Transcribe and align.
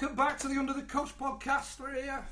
welcome 0.00 0.14
back 0.16 0.38
to 0.38 0.46
the 0.46 0.56
Under 0.56 0.72
the 0.72 0.82
Cosh 0.82 1.12
podcast. 1.16 1.80
We're 1.80 1.92
here. 2.00 2.24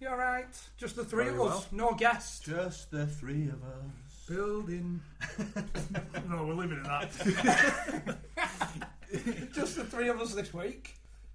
You 0.00 0.08
alright? 0.08 0.58
Just 0.78 0.96
the 0.96 1.04
three 1.04 1.24
Very 1.26 1.36
of 1.36 1.42
us, 1.48 1.66
well. 1.70 1.90
no 1.90 1.94
guests. 1.94 2.40
Just 2.40 2.90
the 2.90 3.06
three 3.06 3.48
of 3.48 3.62
us. 3.62 4.24
Building. 4.26 5.02
No, 6.30 6.46
we're 6.46 6.54
leaving 6.54 6.78
it 6.78 6.86
at 6.86 7.12
that. 7.12 8.16
Just 9.52 9.76
the 9.76 9.84
three 9.84 10.08
of 10.08 10.18
us 10.18 10.32
this 10.34 10.54
week. 10.54 10.94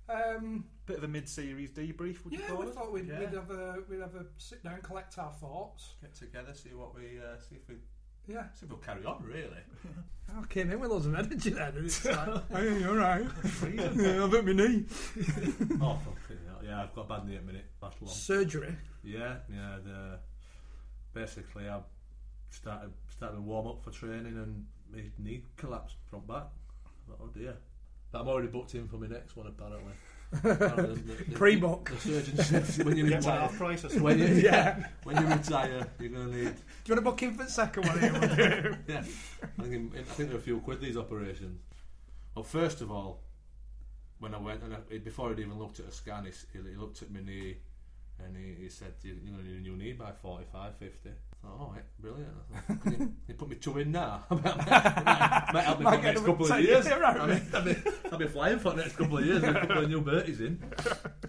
Um, 0.10 0.64
Bit 0.88 0.98
of 0.98 1.04
a 1.04 1.08
mid-series 1.08 1.70
debrief, 1.70 2.24
would 2.24 2.34
you 2.34 2.40
yeah, 2.40 2.48
call 2.48 2.58
we 2.62 2.66
it? 2.68 2.74
thought 2.74 2.92
we'd, 2.92 3.08
Yeah. 3.08 3.20
we'd 3.20 3.34
have 3.34 3.52
a 3.52 3.78
we'd 3.88 4.00
have 4.00 4.16
a 4.16 4.26
sit 4.40 4.64
down, 4.64 4.82
collect 4.82 5.20
our 5.20 5.34
thoughts. 5.34 5.90
get 6.02 6.16
together, 6.16 6.54
see 6.56 6.70
what 6.74 6.96
we, 6.96 7.20
uh, 7.20 7.38
see 7.48 7.58
if 7.58 7.68
we, 7.70 7.76
Yeah, 8.28 8.46
if 8.62 8.70
we'll 8.70 8.80
carry 8.80 9.06
on. 9.06 9.24
Really, 9.24 9.62
I 10.38 10.46
came 10.48 10.72
in 10.72 10.80
with 10.80 10.92
loads 10.92 11.06
of 11.06 11.16
energy 11.16 11.52
then. 11.52 11.76
And 11.76 11.86
it's 11.86 12.04
like, 12.06 12.50
hey, 12.52 12.80
you 12.80 12.90
alright? 12.90 13.22
yeah, 13.76 14.24
I've 14.24 14.32
hurt 14.32 14.46
my 14.46 14.54
knee. 14.54 14.86
oh 15.82 16.00
fucking 16.00 16.40
hell. 16.48 16.62
yeah, 16.64 16.84
I've 16.84 16.94
got 16.96 17.06
a 17.06 17.08
bad 17.08 17.28
knee 17.28 17.36
at 17.36 17.46
the 17.46 17.48
minute. 17.48 17.66
Last 17.82 18.02
long. 18.02 18.12
Surgery. 18.14 18.76
Yeah, 19.04 19.36
yeah. 19.52 19.78
The 19.84 20.20
basically, 21.14 21.70
I 21.70 21.80
started 22.50 22.92
started 23.10 23.36
to 23.38 23.42
warm 23.42 23.68
up 23.68 23.84
for 23.84 23.92
training, 23.92 24.38
and 24.38 24.66
my 24.92 25.04
knee 25.20 25.44
collapsed 25.58 25.98
front 26.10 26.28
back. 26.28 26.48
Oh 27.22 27.28
dear. 27.28 27.56
But 28.12 28.22
I'm 28.22 28.28
already 28.28 28.48
booked 28.48 28.74
in 28.76 28.88
for 28.88 28.98
my 28.98 29.08
next 29.08 29.36
one 29.36 29.48
apparently. 29.48 29.94
Apparently, 30.34 30.96
the- 31.02 31.24
the- 31.24 31.32
Pre-book. 31.36 31.90
The 31.92 31.98
surgeon 32.24 32.64
said 32.64 32.86
when 32.86 32.98
you 32.98 33.06
retire, 33.16 33.40
half 33.42 33.58
price 33.58 33.86
or 33.86 33.90
when 34.02 34.20
you, 34.20 34.26
Yeah. 34.28 34.88
when 35.04 35.18
you 35.22 35.28
retire, 35.28 35.88
you're 36.00 36.10
gonna 36.10 36.26
need 36.28 36.56
Do 36.56 36.94
you 36.94 36.96
want 36.96 36.98
to 36.98 37.02
book 37.02 37.24
in 37.24 37.34
for 37.36 37.44
the 37.44 37.50
second 37.50 37.88
one? 37.88 38.00
Here? 38.36 38.80
yeah, 38.88 39.04
I 39.60 39.64
think, 39.64 39.96
I 39.96 40.02
think 40.04 40.30
there 40.30 40.38
are 40.38 40.40
a 40.40 40.44
few 40.44 40.60
quid 40.60 40.82
these 40.82 40.98
operations. 40.98 41.62
Well, 42.36 42.44
first 42.44 42.82
of 42.82 42.92
all, 42.92 43.22
when 44.20 44.34
I 44.34 44.38
went 44.40 44.62
and 44.64 44.76
I, 44.76 44.98
before 44.98 45.32
I'd 45.32 45.40
even 45.40 45.58
looked 45.60 45.80
at 45.80 45.86
a 45.88 45.92
scan, 45.92 46.24
he, 46.24 46.30
s- 46.30 46.46
he, 46.52 46.60
he 46.70 46.76
looked 46.76 47.02
at 47.02 47.12
my 47.12 47.22
knee 47.22 47.58
and 48.26 48.36
he, 48.36 48.64
he 48.64 48.70
said, 48.70 48.94
"You- 49.04 49.18
"You're 49.24 49.34
going 49.36 49.46
to 49.46 49.52
need 49.52 49.58
a 49.60 49.62
new 49.62 49.76
knee 49.78 49.94
by 49.94 50.12
45, 50.22 50.76
50. 50.78 51.10
I 51.46 51.58
thought, 51.58 51.60
"All 51.60 51.72
right, 51.74 51.84
brilliant." 52.00 52.34
I 52.70 52.90
you, 52.90 53.14
you 53.28 53.34
put 53.36 53.50
me 53.50 53.56
two 53.58 53.78
in 53.78 53.92
now. 53.92 54.24
might, 54.30 54.44
might, 54.46 55.54
might 55.54 55.64
help 55.64 55.80
me 55.80 55.86
for 55.86 55.92
the 55.92 56.02
next 56.02 56.26
couple 56.26 56.46
of 56.46 56.52
take- 56.52 56.66
years. 56.68 56.86
yeah, 56.86 56.96
right, 57.00 57.18
I 57.20 57.28
mean, 57.28 57.42
I'll, 57.54 57.62
be, 57.64 57.76
I'll 58.12 58.18
be 58.18 58.28
flying 58.28 58.60
for 58.60 58.72
the 58.72 58.78
next 58.78 58.96
couple 58.96 59.18
of 59.18 59.26
years 59.26 59.42
with 59.42 59.56
a 59.56 59.60
couple 59.60 59.84
of 59.84 59.90
new 59.90 60.02
Berties 60.02 60.42
in. 60.42 60.62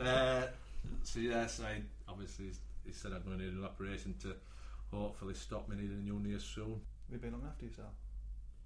Uh, 0.00 0.42
so 1.02 1.20
yes, 1.20 1.60
I 1.60 1.82
obviously 2.08 2.46
he 2.84 2.92
said 2.92 3.12
I'm 3.12 3.22
going 3.22 3.38
to 3.38 3.44
need 3.44 3.52
an 3.54 3.64
operation 3.64 4.14
to 4.22 4.34
hopefully 4.92 5.34
stop 5.34 5.68
me 5.68 5.76
needing 5.76 5.98
a 5.98 6.02
new 6.02 6.18
knee 6.20 6.38
soon. 6.38 6.80
We've 7.10 7.20
been 7.20 7.32
looking 7.32 7.48
after 7.48 7.64
yourself. 7.66 7.92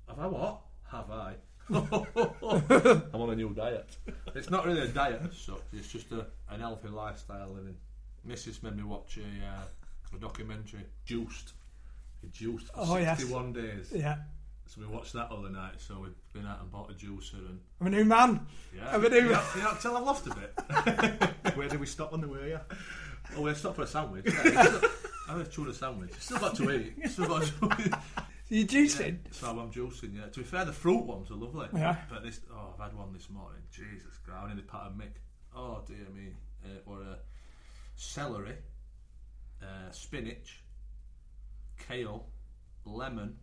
Have 0.08 0.18
I 0.18 0.26
what? 0.26 0.60
Have 0.90 1.10
I? 1.10 1.34
I'm 1.70 3.20
on 3.20 3.30
a 3.30 3.36
new 3.36 3.54
diet. 3.54 3.88
It's 4.34 4.50
not 4.50 4.66
really 4.66 4.80
a 4.80 4.88
diet 4.88 5.20
as 5.30 5.36
such. 5.36 5.60
It's 5.72 5.88
just 5.88 6.10
a, 6.12 6.26
an 6.50 6.60
healthy 6.60 6.88
lifestyle 6.88 7.48
living. 7.48 7.76
Mrs. 8.26 8.62
made 8.62 8.76
me 8.76 8.82
watch 8.82 9.18
a, 9.18 9.20
uh, 9.22 9.64
a 10.14 10.20
documentary, 10.20 10.80
Juiced. 11.04 11.52
It 12.22 12.32
juiced 12.32 12.66
for 12.68 12.72
Oh, 12.76 12.96
yes. 12.96 13.18
61 13.20 13.52
days. 13.54 13.90
yeah, 13.94 14.16
So 14.66 14.80
we 14.82 14.86
watched 14.86 15.12
that 15.14 15.30
other 15.30 15.48
night. 15.48 15.74
So 15.78 15.98
we've 16.00 16.14
been 16.34 16.46
out 16.46 16.60
and 16.60 16.70
bought 16.70 16.90
a 16.90 16.94
juicer 16.94 17.34
and 17.48 17.60
I'm 17.80 17.86
a 17.86 17.90
new 17.90 18.04
man. 18.04 18.46
yeah. 18.76 18.94
I'm 18.94 19.04
a 19.04 19.08
new 19.08 19.16
you, 19.16 19.22
man. 19.22 19.32
not, 19.32 19.56
you 19.56 19.62
not 19.62 19.80
tell 19.80 19.96
I've 19.96 20.04
lost 20.04 20.26
a 20.26 20.34
bit. 20.34 21.54
Where 21.56 21.68
did 21.68 21.80
we 21.80 21.86
stop 21.86 22.12
on 22.12 22.20
the 22.20 22.28
way? 22.28 22.50
Yeah. 22.50 22.60
oh, 23.36 23.42
we 23.42 23.54
stopped 23.54 23.76
for 23.76 23.82
a 23.82 23.86
sandwich. 23.86 24.26
Yeah, 24.26 24.80
I 25.28 25.32
had 25.32 25.40
a 25.40 25.44
tuna 25.44 25.72
sandwich. 25.72 26.12
Still 26.18 26.38
got 26.38 26.54
to 26.56 26.70
eat. 26.72 27.08
Still 27.08 27.26
got 27.28 27.42
to 27.44 27.98
You 28.48 28.66
juicing? 28.66 29.18
So 29.30 29.46
I'm 29.48 29.70
juicing, 29.70 30.16
yeah. 30.16 30.26
To 30.26 30.40
be 30.40 30.44
fair, 30.44 30.64
the 30.64 30.72
fruit 30.72 31.04
ones 31.04 31.30
are 31.30 31.34
lovely. 31.36 31.68
Yeah. 31.72 31.96
But 32.10 32.24
this, 32.24 32.40
oh, 32.52 32.74
I've 32.74 32.90
had 32.90 32.96
one 32.98 33.12
this 33.14 33.30
morning. 33.30 33.62
Jesus 33.70 34.18
Christ, 34.24 34.42
I 34.42 34.46
nearly 34.48 34.62
pat 34.62 34.82
a 34.88 34.90
mick. 34.90 35.12
Oh 35.56 35.82
dear 35.86 36.06
me. 36.14 36.32
Uh, 36.64 36.90
or 36.90 37.00
a 37.00 37.16
celery, 37.96 38.54
uh, 39.62 39.90
spinach, 39.90 40.62
kale, 41.88 42.26
lemon, 42.84 43.36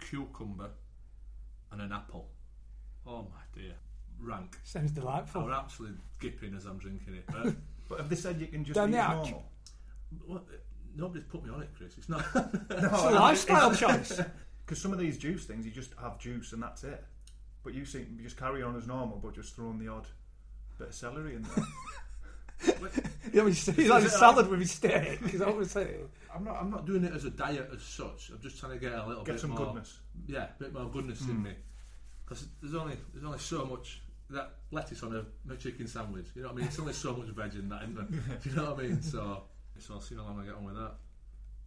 cucumber, 0.00 0.70
and 1.72 1.80
an 1.82 1.92
apple. 1.92 2.28
Oh 3.06 3.22
my 3.22 3.60
dear, 3.60 3.74
rank. 4.20 4.56
Sounds 4.64 4.90
delightful. 4.92 5.42
I 5.42 5.44
delightful. 5.44 5.46
was 5.46 5.64
absolutely 5.64 6.00
gipping 6.20 6.54
as 6.54 6.66
I'm 6.66 6.78
drinking 6.78 7.14
it. 7.14 7.24
But 7.26 7.54
But 7.88 7.98
have 7.98 8.08
they 8.08 8.16
said 8.16 8.40
you 8.40 8.48
can 8.48 8.64
just 8.64 8.74
Down 8.74 8.88
eat 8.88 8.96
the 8.96 9.08
normal? 9.08 9.44
what, 10.26 10.44
nobody's 10.96 11.24
put 11.24 11.44
me 11.44 11.50
on 11.50 11.62
it, 11.62 11.70
Chris. 11.76 11.96
It's 11.96 12.08
not. 12.08 12.24
It's 12.70 13.02
a 13.02 13.10
lifestyle 13.10 13.74
choice. 13.74 14.20
Because 14.66 14.82
some 14.82 14.92
of 14.92 14.98
these 14.98 15.16
juice 15.16 15.44
things, 15.44 15.64
you 15.64 15.70
just 15.70 15.92
have 16.02 16.18
juice 16.18 16.52
and 16.52 16.60
that's 16.60 16.82
it. 16.82 17.04
But 17.62 17.72
you 17.72 17.84
seem 17.84 18.16
you 18.16 18.24
just 18.24 18.36
carry 18.36 18.64
on 18.64 18.74
as 18.76 18.88
normal, 18.88 19.18
but 19.18 19.32
just 19.32 19.54
throwing 19.54 19.78
the 19.78 19.86
odd 19.86 20.08
bit 20.76 20.88
of 20.88 20.94
celery 20.94 21.36
in 21.36 21.42
there. 21.42 21.64
You 23.32 23.42
know, 23.42 23.48
he's, 23.48 23.66
he's 23.66 23.88
like 23.90 24.04
a 24.04 24.08
salad 24.08 24.48
with 24.48 24.60
his 24.60 24.70
steak. 24.70 25.20
Is 25.24 25.40
that 25.40 25.48
what 25.48 25.58
we're 25.58 25.64
saying? 25.64 26.08
I'm 26.34 26.44
not. 26.44 26.56
I'm 26.58 26.70
not 26.70 26.86
doing 26.86 27.04
it 27.04 27.12
as 27.12 27.26
a 27.26 27.30
diet 27.30 27.68
as 27.74 27.82
such. 27.82 28.30
I'm 28.30 28.40
just 28.40 28.58
trying 28.58 28.72
to 28.72 28.78
get 28.78 28.92
a 28.92 29.06
little 29.06 29.24
Get 29.24 29.32
bit 29.32 29.40
some 29.40 29.50
more, 29.50 29.66
goodness. 29.66 29.98
Yeah, 30.26 30.44
a 30.44 30.62
bit 30.62 30.72
more 30.72 30.88
goodness 30.88 31.20
in 31.22 31.34
hmm. 31.34 31.42
me. 31.42 31.50
Because 32.24 32.46
there's 32.62 32.74
only 32.74 32.96
there's 33.12 33.26
only 33.26 33.38
so 33.38 33.66
much 33.66 34.00
that 34.30 34.52
lettuce 34.70 35.02
on 35.02 35.14
a 35.14 35.24
McChicken 35.46 35.88
sandwich. 35.88 36.28
You 36.34 36.42
know 36.42 36.48
what 36.48 36.54
I 36.54 36.56
mean? 36.58 36.66
It's 36.66 36.78
only 36.78 36.92
so 36.92 37.14
much 37.14 37.28
veg 37.28 37.54
in 37.54 37.68
that, 37.68 37.82
isn't 37.82 37.94
there? 37.94 38.38
Do 38.42 38.50
you 38.50 38.56
know 38.56 38.70
what 38.72 38.80
I 38.80 38.82
mean? 38.82 39.02
So, 39.02 39.42
so 39.78 39.94
I'll 39.94 40.00
see 40.00 40.14
how 40.14 40.22
long 40.22 40.40
I 40.40 40.44
get 40.46 40.54
on 40.54 40.64
with 40.64 40.76
that. 40.76 40.92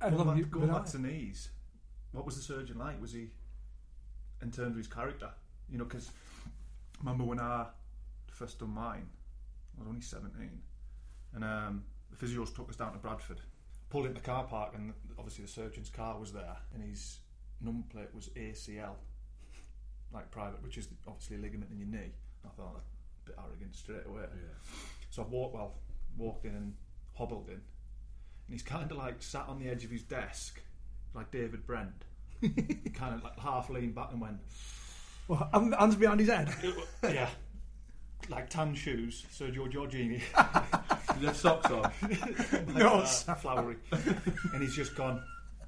I 0.02 0.10
Going 0.10 0.42
back, 0.42 0.50
going 0.50 0.72
back 0.72 0.86
to 0.86 1.02
knees, 1.02 1.50
what 2.14 2.26
was 2.26 2.36
the 2.36 2.42
surgeon 2.42 2.80
like? 2.80 3.00
Was 3.02 3.14
he, 3.14 3.30
in 4.42 4.52
terms 4.52 4.72
of 4.72 4.78
his 4.78 4.88
character? 4.88 5.30
You 5.70 5.78
know, 5.78 5.84
because 5.84 6.10
remember 7.00 7.26
when 7.26 7.40
I 7.40 7.68
first 8.32 8.60
done 8.60 8.74
mine, 8.74 9.08
I 9.78 9.80
was 9.80 9.88
only 9.88 10.02
17, 10.02 10.50
and 11.34 11.44
um, 11.44 11.84
the 12.10 12.26
physios 12.26 12.54
took 12.54 12.70
us 12.70 12.76
down 12.76 12.94
to 12.94 13.00
Bradford. 13.00 13.42
Pulled 13.90 14.06
into 14.06 14.22
the 14.22 14.26
car 14.26 14.44
park, 14.44 14.74
and 14.76 14.94
obviously 15.18 15.46
the 15.46 15.52
surgeon's 15.52 15.90
car 15.90 16.20
was 16.20 16.32
there, 16.32 16.58
and 16.74 16.84
his 16.84 17.20
number 17.62 17.88
plate 17.92 18.10
was 18.14 18.30
ACL, 18.30 18.96
like 20.14 20.30
private, 20.32 20.62
which 20.62 20.78
is 20.78 20.88
obviously 21.08 21.38
a 21.38 21.40
ligament 21.40 21.72
in 21.72 21.80
your 21.80 21.88
knee. 21.88 22.14
I 22.46 22.50
thought 22.50 22.74
that's 22.74 22.86
a 23.26 23.30
bit 23.30 23.36
arrogant 23.44 23.76
straight 23.76 24.06
away. 24.06 24.26
So 25.10 25.24
I 25.24 25.26
walked 25.26 25.56
well, 25.56 25.74
walked 26.18 26.46
in 26.46 26.56
and 26.56 26.76
hobbled 27.16 27.48
in, 27.48 27.56
and 27.56 27.62
he's 28.52 28.64
kind 28.64 28.92
of 28.92 28.98
like 28.98 29.22
sat 29.22 29.46
on 29.48 29.60
the 29.60 29.70
edge 29.70 29.84
of 29.84 29.92
his 29.92 30.04
desk, 30.04 30.62
like 31.16 31.32
David 31.32 31.66
Brent, 31.66 32.06
kind 32.94 33.16
of 33.16 33.24
like 33.24 33.40
half 33.40 33.70
leaned 33.70 33.96
back 33.96 34.10
and 34.12 34.22
went, 34.22 34.38
Well, 35.28 35.50
hands 35.52 35.96
behind 35.96 36.20
his 36.20 36.30
head. 36.30 36.54
yeah, 37.04 37.30
like 38.28 38.50
tan 38.50 38.76
shoes, 38.76 39.26
Sergio 39.32 39.72
Giorgini, 39.72 40.22
Did 41.14 41.24
have 41.28 41.38
socks 41.38 41.72
on? 41.72 41.92
No, 42.76 43.00
uh, 43.00 43.36
flowery, 43.36 43.78
and 44.54 44.62
he's 44.62 44.76
just 44.76 44.96
gone. 44.96 45.24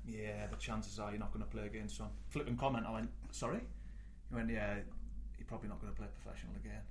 Yeah, 0.08 0.48
the 0.48 0.58
chances 0.58 1.00
are 1.00 1.10
you're 1.10 1.20
not 1.20 1.32
going 1.34 1.44
to 1.44 1.50
play 1.50 1.66
again, 1.66 1.90
son. 1.90 2.10
Flipping 2.30 2.58
comment, 2.58 2.86
I 2.88 2.94
went, 2.94 3.10
sorry. 3.32 3.60
He 4.30 4.36
went, 4.36 4.50
yeah, 4.50 4.76
you're 5.38 5.48
probably 5.48 5.70
not 5.70 5.82
going 5.82 5.94
to 5.94 5.98
play 5.98 6.08
professional 6.22 6.54
again. 6.56 6.82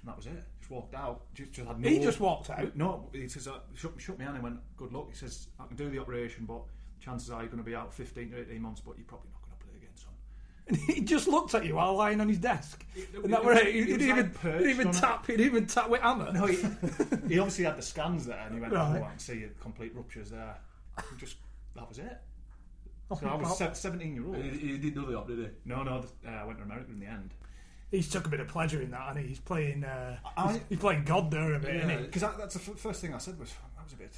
And 0.00 0.08
that 0.08 0.16
was 0.16 0.26
it. 0.26 0.44
Just 0.58 0.70
walked 0.70 0.94
out. 0.94 1.22
Just, 1.34 1.52
just 1.52 1.66
had 1.66 1.80
no, 1.80 1.88
He 1.88 1.98
just 1.98 2.20
walked 2.20 2.50
out. 2.50 2.76
No, 2.76 3.08
he 3.12 3.28
says, 3.28 3.48
uh, 3.48 3.58
shook, 3.74 3.98
shook 4.00 4.18
me 4.18 4.24
hand 4.24 4.36
and 4.36 4.44
went, 4.44 4.58
good 4.76 4.92
luck. 4.92 5.08
He 5.10 5.16
says, 5.16 5.48
I 5.58 5.66
can 5.66 5.76
do 5.76 5.90
the 5.90 5.98
operation, 5.98 6.44
but 6.46 6.62
chances 7.00 7.30
are 7.30 7.40
you're 7.40 7.50
going 7.50 7.62
to 7.62 7.68
be 7.68 7.74
out 7.74 7.92
15 7.92 8.30
to 8.30 8.40
18 8.40 8.62
months, 8.62 8.80
but 8.80 8.96
you're 8.96 9.06
probably 9.06 9.30
not 9.32 9.42
going 9.42 9.58
to 9.58 9.64
play 9.64 9.74
again, 9.76 9.96
son. 9.96 10.12
And 10.68 10.76
he 10.76 11.00
just 11.02 11.28
looked 11.28 11.54
at 11.54 11.64
you 11.64 11.76
while 11.76 11.94
lying 11.94 12.20
on 12.20 12.28
his 12.28 12.38
desk. 12.38 12.84
And 13.22 13.32
that 13.32 13.40
it 13.40 13.44
were 13.44 13.52
it. 13.52 13.72
He 13.72 13.80
it 13.80 13.86
didn't 13.98 14.08
even, 14.08 14.32
like 14.32 14.42
he 14.42 14.48
didn't 14.50 14.70
even 14.70 14.86
on 14.88 14.94
it. 14.94 14.98
tap. 14.98 15.26
He 15.26 15.32
didn't 15.36 15.46
even 15.46 15.66
tap 15.66 15.88
with 15.88 16.00
hammer. 16.00 16.32
No, 16.32 16.46
he, 16.46 16.56
he 17.28 17.38
obviously 17.38 17.64
had 17.64 17.76
the 17.76 17.82
scans 17.82 18.26
there, 18.26 18.38
and 18.46 18.54
he 18.54 18.60
went, 18.60 18.72
Right. 18.72 19.00
"Oh, 19.00 19.04
I 19.04 19.10
can 19.10 19.18
see 19.18 19.38
your 19.38 19.50
complete 19.60 19.94
ruptures 19.94 20.30
there." 20.30 20.56
And 20.96 21.18
just 21.18 21.36
that 21.76 21.88
was 21.88 21.98
it. 21.98 22.18
Oh, 23.10 23.14
So 23.14 23.28
I 23.28 23.34
was 23.36 23.58
God. 23.58 23.76
seventeen 23.76 24.14
year 24.14 24.26
old. 24.26 24.36
He, 24.36 24.50
he 24.50 24.78
didn't 24.78 24.94
do 24.94 25.06
the 25.06 25.16
op, 25.16 25.28
did 25.28 25.38
he? 25.38 25.46
No, 25.64 25.84
no, 25.84 26.00
th- 26.00 26.12
uh, 26.26 26.30
I 26.30 26.44
went 26.44 26.58
to 26.58 26.64
America 26.64 26.90
in 26.90 26.98
the 26.98 27.06
end 27.06 27.34
He's 27.92 28.10
took 28.10 28.26
a 28.26 28.28
bit 28.28 28.40
of 28.40 28.48
pleasure 28.48 28.82
in 28.82 28.90
that, 28.90 29.16
and 29.16 29.24
he's 29.28 29.38
playing. 29.38 29.84
Uh, 29.84 30.16
I- 30.36 30.52
he's, 30.54 30.60
he's 30.70 30.78
playing 30.80 31.04
God 31.04 31.30
there 31.30 31.54
a 31.54 31.60
bit, 31.60 31.74
Yeah. 31.74 31.84
isn't 31.86 31.90
he? 32.00 32.06
because 32.06 32.22
that's 32.22 32.54
the 32.54 32.72
f- 32.72 32.78
first 32.80 33.00
thing 33.00 33.14
I 33.14 33.18
said 33.18 33.38
was 33.38 33.50
that 33.76 33.84
was 33.84 33.92
a 33.92 33.96
bit, 33.96 34.12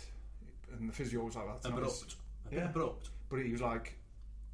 and 0.72 0.88
the 0.88 0.92
physio 0.94 1.22
was 1.22 1.36
like, 1.36 1.46
"That's 1.46 1.68
not 1.68 1.74
his-" 1.82 1.82
Abrupt. 2.00 2.16
A 2.46 2.48
bit 2.48 2.58
Yeah. 2.60 2.64
abrupt. 2.70 3.10
but 3.28 3.40
he 3.44 3.52
was 3.52 3.60
like, 3.60 3.98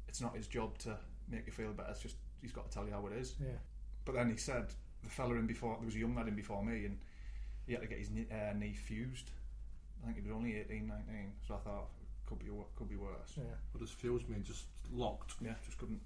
"It's 0.09 0.19
not 0.19 0.35
his 0.35 0.47
job 0.47 0.77
to 0.79 0.97
make 1.29 1.45
you 1.45 1.51
feel 1.53 1.71
better. 1.73 1.91
It's 1.91 2.01
just 2.01 2.15
he's 2.41 2.51
got 2.51 2.69
to 2.69 2.73
tell 2.75 2.85
you 2.85 2.91
how 2.93 3.05
it 3.07 3.13
is." 3.13 3.35
Yeah. 3.39 3.47
But 4.05 4.15
then 4.15 4.29
he 4.31 4.37
said 4.37 4.67
the 5.03 5.09
fella 5.09 5.35
in 5.35 5.47
before 5.47 5.75
there 5.77 5.85
was 5.85 5.95
a 5.95 5.99
young 5.99 6.15
lad 6.15 6.27
in 6.27 6.35
before 6.35 6.63
me, 6.63 6.85
and 6.85 6.99
he 7.67 7.73
had 7.73 7.81
to 7.81 7.87
get 7.87 7.99
his 7.99 8.09
knee, 8.11 8.27
uh, 8.31 8.53
knee 8.57 8.73
fused. 8.73 9.31
I 10.03 10.07
think 10.07 10.17
he 10.17 10.23
was 10.29 10.35
only 10.35 10.55
18, 10.57 10.85
19, 10.87 11.31
so 11.47 11.55
I 11.55 11.57
thought 11.57 11.87
could 12.27 12.37
be 12.39 12.49
wo- 12.51 12.67
could 12.75 12.89
be 12.89 12.95
worse. 12.95 13.33
Yeah. 13.37 13.43
What 13.71 13.81
does 13.81 13.89
fuse 13.91 14.21
mean? 14.27 14.43
Just 14.43 14.65
locked. 14.93 15.33
Yeah, 15.41 15.53
just 15.65 15.77
couldn't. 15.79 16.01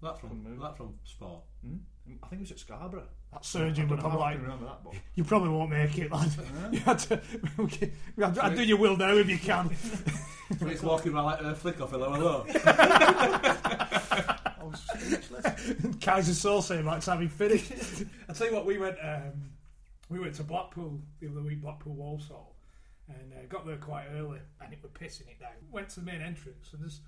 That 0.00 0.20
from 0.20 0.28
Couldn't 0.28 0.44
move. 0.44 0.60
that 0.60 0.76
from 0.76 0.94
sport. 1.04 1.40
Hmm? 1.66 1.78
I 2.22 2.26
think 2.28 2.40
it 2.40 2.44
was 2.44 2.52
at 2.52 2.58
Scarborough. 2.60 3.08
That 3.32 3.44
surgeon 3.44 3.86
I 3.88 3.90
would 3.90 3.98
probably 4.00 4.20
like. 4.20 4.40
remember 4.40 4.66
that, 4.66 4.84
but 4.84 4.94
You 5.16 5.24
probably 5.24 5.48
won't 5.48 5.70
make 5.70 5.98
it, 5.98 6.10
lad. 6.12 6.30
you 6.72 6.78
had 6.78 6.98
to. 7.00 7.20
Okay, 7.58 7.90
I'd, 8.22 8.38
I'd 8.38 8.56
do 8.56 8.62
your 8.62 8.78
will 8.78 8.96
now 8.96 9.12
if 9.14 9.28
you 9.28 9.38
can. 9.38 9.70
So 10.58 10.64
he's 10.66 10.82
walking 10.82 11.12
around 11.12 11.24
like 11.26 11.40
a 11.42 11.54
flick 11.54 11.78
off 11.78 11.90
hello 11.90 12.10
hello. 12.14 12.46
I 14.68 14.96
was 14.96 15.02
speechless. 15.02 15.96
Kaiser 16.00 16.32
Soze 16.32 16.82
might 16.82 17.04
have 17.04 17.20
him 17.20 17.28
finished. 17.28 17.72
I'll 18.28 18.34
tell 18.34 18.48
you 18.48 18.54
what, 18.54 18.66
we 18.66 18.78
went 18.78 18.96
um, 19.02 19.50
we 20.08 20.18
went 20.18 20.34
to 20.34 20.42
Blackpool 20.42 21.00
the 21.20 21.28
other 21.28 21.42
week, 21.42 21.60
Blackpool 21.60 21.94
Walsall, 21.94 22.54
and 23.08 23.32
uh, 23.32 23.46
got 23.48 23.66
there 23.66 23.76
quite 23.76 24.06
early, 24.14 24.38
and 24.60 24.72
it 24.72 24.78
was 24.82 24.92
pissing 24.92 25.28
it 25.28 25.40
down. 25.40 25.50
Went 25.70 25.88
to 25.90 26.00
the 26.00 26.06
main 26.06 26.20
entrance, 26.22 26.72
and 26.72 26.82
there's 26.82 27.00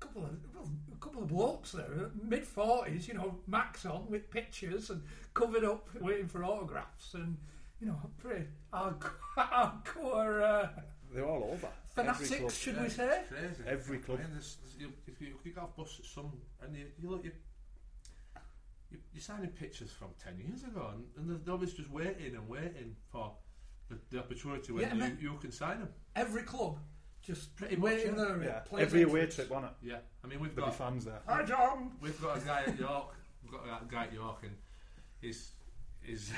a 0.00 0.04
couple 0.04 0.24
of 0.24 0.30
well, 0.54 0.70
a 0.92 0.96
couple 0.96 1.22
of 1.22 1.28
blokes 1.28 1.72
there, 1.72 2.10
mid 2.22 2.44
forties, 2.44 3.08
you 3.08 3.14
know, 3.14 3.36
max 3.46 3.86
on 3.86 4.08
with 4.08 4.30
pictures 4.30 4.90
and 4.90 5.02
covered 5.34 5.64
up, 5.64 5.88
waiting 6.00 6.28
for 6.28 6.44
autographs, 6.44 7.14
and 7.14 7.36
you 7.80 7.86
know, 7.88 7.98
pretty 8.18 8.46
hardcore, 8.72 9.10
hardcore 9.36 10.42
uh, 10.42 10.68
They're 11.12 11.26
all 11.26 11.50
over. 11.52 11.68
Every 11.94 12.14
club. 12.14 12.16
fanatics, 12.16 12.58
should 12.58 12.80
we 12.80 12.88
say? 12.88 13.22
Crazy. 13.28 13.62
Every 13.66 13.98
club. 13.98 14.18
I 14.18 14.22
mean, 14.22 14.32
there's, 14.32 14.56
there's, 14.62 14.76
you, 14.80 14.92
if 15.06 15.20
you, 15.20 15.34
if 15.38 15.44
you 15.44 15.52
off 15.60 15.76
bus 15.76 15.96
at 15.98 16.06
some 16.06 16.32
and 16.64 16.76
you, 16.76 16.86
you 17.00 17.10
look 17.10 17.24
you. 17.24 17.32
you- 18.90 18.98
You're 19.12 19.22
signing 19.22 19.50
pictures 19.50 19.90
from 19.90 20.08
ten 20.22 20.38
years 20.38 20.62
ago, 20.64 20.90
and, 20.94 21.04
and 21.16 21.24
they're- 21.46 21.56
they're 21.58 21.66
just 21.66 21.90
waiting 21.90 22.34
and 22.36 22.48
waiting 22.48 22.94
for 23.10 23.32
the, 23.88 23.98
the 24.10 24.18
opportunity 24.18 24.72
when 24.72 24.82
Yeah, 24.84 24.92
you, 24.94 25.00
man. 25.00 25.18
you 25.20 25.36
can 25.40 25.50
sign 25.52 25.78
them. 25.80 25.88
Every 26.16 26.42
club 26.42 26.78
just 27.22 27.54
Pretty 27.56 27.76
much, 27.76 27.84
waiting 27.84 28.16
yeah. 28.16 28.24
there. 28.24 28.42
Yeah, 28.44 28.58
playing 28.60 28.86
every 28.86 29.02
away 29.02 29.20
entrance. 29.20 29.34
trip, 29.36 29.50
wasn't 29.50 29.72
it? 29.82 29.88
Yeah, 29.90 29.98
I 30.24 30.26
mean 30.26 30.40
we've 30.40 30.54
There'll 30.54 30.70
got 30.70 30.78
be 30.78 30.84
fans 30.84 31.04
there. 31.04 31.20
Hi, 31.26 31.42
John. 31.44 31.92
We've 32.00 32.20
got 32.20 32.36
a 32.38 32.40
guy 32.40 32.62
at 32.66 32.78
York. 32.78 33.14
We've 33.42 33.52
got 33.52 33.82
a 33.82 33.84
guy 33.86 34.04
at 34.04 34.12
York, 34.12 34.38
and 34.42 34.56
he's 35.20 35.52
he's 36.02 36.32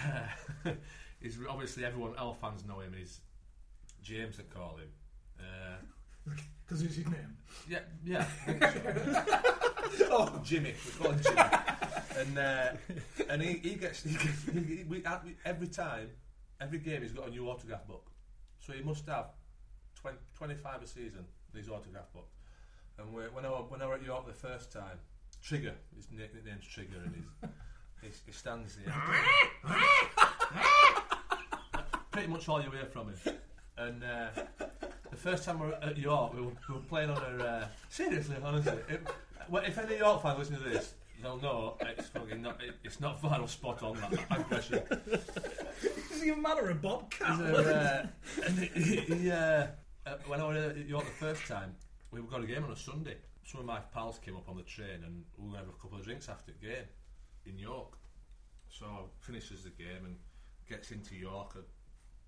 uh, 0.65 0.71
he's 1.21 1.39
obviously 1.49 1.85
everyone 1.85 2.15
L 2.19 2.35
fans 2.35 2.65
know 2.67 2.81
him. 2.81 2.93
He's 2.97 3.21
James, 4.03 4.37
they 4.37 4.43
call 4.45 4.77
him. 4.77 4.91
Uh, 5.41 5.77
Because 6.67 6.81
it's 6.83 6.95
his 6.97 7.07
name. 7.07 7.37
yeah, 7.69 7.81
yeah. 8.03 8.27
Oh, 10.11 10.41
Jimmy. 10.45 10.75
We 10.85 11.05
call 11.05 11.13
him 11.13 11.23
Jimmy. 11.23 11.41
And 12.19 12.39
uh, 12.39 12.69
and 13.29 13.43
he, 13.43 13.55
he 13.55 13.75
gets 13.75 14.03
he, 14.05 14.13
gets- 14.15 14.45
he, 14.45 14.85
we, 14.89 15.03
we- 15.03 15.37
every 15.45 15.67
time, 15.69 16.11
every 16.61 16.79
game 16.79 17.03
he's 17.03 17.13
got 17.13 17.27
a 17.29 17.31
new 17.31 17.49
autograph 17.49 17.87
book. 17.87 18.07
So 18.61 18.73
he 18.73 18.83
must 18.83 19.07
have 19.07 19.27
20, 20.01 20.17
25 20.37 20.83
a 20.83 20.87
season. 20.87 21.25
These 21.53 21.69
autograph 21.69 22.13
book. 22.13 22.29
And 22.99 23.13
when 23.13 23.45
I 23.45 23.49
when 23.49 23.83
I 23.83 23.87
were 23.87 23.95
at 23.95 24.05
York 24.05 24.27
the 24.27 24.33
first 24.33 24.73
time, 24.73 24.99
Trigger, 25.43 25.75
his 25.97 26.07
nick- 26.13 26.35
nickname's 26.35 26.65
Trigger, 26.67 26.97
and 27.05 27.15
he's, 27.15 27.51
he's, 28.03 28.23
he 28.27 28.33
stands 28.33 28.77
there. 28.77 28.95
Pretty 32.11 32.29
much 32.29 32.49
all 32.49 32.63
you 32.63 32.71
hear 32.71 32.87
from 32.87 33.09
him. 33.09 33.35
And 33.77 34.05
uh, 34.05 34.29
the 35.11 35.17
first 35.17 35.45
time 35.45 35.59
we 35.59 35.67
were 35.67 35.75
at 35.83 35.99
York, 35.99 36.33
we 36.33 36.41
were, 36.43 36.53
we 36.69 36.75
were 36.77 36.81
playing 36.83 37.11
on 37.11 37.19
a. 37.41 37.45
Uh, 37.45 37.67
seriously, 37.89 38.37
honestly, 38.45 38.79
it, 38.89 39.01
well, 39.49 39.65
if 39.65 39.79
any 39.79 39.99
York 39.99 40.23
fans 40.23 40.39
listen 40.39 40.57
to 40.57 40.69
this, 40.69 40.95
they'll 41.23 41.39
know 41.39 41.77
it's 41.81 42.09
fucking 42.09 42.43
not. 42.43 42.63
It, 42.63 42.75
it's 42.85 43.01
not 43.01 43.23
off 43.25 43.51
spot 43.51 43.83
on 43.83 43.97
that 43.97 44.13
impression. 44.39 44.83
Does 44.89 46.23
he 46.23 46.29
even 46.29 46.43
matter 46.43 46.71
a 46.71 46.75
bobcat? 46.75 47.39
So, 47.39 47.45
uh, 47.45 48.07
and 48.47 48.59
he, 48.59 48.97
he, 49.01 49.31
uh, 49.31 49.67
uh, 50.07 50.17
when 50.27 50.41
I 50.41 50.49
was 50.49 50.57
at 50.57 50.77
York 50.87 51.05
the 51.05 51.11
first 51.11 51.47
time, 51.47 51.75
we 52.11 52.21
got 52.23 52.43
a 52.43 52.47
game 52.47 52.65
on 52.65 52.71
a 52.71 52.77
Sunday. 52.77 53.17
Some 53.45 53.61
of 53.61 53.67
my 53.67 53.81
pals 53.93 54.19
came 54.19 54.37
up 54.37 54.49
on 54.49 54.57
the 54.57 54.63
train 54.63 55.03
and 55.05 55.25
we 55.37 55.47
were 55.47 55.53
going 55.53 55.61
to 55.61 55.67
have 55.67 55.69
a 55.69 55.83
couple 55.83 55.99
of 55.99 56.05
drinks 56.05 56.29
after 56.29 56.53
the 56.53 56.67
game 56.67 56.85
in 57.47 57.59
York. 57.59 57.99
So 58.69 58.87
finishes 59.21 59.65
the 59.65 59.71
game 59.71 60.05
and 60.05 60.17
gets 60.69 60.91
into 60.91 61.15
York 61.15 61.53
and 61.55 61.65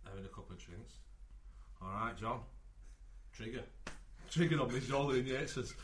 having 0.04 0.24
a 0.24 0.28
couple 0.28 0.54
of 0.54 0.58
drinks. 0.58 0.94
All 1.82 1.88
right, 1.88 2.16
John. 2.16 2.40
Trigger. 3.32 3.64
My 4.72 4.80
shoulder 4.80 5.16
in 5.16 5.24
Yates's. 5.24 5.74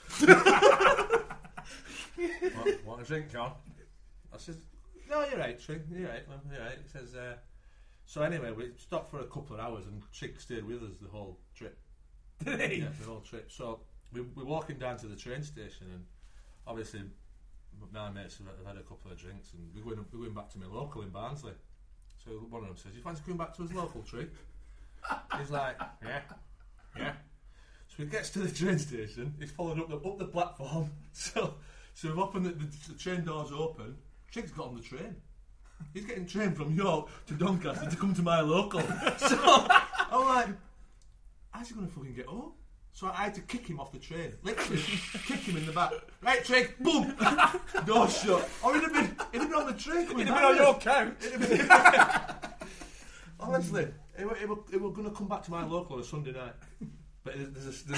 want, 2.56 2.84
want 2.84 3.02
a 3.02 3.04
drink, 3.04 3.30
John? 3.30 3.52
I 4.32 4.38
says, 4.38 4.56
no, 5.08 5.24
you're 5.28 5.38
right, 5.38 5.60
Trig. 5.60 5.82
You're 5.90 6.08
right. 6.08 6.28
man, 6.28 6.38
You're 6.50 6.62
right. 6.62 6.78
He 6.82 6.88
says, 6.88 7.14
uh, 7.14 7.34
so 8.06 8.22
anyway, 8.22 8.52
we 8.52 8.70
stopped 8.76 9.10
for 9.10 9.20
a 9.20 9.26
couple 9.26 9.56
of 9.56 9.60
hours 9.60 9.86
and 9.86 10.02
Trig 10.12 10.40
stayed 10.40 10.64
with 10.64 10.82
us 10.82 10.96
the 11.00 11.08
whole 11.08 11.38
trip. 11.54 11.78
Did 12.44 12.60
he? 12.60 12.78
Yeah, 12.80 12.88
the 13.00 13.06
whole 13.06 13.20
trip. 13.20 13.50
So 13.50 13.80
we, 14.12 14.22
we're 14.22 14.44
walking 14.44 14.78
down 14.78 14.98
to 14.98 15.06
the 15.06 15.16
train 15.16 15.42
station, 15.42 15.86
and 15.92 16.04
obviously 16.66 17.02
my 17.92 18.10
mates 18.10 18.38
have, 18.38 18.46
have 18.46 18.66
had 18.66 18.76
a 18.76 18.86
couple 18.86 19.10
of 19.10 19.18
drinks, 19.18 19.52
and 19.52 19.68
we're 19.74 19.94
going, 19.94 20.04
we're 20.12 20.20
going 20.20 20.34
back 20.34 20.50
to 20.50 20.58
my 20.58 20.66
local 20.66 21.02
in 21.02 21.10
Barnsley. 21.10 21.52
So 22.24 22.30
one 22.50 22.62
of 22.62 22.68
them 22.68 22.76
says, 22.76 22.92
"You 22.94 23.02
fancy 23.02 23.22
coming 23.22 23.38
back 23.38 23.54
to 23.56 23.62
his 23.62 23.72
local 23.72 24.02
tree?" 24.02 24.26
He's 25.38 25.50
like, 25.50 25.76
"Yeah, 26.04 26.20
yeah." 26.96 27.12
So 27.96 28.04
he 28.04 28.08
gets 28.08 28.30
to 28.30 28.38
the 28.38 28.50
train 28.50 28.78
station. 28.78 29.34
He's 29.38 29.50
followed 29.50 29.78
up 29.78 29.88
the 29.88 29.96
up 29.96 30.18
the 30.18 30.26
platform. 30.26 30.90
So 31.12 31.54
so 31.94 32.08
we've 32.08 32.18
opened 32.18 32.46
the, 32.46 32.50
the, 32.50 32.66
the 32.88 32.98
train 32.98 33.22
doors 33.24 33.50
open. 33.52 33.96
Trig's 34.30 34.50
got 34.50 34.68
on 34.68 34.76
the 34.76 34.82
train. 34.82 35.14
He's 35.94 36.06
getting 36.06 36.26
trained 36.26 36.56
from 36.56 36.74
York 36.74 37.10
to 37.26 37.34
Doncaster 37.34 37.90
to 37.90 37.96
come 37.96 38.14
to 38.14 38.22
my 38.22 38.40
local. 38.40 38.80
So 39.18 39.66
I'm 40.10 40.26
like, 40.26 40.48
how's 41.50 41.68
he 41.68 41.74
going 41.74 41.86
to 41.86 41.92
fucking 41.92 42.14
get 42.14 42.26
home? 42.26 42.52
So 42.94 43.08
I 43.08 43.24
had 43.24 43.34
to 43.34 43.40
kick 43.42 43.66
him 43.66 43.80
off 43.80 43.92
the 43.92 43.98
train. 43.98 44.32
Literally, 44.42 44.82
kick 45.26 45.40
him 45.40 45.56
in 45.56 45.66
the 45.66 45.72
back. 45.72 45.92
Right, 46.22 46.44
Trig, 46.44 46.74
boom! 46.80 47.14
Door 47.86 48.08
shut. 48.10 48.48
Or 48.62 48.74
he'd 48.74 48.82
have 48.82 48.92
been, 48.92 49.16
he'd 49.32 49.40
have 49.40 49.50
been 49.50 49.58
on 49.60 49.66
the 49.66 49.72
train 49.78 50.06
coming 50.06 50.26
He'd 50.26 50.28
have 50.28 50.36
been 50.36 50.44
on 50.44 50.56
your 50.56 50.78
couch. 50.78 51.14
He'd 51.22 51.32
have 51.32 52.58
been- 52.60 52.68
Honestly, 53.40 53.88
he 54.18 54.24
were, 54.24 54.34
he, 54.34 54.44
were, 54.44 54.56
were 54.78 54.90
going 54.92 55.08
to 55.08 55.16
come 55.16 55.28
back 55.28 55.42
to 55.44 55.50
my 55.50 55.64
local 55.64 55.96
on 55.96 56.02
a 56.02 56.04
Sunday 56.04 56.32
night. 56.32 56.52
But 57.24 57.34
there's 57.36 57.84
a, 57.88 57.92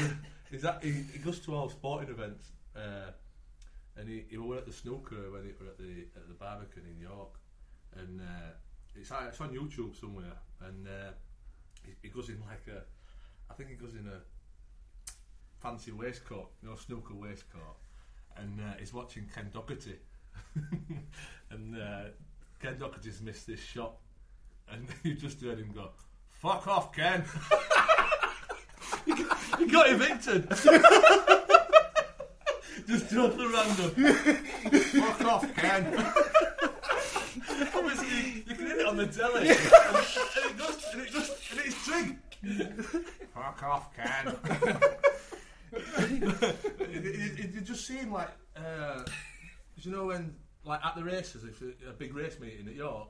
there's 0.50 0.64
a, 0.64 0.78
he, 0.83 0.93
he 1.12 1.19
goes 1.19 1.40
to 1.40 1.54
all 1.54 1.69
sporting 1.69 2.11
events. 2.11 2.50
Uh, 2.76 3.11
and 3.97 4.09
he, 4.09 4.25
he 4.28 4.37
were 4.37 4.57
at 4.57 4.66
the 4.66 4.73
snooker 4.73 5.31
when 5.31 5.45
he 5.45 5.52
were 5.61 5.71
at 5.71 5.78
the 5.78 6.07
at 6.16 6.28
the 6.28 6.35
Barbican 6.35 6.83
in 6.90 7.00
York, 7.00 7.38
and 7.97 8.21
uh, 8.21 8.50
it's 8.97 9.11
it's 9.11 9.40
on 9.40 9.50
YouTube 9.50 9.99
somewhere, 9.99 10.37
and 10.61 10.87
uh, 10.87 11.12
he, 11.85 11.93
he 12.02 12.09
goes 12.09 12.28
in 12.28 12.40
like 12.40 12.66
a, 12.69 12.83
I 13.50 13.54
think 13.54 13.71
he 13.71 13.76
goes 13.76 13.95
in 13.95 14.07
a 14.09 14.21
fancy 15.62 15.93
waistcoat, 15.93 16.50
you 16.62 16.69
know, 16.69 16.76
snooker 16.76 17.14
waistcoat, 17.14 17.76
and 18.37 18.61
uh, 18.61 18.75
he's 18.78 18.93
watching 18.93 19.28
Ken 19.33 19.50
Doherty, 19.52 19.99
and 21.50 21.81
uh, 21.81 22.04
Ken 22.61 22.78
Doherty's 22.78 23.23
missed 23.23 23.47
this 23.47 23.61
shot, 23.61 23.97
and 24.69 24.87
you 25.04 25.14
just 25.14 25.40
heard 25.40 25.59
him 25.59 25.71
go, 25.73 25.90
"Fuck 26.40 26.66
off, 26.66 26.93
Ken." 26.93 27.25
he 29.58 29.66
got 29.66 29.90
evicted. 29.90 30.49
Just 32.87 33.11
totally 33.11 33.46
random. 33.46 33.90
Fuck 34.82 35.25
off, 35.25 35.54
Ken. 35.56 35.87
Obviously, 37.75 38.44
you 38.46 38.54
can 38.54 38.66
hear 38.66 38.78
it 38.80 38.87
on 38.87 38.96
the 38.96 39.06
telly. 39.06 39.49
and, 39.49 39.50
it 39.50 40.58
goes, 40.58 40.84
and 40.92 41.02
it 41.02 41.12
goes, 41.12 41.30
and 41.50 41.61
it's 41.61 41.84
Trig. 41.84 42.18
Fuck 43.34 43.62
off, 43.62 43.94
Ken. 43.96 44.37
it, 45.73 46.23
it, 46.80 47.04
it, 47.38 47.54
it 47.56 47.64
just 47.64 47.87
seemed 47.87 48.12
like, 48.12 48.30
uh, 48.56 49.02
you 49.78 49.90
know, 49.90 50.06
when, 50.06 50.34
like 50.64 50.84
at 50.84 50.94
the 50.94 51.04
races, 51.04 51.44
if 51.44 51.62
a, 51.62 51.90
a 51.90 51.92
big 51.92 52.14
race 52.14 52.38
meeting 52.38 52.68
at 52.68 52.75
York, 52.75 53.08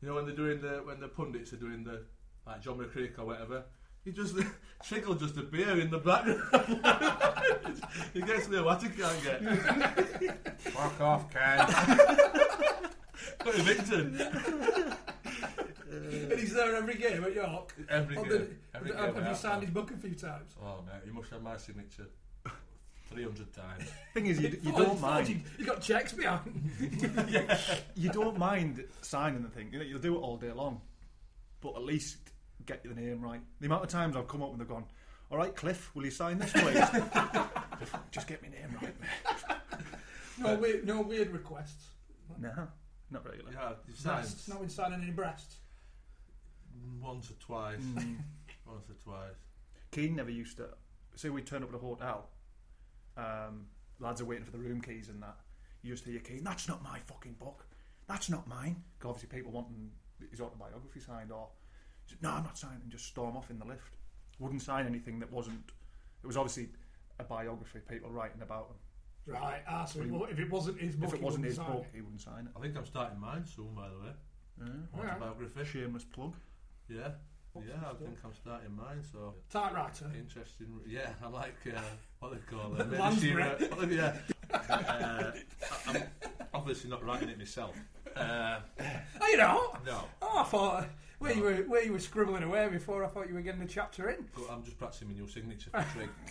You 0.00 0.08
know 0.08 0.14
when 0.14 0.26
they're 0.26 0.34
doing 0.36 0.60
the 0.60 0.82
when 0.84 1.00
the 1.00 1.08
pundits 1.08 1.52
are 1.52 1.56
doing 1.56 1.84
the 1.84 2.04
like 2.46 2.60
John 2.62 2.78
McCririck 2.78 3.18
or 3.18 3.24
whatever. 3.26 3.64
He 4.04 4.12
just 4.12 4.34
Triggle 4.84 5.18
just 5.18 5.36
appear 5.38 5.80
in 5.80 5.90
the 5.90 5.98
background. 5.98 6.42
he 8.12 8.20
gets 8.20 8.48
me 8.48 8.60
what 8.60 8.82
he 8.82 8.88
can't 8.90 9.22
get. 9.24 10.60
Fuck 10.60 11.00
off, 11.00 11.30
Ken. 11.32 11.58
Got 13.44 13.54
evicted 13.58 14.20
and 15.94 16.40
he's 16.40 16.52
there 16.52 16.74
every 16.76 16.96
game 16.96 17.22
at 17.24 17.34
York. 17.34 17.74
every 17.88 18.16
game. 18.16 18.28
the- 18.28 18.48
every 18.74 18.90
have, 18.90 18.96
game 18.96 19.06
have 19.06 19.16
I 19.16 19.20
you 19.20 19.24
have 19.26 19.36
signed 19.38 19.62
his 19.62 19.70
book 19.70 19.90
a 19.92 19.96
few 19.96 20.14
times? 20.14 20.54
Oh 20.62 20.80
mate, 20.86 21.02
you 21.06 21.12
must 21.12 21.30
have 21.30 21.42
my 21.42 21.56
signature. 21.56 22.06
300 23.10 23.52
times. 23.52 23.84
Thing 24.12 24.26
is, 24.26 24.40
you, 24.40 24.58
you 24.62 24.72
Oh, 24.74 24.84
don't 24.84 25.00
mind. 25.00 25.28
You, 25.28 25.40
you 25.58 25.64
got 25.64 25.80
checks 25.80 26.12
behind. 26.12 26.70
You 27.94 28.08
don't 28.10 28.36
mind 28.38 28.82
signing 29.02 29.42
the 29.42 29.48
thing. 29.50 29.68
You 29.72 29.78
know, 29.78 29.84
you'll 29.84 30.00
do 30.00 30.16
it 30.16 30.18
all 30.20 30.36
day 30.36 30.50
long, 30.50 30.80
but 31.60 31.76
at 31.76 31.82
least 31.84 32.16
get 32.66 32.82
the 32.82 32.94
name 32.94 33.20
right. 33.20 33.40
The 33.60 33.66
amount 33.66 33.84
of 33.84 33.90
times 33.90 34.16
I've 34.16 34.28
come 34.28 34.42
up 34.42 34.50
and 34.52 34.60
they've 34.60 34.68
gone, 34.68 34.84
"All 35.30 35.38
right, 35.38 35.54
Cliff, 35.54 35.94
will 35.94 36.04
you 36.04 36.10
sign 36.10 36.38
this, 36.38 36.52
please?" 36.52 36.74
Just 38.10 38.26
get 38.26 38.42
my 38.42 38.48
name 38.48 38.76
right. 38.82 38.94
No 40.36 40.56
weird, 40.56 40.84
no 40.84 41.00
weird 41.00 41.30
requests. 41.30 41.90
No, 42.40 42.66
not 43.08 43.24
really. 43.24 43.52
Yeah, 43.52 43.74
you've 43.86 43.96
signed 43.96 44.22
Breasts. 44.22 44.48
Not 44.48 44.62
in 44.62 44.68
signing 44.68 45.00
any 45.02 45.12
breasts. 45.12 45.58
once 47.00 47.30
or 47.30 47.34
twice. 47.34 47.78
Mm. 47.80 48.16
Once 48.66 48.88
or 48.88 48.94
twice. 48.94 49.36
Keane 49.92 50.16
never 50.16 50.30
used 50.30 50.56
to. 50.56 50.68
Say 51.16 51.28
we 51.28 51.42
turn 51.42 51.62
up 51.62 51.68
at 51.68 51.74
a 51.74 51.78
hotel, 51.78 52.30
um, 53.16 53.66
lads 54.00 54.20
are 54.20 54.24
waiting 54.24 54.44
for 54.44 54.50
the 54.50 54.58
room 54.58 54.80
keys 54.80 55.08
and 55.08 55.22
that. 55.22 55.36
You 55.82 55.92
just 55.92 56.04
hear 56.04 56.18
Keane. 56.18 56.42
That's 56.42 56.66
not 56.66 56.82
my 56.82 56.98
fucking 57.06 57.34
book. 57.34 57.66
That's 58.08 58.28
not 58.30 58.48
mine. 58.48 58.82
Because 58.98 59.10
obviously 59.10 59.36
people 59.36 59.52
wanting 59.52 59.90
his 60.30 60.40
autobiography 60.40 60.98
signed 60.98 61.30
or 61.30 61.48
he 61.63 61.63
said, 62.06 62.18
no, 62.22 62.30
I'm 62.30 62.42
not 62.44 62.58
signing. 62.58 62.80
And 62.82 62.90
just 62.90 63.06
storm 63.06 63.36
off 63.36 63.50
in 63.50 63.58
the 63.58 63.64
lift. 63.64 63.94
Wouldn't 64.38 64.62
sign 64.62 64.86
anything 64.86 65.18
that 65.20 65.30
wasn't. 65.32 65.62
It 66.22 66.26
was 66.26 66.36
obviously 66.36 66.68
a 67.18 67.24
biography. 67.24 67.80
People 67.88 68.10
writing 68.10 68.42
about 68.42 68.68
him. 68.70 69.32
Right. 69.34 69.62
Ah, 69.68 69.84
so 69.86 70.00
it 70.00 70.10
wa- 70.10 70.26
if 70.30 70.38
it 70.38 70.50
wasn't 70.50 70.80
his 70.80 70.96
book, 70.96 71.08
if 71.10 71.14
it 71.14 71.18
he 71.20 71.24
wasn't 71.24 71.44
wouldn't 71.44 71.46
his 71.46 71.56
sign 71.56 71.66
book, 71.76 71.86
it. 71.92 71.96
he 71.96 72.00
wouldn't 72.02 72.20
sign 72.20 72.44
it. 72.46 72.52
I 72.56 72.60
think 72.60 72.76
I'm 72.76 72.84
starting 72.84 73.18
mine 73.20 73.44
soon, 73.46 73.74
by 73.74 73.88
the 73.88 73.98
way. 73.98 74.12
it. 74.70 74.98
Autobiography. 75.00 75.52
Yeah. 75.60 75.64
Shameless 75.64 76.04
plug. 76.04 76.34
Yeah. 76.88 77.08
Yeah, 77.56 77.74
I 77.88 77.94
think 77.94 78.18
I'm 78.24 78.34
starting 78.34 78.74
mine, 78.74 79.00
so. 79.12 79.34
Typewriter. 79.48 80.10
Interesting. 80.18 80.66
Yeah, 80.88 81.10
I 81.24 81.28
like 81.28 81.54
uh, 81.74 81.80
what 82.18 82.32
they 82.32 82.38
call 82.56 82.74
it. 82.80 82.90
Lansbury. 82.90 83.44
What 83.44 83.90
yeah. 83.92 84.16
Uh, 84.52 85.30
I- 85.86 85.96
I'm 85.96 86.02
obviously 86.52 86.90
not 86.90 87.04
writing 87.04 87.28
it 87.28 87.38
myself. 87.38 87.76
Uh, 88.16 88.58
Oh, 89.20 89.26
you 89.28 89.36
know. 89.36 89.72
no, 89.86 90.04
Oh, 90.20 90.38
I 90.40 90.42
thought 90.44 90.88
where 91.18 91.32
you 91.32 91.42
were 91.42 91.54
where 91.68 91.84
you 91.84 91.92
were 91.92 91.98
scribbling 91.98 92.42
away 92.42 92.68
before. 92.68 93.04
I 93.04 93.08
thought 93.08 93.28
you 93.28 93.34
were 93.34 93.42
getting 93.42 93.60
the 93.60 93.66
chapter 93.66 94.08
in. 94.10 94.26
but 94.34 94.50
I'm 94.50 94.64
just 94.64 94.78
practicing 94.78 95.08
my 95.08 95.14
new 95.14 95.28
signature 95.28 95.70
for 95.70 95.86
Trig. 95.92 96.08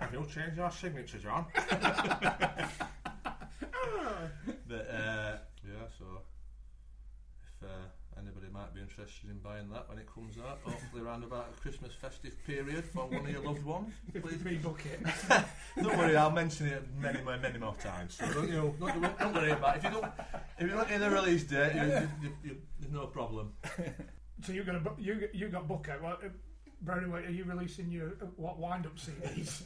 Have 0.00 0.12
you 0.12 0.26
changed 0.32 0.56
your 0.56 0.70
signature, 0.70 1.18
John? 1.18 1.46
but 1.54 1.66
uh, 4.90 5.36
yeah, 5.64 5.86
so 5.98 6.04
if 7.44 7.62
uh, 7.68 7.86
anybody 8.18 8.46
might 8.52 8.74
be 8.74 8.80
interested 9.00 9.30
in 9.30 9.38
buying 9.38 9.68
that 9.70 9.88
when 9.88 9.98
it 9.98 10.06
comes 10.12 10.36
out, 10.38 10.58
hopefully 10.62 11.02
around 11.02 11.24
about 11.24 11.48
a 11.56 11.60
Christmas 11.60 11.92
festive 11.94 12.34
period 12.46 12.84
for 12.84 13.06
one 13.06 13.24
of 13.24 13.30
your 13.30 13.42
loved 13.42 13.64
ones, 13.64 13.94
please 14.12 14.36
Rebook 14.38 14.80
it. 14.86 15.00
Don't 15.82 15.96
worry, 15.96 16.16
I'll 16.16 16.30
mention 16.30 16.66
it 16.66 16.84
many, 16.98 17.22
many, 17.22 17.40
many 17.42 17.58
more 17.58 17.74
times. 17.76 18.14
So 18.14 18.26
don't 18.32 18.48
you? 18.48 18.74
Don't, 18.78 19.18
don't 19.18 19.34
worry 19.34 19.50
about 19.52 19.76
it. 19.76 19.78
If 19.78 19.84
you 19.84 19.90
don't, 20.00 20.12
if 20.58 20.70
you 20.70 20.76
look 20.76 20.90
in 20.90 21.00
the 21.00 21.10
release 21.10 21.44
date, 21.44 21.74
you, 21.74 21.82
you, 21.82 22.08
you, 22.22 22.36
you, 22.44 22.56
there's 22.78 22.92
no 22.92 23.06
problem. 23.06 23.52
So 24.42 24.52
you're 24.54 24.64
gonna 24.64 24.80
bu- 24.80 24.96
you 24.98 25.28
you 25.34 25.48
got 25.50 25.68
book 25.68 25.86
out. 25.92 26.00
What, 26.02 26.24
uh, 26.24 26.28
Brown, 26.80 27.12
are 27.12 27.28
you 27.28 27.44
releasing 27.44 27.90
your 27.90 28.06
uh, 28.22 28.26
what 28.36 28.58
wind 28.58 28.86
up 28.86 28.96
CDs? 28.96 29.60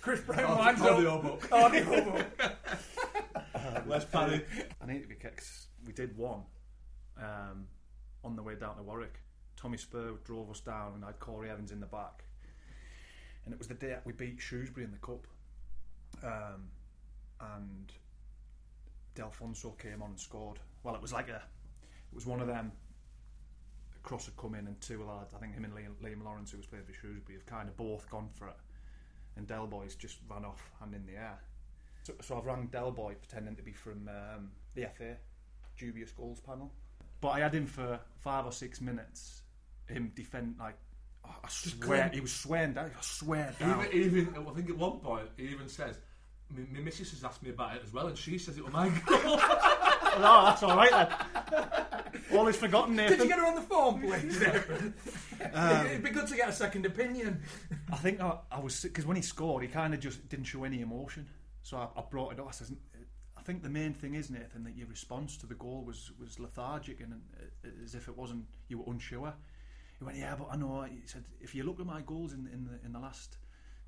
Chris 0.00 0.20
Brown 0.20 0.44
Audio- 0.44 0.64
winds 0.64 0.80
up. 0.80 0.92
audio 0.92 1.20
book. 1.22 1.48
Audio 1.52 2.04
book. 2.04 2.26
Let's 3.88 4.04
panic. 4.04 4.46
I 4.80 4.86
need 4.86 5.02
to 5.02 5.08
be 5.08 5.16
kicked. 5.16 5.38
'cause 5.38 5.66
We 5.84 5.92
did 5.92 6.16
one 6.16 6.42
um, 7.18 7.66
on 8.24 8.36
the 8.36 8.42
way 8.42 8.54
down 8.54 8.76
to 8.76 8.82
Warwick. 8.82 9.20
Tommy 9.56 9.76
Spurr 9.76 10.18
drove 10.24 10.50
us 10.50 10.60
down, 10.60 10.92
and 10.94 11.04
I 11.04 11.08
had 11.08 11.18
Corry 11.18 11.50
Evans 11.50 11.72
in 11.72 11.80
the 11.80 11.86
back. 11.86 12.24
And 13.44 13.52
it 13.52 13.58
was 13.58 13.68
the 13.68 13.74
day 13.74 13.96
we 14.04 14.12
beat 14.12 14.40
Shrewsbury 14.40 14.84
in 14.84 14.92
the 14.92 14.98
cup, 14.98 15.26
um, 16.22 16.68
and 17.40 17.92
Delfouneso 19.14 19.78
came 19.78 20.02
on 20.02 20.10
and 20.10 20.20
scored. 20.20 20.58
Well, 20.82 20.94
it 20.94 21.02
was 21.02 21.12
like 21.12 21.28
a, 21.28 21.36
it 22.10 22.14
was 22.14 22.26
one 22.26 22.40
of 22.40 22.46
them. 22.46 22.72
Cross 24.02 24.26
had 24.26 24.36
come 24.36 24.54
in, 24.54 24.66
and 24.66 24.80
two 24.80 25.04
lads, 25.04 25.34
I 25.34 25.38
think 25.38 25.54
him 25.54 25.64
and 25.64 25.74
Liam, 25.74 25.94
Liam 26.02 26.24
Lawrence, 26.24 26.50
who 26.50 26.56
was 26.56 26.66
playing 26.66 26.84
for 26.86 26.92
Shrewsbury, 26.92 27.36
have 27.36 27.46
kind 27.46 27.68
of 27.68 27.76
both 27.76 28.08
gone 28.10 28.28
for 28.34 28.48
it. 28.48 28.56
And 29.36 29.46
Del 29.46 29.66
Boy's 29.66 29.94
just 29.94 30.18
ran 30.28 30.44
off 30.44 30.70
hand 30.80 30.94
in 30.94 31.04
the 31.06 31.18
air. 31.18 31.38
So, 32.02 32.14
so 32.22 32.38
I've 32.38 32.46
rang 32.46 32.66
Del 32.66 32.92
Boy 32.92 33.14
pretending 33.14 33.56
to 33.56 33.62
be 33.62 33.72
from 33.72 34.08
um, 34.08 34.50
the 34.74 34.86
FA 34.96 35.16
dubious 35.76 36.12
goals 36.12 36.40
panel. 36.40 36.72
But 37.20 37.28
I 37.30 37.40
had 37.40 37.54
him 37.54 37.66
for 37.66 38.00
five 38.18 38.46
or 38.46 38.52
six 38.52 38.80
minutes. 38.80 39.42
Him 39.86 40.12
defend 40.14 40.56
like 40.58 40.76
oh, 41.26 41.34
I 41.44 41.48
swear 41.48 42.10
he 42.12 42.20
was 42.20 42.32
swearing 42.32 42.74
down. 42.74 42.90
I 42.96 43.00
swear 43.02 43.54
down. 43.58 43.86
Even, 43.92 44.18
even, 44.18 44.46
I 44.48 44.54
think 44.54 44.70
at 44.70 44.78
one 44.78 44.98
point 45.00 45.28
he 45.36 45.44
even 45.44 45.68
says, 45.68 45.98
"My, 46.48 46.62
my 46.72 46.80
missus 46.80 47.10
has 47.10 47.24
asked 47.24 47.42
me 47.42 47.50
about 47.50 47.76
it 47.76 47.82
as 47.84 47.92
well, 47.92 48.06
and 48.06 48.16
she 48.16 48.38
says 48.38 48.56
it 48.56 48.64
was 48.64 48.72
my 48.72 48.88
goal." 48.88 49.36
no, 50.18 50.44
that's 50.44 50.62
all 50.62 50.76
right 50.76 50.90
then. 50.90 52.38
All 52.38 52.46
is 52.48 52.56
forgotten, 52.56 52.96
Did 52.96 53.10
Nathan. 53.10 53.20
you 53.20 53.28
get 53.28 53.38
her 53.38 53.46
on 53.46 53.54
the 53.56 53.62
phone, 53.62 54.00
please? 54.00 54.40
It'd 55.90 56.02
be 56.04 56.10
good 56.10 56.28
to 56.28 56.36
get 56.36 56.48
a 56.48 56.52
second 56.52 56.86
opinion. 56.86 57.42
I 57.92 57.96
think 57.96 58.20
I, 58.20 58.38
I 58.50 58.60
was 58.60 58.82
because 58.82 59.06
when 59.06 59.16
he 59.16 59.22
scored, 59.22 59.62
he 59.62 59.68
kind 59.68 59.94
of 59.94 60.00
just 60.00 60.28
didn't 60.28 60.46
show 60.46 60.64
any 60.64 60.80
emotion. 60.80 61.26
So 61.62 61.76
I, 61.76 61.88
I 61.98 62.02
brought 62.08 62.32
it 62.32 62.40
up. 62.40 62.46
I 62.46 62.50
I 62.50 62.89
think 63.50 63.64
the 63.64 63.68
main 63.68 63.92
thing 63.92 64.14
is 64.14 64.30
Nathan 64.30 64.62
that 64.62 64.76
your 64.76 64.86
response 64.86 65.36
to 65.38 65.46
the 65.46 65.56
goal 65.56 65.82
was 65.84 66.12
was 66.20 66.38
lethargic 66.38 67.00
and 67.00 67.14
uh, 67.14 67.68
as 67.84 67.96
if 67.96 68.06
it 68.06 68.16
wasn't 68.16 68.44
you 68.68 68.78
were 68.78 68.84
unsure. 68.86 69.34
He 69.98 70.04
went, 70.04 70.18
yeah, 70.18 70.36
but 70.38 70.48
I 70.52 70.56
know. 70.56 70.82
He 70.82 71.00
said, 71.04 71.24
if 71.40 71.54
you 71.54 71.64
look 71.64 71.80
at 71.80 71.86
my 71.86 72.00
goals 72.02 72.32
in 72.32 72.48
in 72.52 72.64
the 72.64 72.86
in 72.86 72.92
the 72.92 73.00
last 73.00 73.38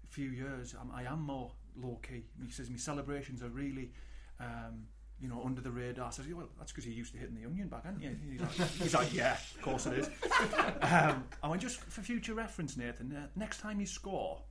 few 0.09 0.31
years, 0.31 0.75
I'm, 0.79 0.91
I 0.91 1.05
am 1.05 1.23
more 1.23 1.53
low 1.77 2.01
key. 2.03 2.25
He 2.45 2.51
says 2.51 2.71
my 2.71 2.77
celebrations 2.77 3.43
are 3.43 3.51
really. 3.51 3.93
Um, 4.41 4.89
you 5.21 5.29
know, 5.29 5.41
under 5.45 5.61
the 5.61 5.71
radar. 5.71 6.09
I 6.09 6.11
says, 6.11 6.27
well, 6.35 6.49
that's 6.59 6.73
because 6.73 6.85
you're 6.85 6.97
used 6.97 7.13
to 7.13 7.19
hitting 7.21 7.37
the 7.37 7.47
onion 7.47 7.69
bag, 7.69 7.83
aren't 7.85 8.03
you? 8.03 8.17
He's 8.29 8.41
like, 8.41 8.71
he's 8.71 8.95
like 8.95 9.15
yeah, 9.15 9.35
of 9.55 9.63
course 9.63 9.87
it 9.87 9.99
is. 9.99 10.11
Um, 10.83 11.23
I 11.45 11.49
went, 11.49 11.63
just 11.63 11.79
for 11.79 12.01
future 12.01 12.35
reference, 12.35 12.77
Nathan, 12.77 13.15
uh, 13.15 13.29
next 13.37 13.61
time 13.61 13.79
you 13.79 13.87
score, 13.87 14.43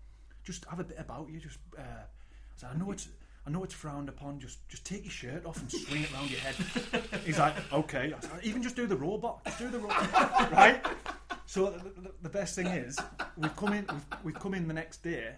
just 0.46 0.64
have 0.70 0.80
a 0.80 0.86
bit 0.86 0.98
about 0.98 1.30
you. 1.30 1.42
Just, 1.42 1.58
uh, 1.78 1.82
I, 1.82 2.06
said, 2.56 2.70
I 2.74 2.78
know 2.78 2.92
it's, 2.92 3.10
I 3.46 3.50
know 3.50 3.64
it's 3.64 3.74
frowned 3.74 4.08
upon. 4.10 4.40
Just, 4.40 4.68
just 4.70 4.86
take 4.86 5.04
your 5.04 5.12
shirt 5.12 5.46
off 5.46 5.60
and 5.60 5.72
swing 5.72 6.04
it 6.04 6.14
around 6.14 6.30
your 6.30 6.40
head. 6.40 6.56
He's 7.26 7.40
like, 7.40 7.56
okay. 7.74 8.14
Said, 8.20 8.32
even 8.44 8.62
just 8.62 8.76
do 8.76 8.86
the 8.86 8.96
robot. 8.96 9.44
Just 9.46 9.60
do 9.60 9.70
the 9.70 9.80
robot, 9.80 10.52
right? 10.52 10.86
So 11.48 11.72
the, 11.72 12.02
the, 12.02 12.12
the 12.22 12.30
best 12.30 12.56
thing 12.56 12.68
is, 12.68 13.00
we've 13.38 13.56
come 13.56 13.74
in, 13.74 13.86
we've, 13.90 14.06
we've 14.24 14.40
come 14.40 14.54
in 14.54 14.68
the 14.68 14.74
next 14.74 15.02
day, 15.04 15.36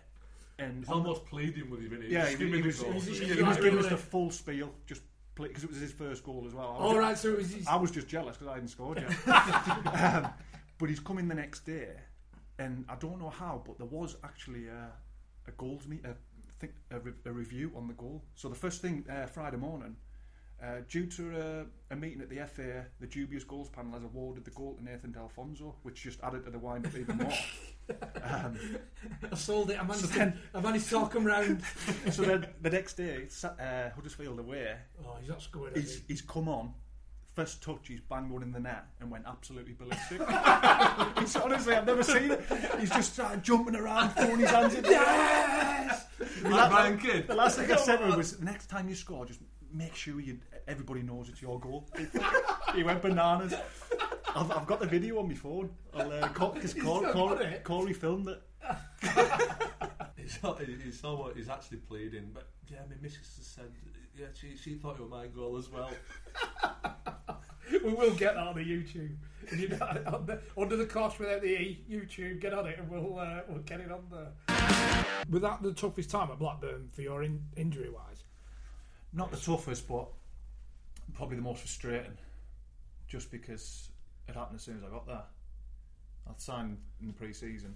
and 0.59 0.79
He's 0.79 0.89
almost 0.89 1.25
pleading 1.25 1.69
with 1.69 1.79
he? 1.79 2.13
yeah, 2.13 2.27
he, 2.27 2.35
he 2.35 2.61
was, 2.61 2.79
the 2.79 2.85
he, 2.91 3.33
he 3.33 3.41
was 3.41 3.57
giving 3.57 3.79
us 3.79 3.87
the 3.87 3.97
full 3.97 4.29
spiel, 4.31 4.71
just 4.85 5.01
because 5.35 5.63
it 5.63 5.69
was 5.69 5.79
his 5.79 5.91
first 5.91 6.23
goal 6.23 6.43
as 6.45 6.53
well. 6.53 6.75
All 6.77 6.97
right, 6.97 7.17
so 7.17 7.29
it 7.29 7.37
was 7.37 7.53
his, 7.53 7.67
I 7.67 7.75
was 7.75 7.89
just 7.89 8.07
jealous 8.07 8.37
because 8.37 8.51
I 8.51 8.53
hadn't 8.55 8.67
scored 8.67 9.01
yet. 9.01 9.27
um, 10.15 10.29
but 10.77 10.89
he's 10.89 10.99
coming 10.99 11.27
the 11.27 11.35
next 11.35 11.65
day, 11.65 11.89
and 12.59 12.85
I 12.89 12.95
don't 12.95 13.19
know 13.19 13.29
how, 13.29 13.63
but 13.65 13.77
there 13.77 13.87
was 13.87 14.17
actually 14.23 14.67
a, 14.67 14.91
a 15.47 15.51
goals 15.57 15.87
meet, 15.87 16.05
a, 16.05 16.15
think, 16.67 16.73
a, 16.91 16.99
re- 16.99 17.13
a 17.25 17.31
review 17.31 17.71
on 17.75 17.87
the 17.87 17.93
goal. 17.93 18.23
So 18.35 18.47
the 18.49 18.55
first 18.55 18.81
thing 18.81 19.05
uh, 19.09 19.25
Friday 19.25 19.57
morning, 19.57 19.95
uh, 20.61 20.77
due 20.87 21.05
to 21.07 21.65
a, 21.89 21.93
a 21.93 21.95
meeting 21.97 22.21
at 22.21 22.29
the 22.29 22.37
FA, 22.47 22.85
the 23.01 23.07
dubious 23.07 23.43
goals 23.43 23.69
panel 23.69 23.91
has 23.93 24.03
awarded 24.03 24.45
the 24.45 24.51
goal 24.51 24.75
to 24.75 24.83
Nathan 24.83 25.11
Delfouneso, 25.13 25.73
which 25.83 26.01
just 26.03 26.19
added 26.23 26.45
to 26.45 26.51
the 26.51 26.59
wind 26.59 26.85
up 26.85 26.95
even 26.97 27.17
more. 27.17 27.33
um, 28.23 28.57
I 29.29 29.35
sold 29.35 29.71
it. 29.71 29.77
I 29.79 29.83
managed, 29.83 30.01
So 30.05 30.07
to, 30.07 30.17
then- 30.19 30.39
I 30.55 30.61
managed 30.61 30.85
to 30.85 30.91
talk 30.91 31.13
him 31.15 31.25
round. 31.25 31.61
so 32.11 32.21
then 32.21 32.47
the 32.61 32.69
next 32.69 32.93
day, 32.95 33.27
uh, 33.43 33.89
Huddersfield 33.93 34.39
away, 34.39 34.75
Oh, 35.05 35.15
he's 35.19 35.29
not 35.29 35.41
scored. 35.41 35.75
he's, 35.75 36.01
he's 36.07 36.21
come 36.21 36.47
on. 36.47 36.73
First 37.33 37.63
touch, 37.63 37.87
he's 37.87 37.99
banged 37.99 38.29
one 38.29 38.43
in 38.43 38.51
the 38.51 38.59
net 38.59 38.85
and 38.99 39.09
went 39.09 39.25
absolutely 39.25 39.73
ballistic. 39.73 40.21
it's, 41.17 41.35
honestly, 41.35 41.73
I've 41.73 41.87
never 41.87 42.03
seen 42.03 42.29
it. 42.29 42.41
He's 42.79 42.91
just 42.91 43.13
started 43.13 43.41
jumping 43.41 43.75
around, 43.75 44.11
throwing 44.11 44.39
his 44.39 44.51
hands 44.51 44.75
in. 44.75 44.83
Yes! 44.83 46.05
Like 46.43 46.69
Brian 46.69 46.99
Kidd. 46.99 47.27
The 47.27 47.33
last 47.33 47.57
thing 47.57 47.71
I 47.71 47.75
said 47.77 47.97
to 47.97 48.07
him 48.07 48.17
was, 48.17 48.37
the 48.37 48.45
next 48.45 48.67
time 48.67 48.87
you 48.87 48.93
score, 48.93 49.25
just 49.25 49.39
make 49.71 49.95
sure 49.95 50.19
you 50.19 50.37
everybody 50.67 51.01
knows 51.01 51.27
it's 51.27 51.41
your 51.41 51.59
goal. 51.59 51.89
he 52.75 52.83
went 52.83 53.01
bananas. 53.01 53.55
I've, 54.35 54.51
I've 54.51 54.67
got 54.67 54.79
the 54.79 54.85
video 54.85 55.19
on 55.19 55.27
my 55.27 55.33
phone. 55.33 55.71
I'll, 55.93 56.11
uh, 56.11 56.27
because 56.53 56.71
still 56.71 56.83
Corey, 56.83 57.11
Corey. 57.13 57.57
Corey 57.63 57.93
filmed 57.93 58.27
it. 58.27 58.41
He's, 60.15 60.41
not, 60.41 60.61
he's, 60.61 61.03
almost, 61.03 61.35
he's 61.35 61.49
actually 61.49 61.79
pleading, 61.79 62.31
but 62.33 62.47
yeah, 62.71 62.77
my 62.89 62.95
missus 63.01 63.35
has 63.35 63.45
said, 63.45 63.71
yeah, 64.17 64.27
she, 64.33 64.55
she 64.55 64.75
thought 64.75 64.95
it 64.95 65.01
was 65.01 65.09
my 65.09 65.27
goal 65.27 65.57
as 65.57 65.69
well. 65.69 65.91
we 67.83 67.93
will 67.93 68.13
get 68.13 68.35
that 68.35 68.47
on 68.47 68.55
the 68.55 68.61
YouTube. 68.61 69.15
If 69.43 69.59
you 69.59 69.77
on 69.81 70.25
the, 70.25 70.39
under 70.57 70.75
the 70.75 70.85
cost 70.85 71.19
without 71.19 71.41
the 71.41 71.47
E, 71.47 71.83
YouTube, 71.89 72.39
get 72.39 72.53
on 72.53 72.67
it 72.67 72.79
and 72.79 72.89
we'll 72.89 73.19
uh, 73.19 73.41
we'll 73.47 73.59
get 73.59 73.79
it 73.79 73.91
on 73.91 74.03
there. 74.11 75.05
Was 75.29 75.41
that 75.41 75.61
the 75.61 75.73
toughest 75.73 76.09
time 76.09 76.29
at 76.31 76.39
Blackburn 76.39 76.89
for 76.91 77.01
your 77.01 77.23
in, 77.23 77.41
injury 77.55 77.89
wise? 77.89 78.23
Not 79.13 79.31
the 79.31 79.37
toughest, 79.37 79.87
but 79.87 80.07
probably 81.13 81.37
the 81.37 81.41
most 81.41 81.61
frustrating. 81.61 82.17
Just 83.07 83.31
because 83.31 83.89
it 84.27 84.35
happened 84.35 84.57
as 84.57 84.63
soon 84.63 84.77
as 84.77 84.83
I 84.83 84.89
got 84.89 85.05
there. 85.05 85.23
I'd 86.29 86.39
signed 86.39 86.77
in 87.01 87.07
the 87.07 87.13
pre-season, 87.13 87.75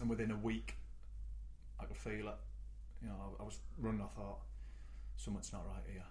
and 0.00 0.10
within 0.10 0.30
a 0.30 0.36
week, 0.36 0.76
I 1.80 1.84
could 1.84 1.96
feel 1.96 2.28
it. 2.28 2.36
You 3.02 3.08
know, 3.08 3.14
I, 3.18 3.42
I 3.42 3.44
was 3.46 3.58
running. 3.78 4.02
I 4.02 4.08
thought 4.14 4.40
something's 5.16 5.52
not 5.52 5.66
right 5.66 5.82
here, 5.90 6.04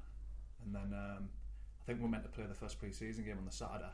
and 0.65 0.73
then 0.73 0.97
um, 0.99 1.29
I 1.29 1.38
think 1.89 2.01
we 2.01 2.05
are 2.05 2.11
meant 2.11 2.23
to 2.23 2.29
play 2.29 2.45
the 2.47 2.53
first 2.53 2.79
pre-season 2.79 3.23
game 3.25 3.37
on 3.39 3.45
the 3.45 3.51
Saturday, 3.51 3.89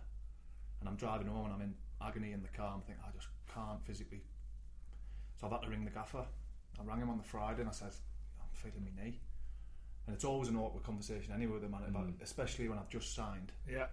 and 0.81 0.89
I'm 0.89 0.97
driving 0.97 1.27
home 1.27 1.45
and 1.45 1.53
I'm 1.53 1.61
in 1.61 1.73
agony 2.01 2.33
in 2.33 2.41
the 2.41 2.49
car. 2.49 2.73
I'm 2.75 2.81
thinking 2.81 3.01
I 3.07 3.11
just 3.15 3.27
can't 3.53 3.81
physically. 3.85 4.21
So 5.39 5.47
I've 5.47 5.53
had 5.53 5.61
to 5.61 5.69
ring 5.69 5.85
the 5.85 5.91
gaffer. 5.91 6.25
I 6.77 6.83
rang 6.83 6.99
him 6.99 7.09
on 7.09 7.17
the 7.17 7.23
Friday 7.23 7.61
and 7.61 7.69
I 7.69 7.71
said, 7.71 7.93
I'm 8.41 8.47
feeling 8.51 8.83
my 8.83 9.01
knee. 9.03 9.21
And 10.07 10.13
it's 10.13 10.25
always 10.25 10.49
an 10.49 10.57
awkward 10.57 10.83
conversation 10.83 11.33
anyway 11.33 11.53
with 11.53 11.61
the 11.61 11.69
man 11.69 11.83
about 11.87 12.07
it, 12.07 12.15
especially 12.21 12.67
when 12.67 12.77
I've 12.77 12.89
just 12.89 13.15
signed. 13.15 13.53
Yeah. 13.69 13.85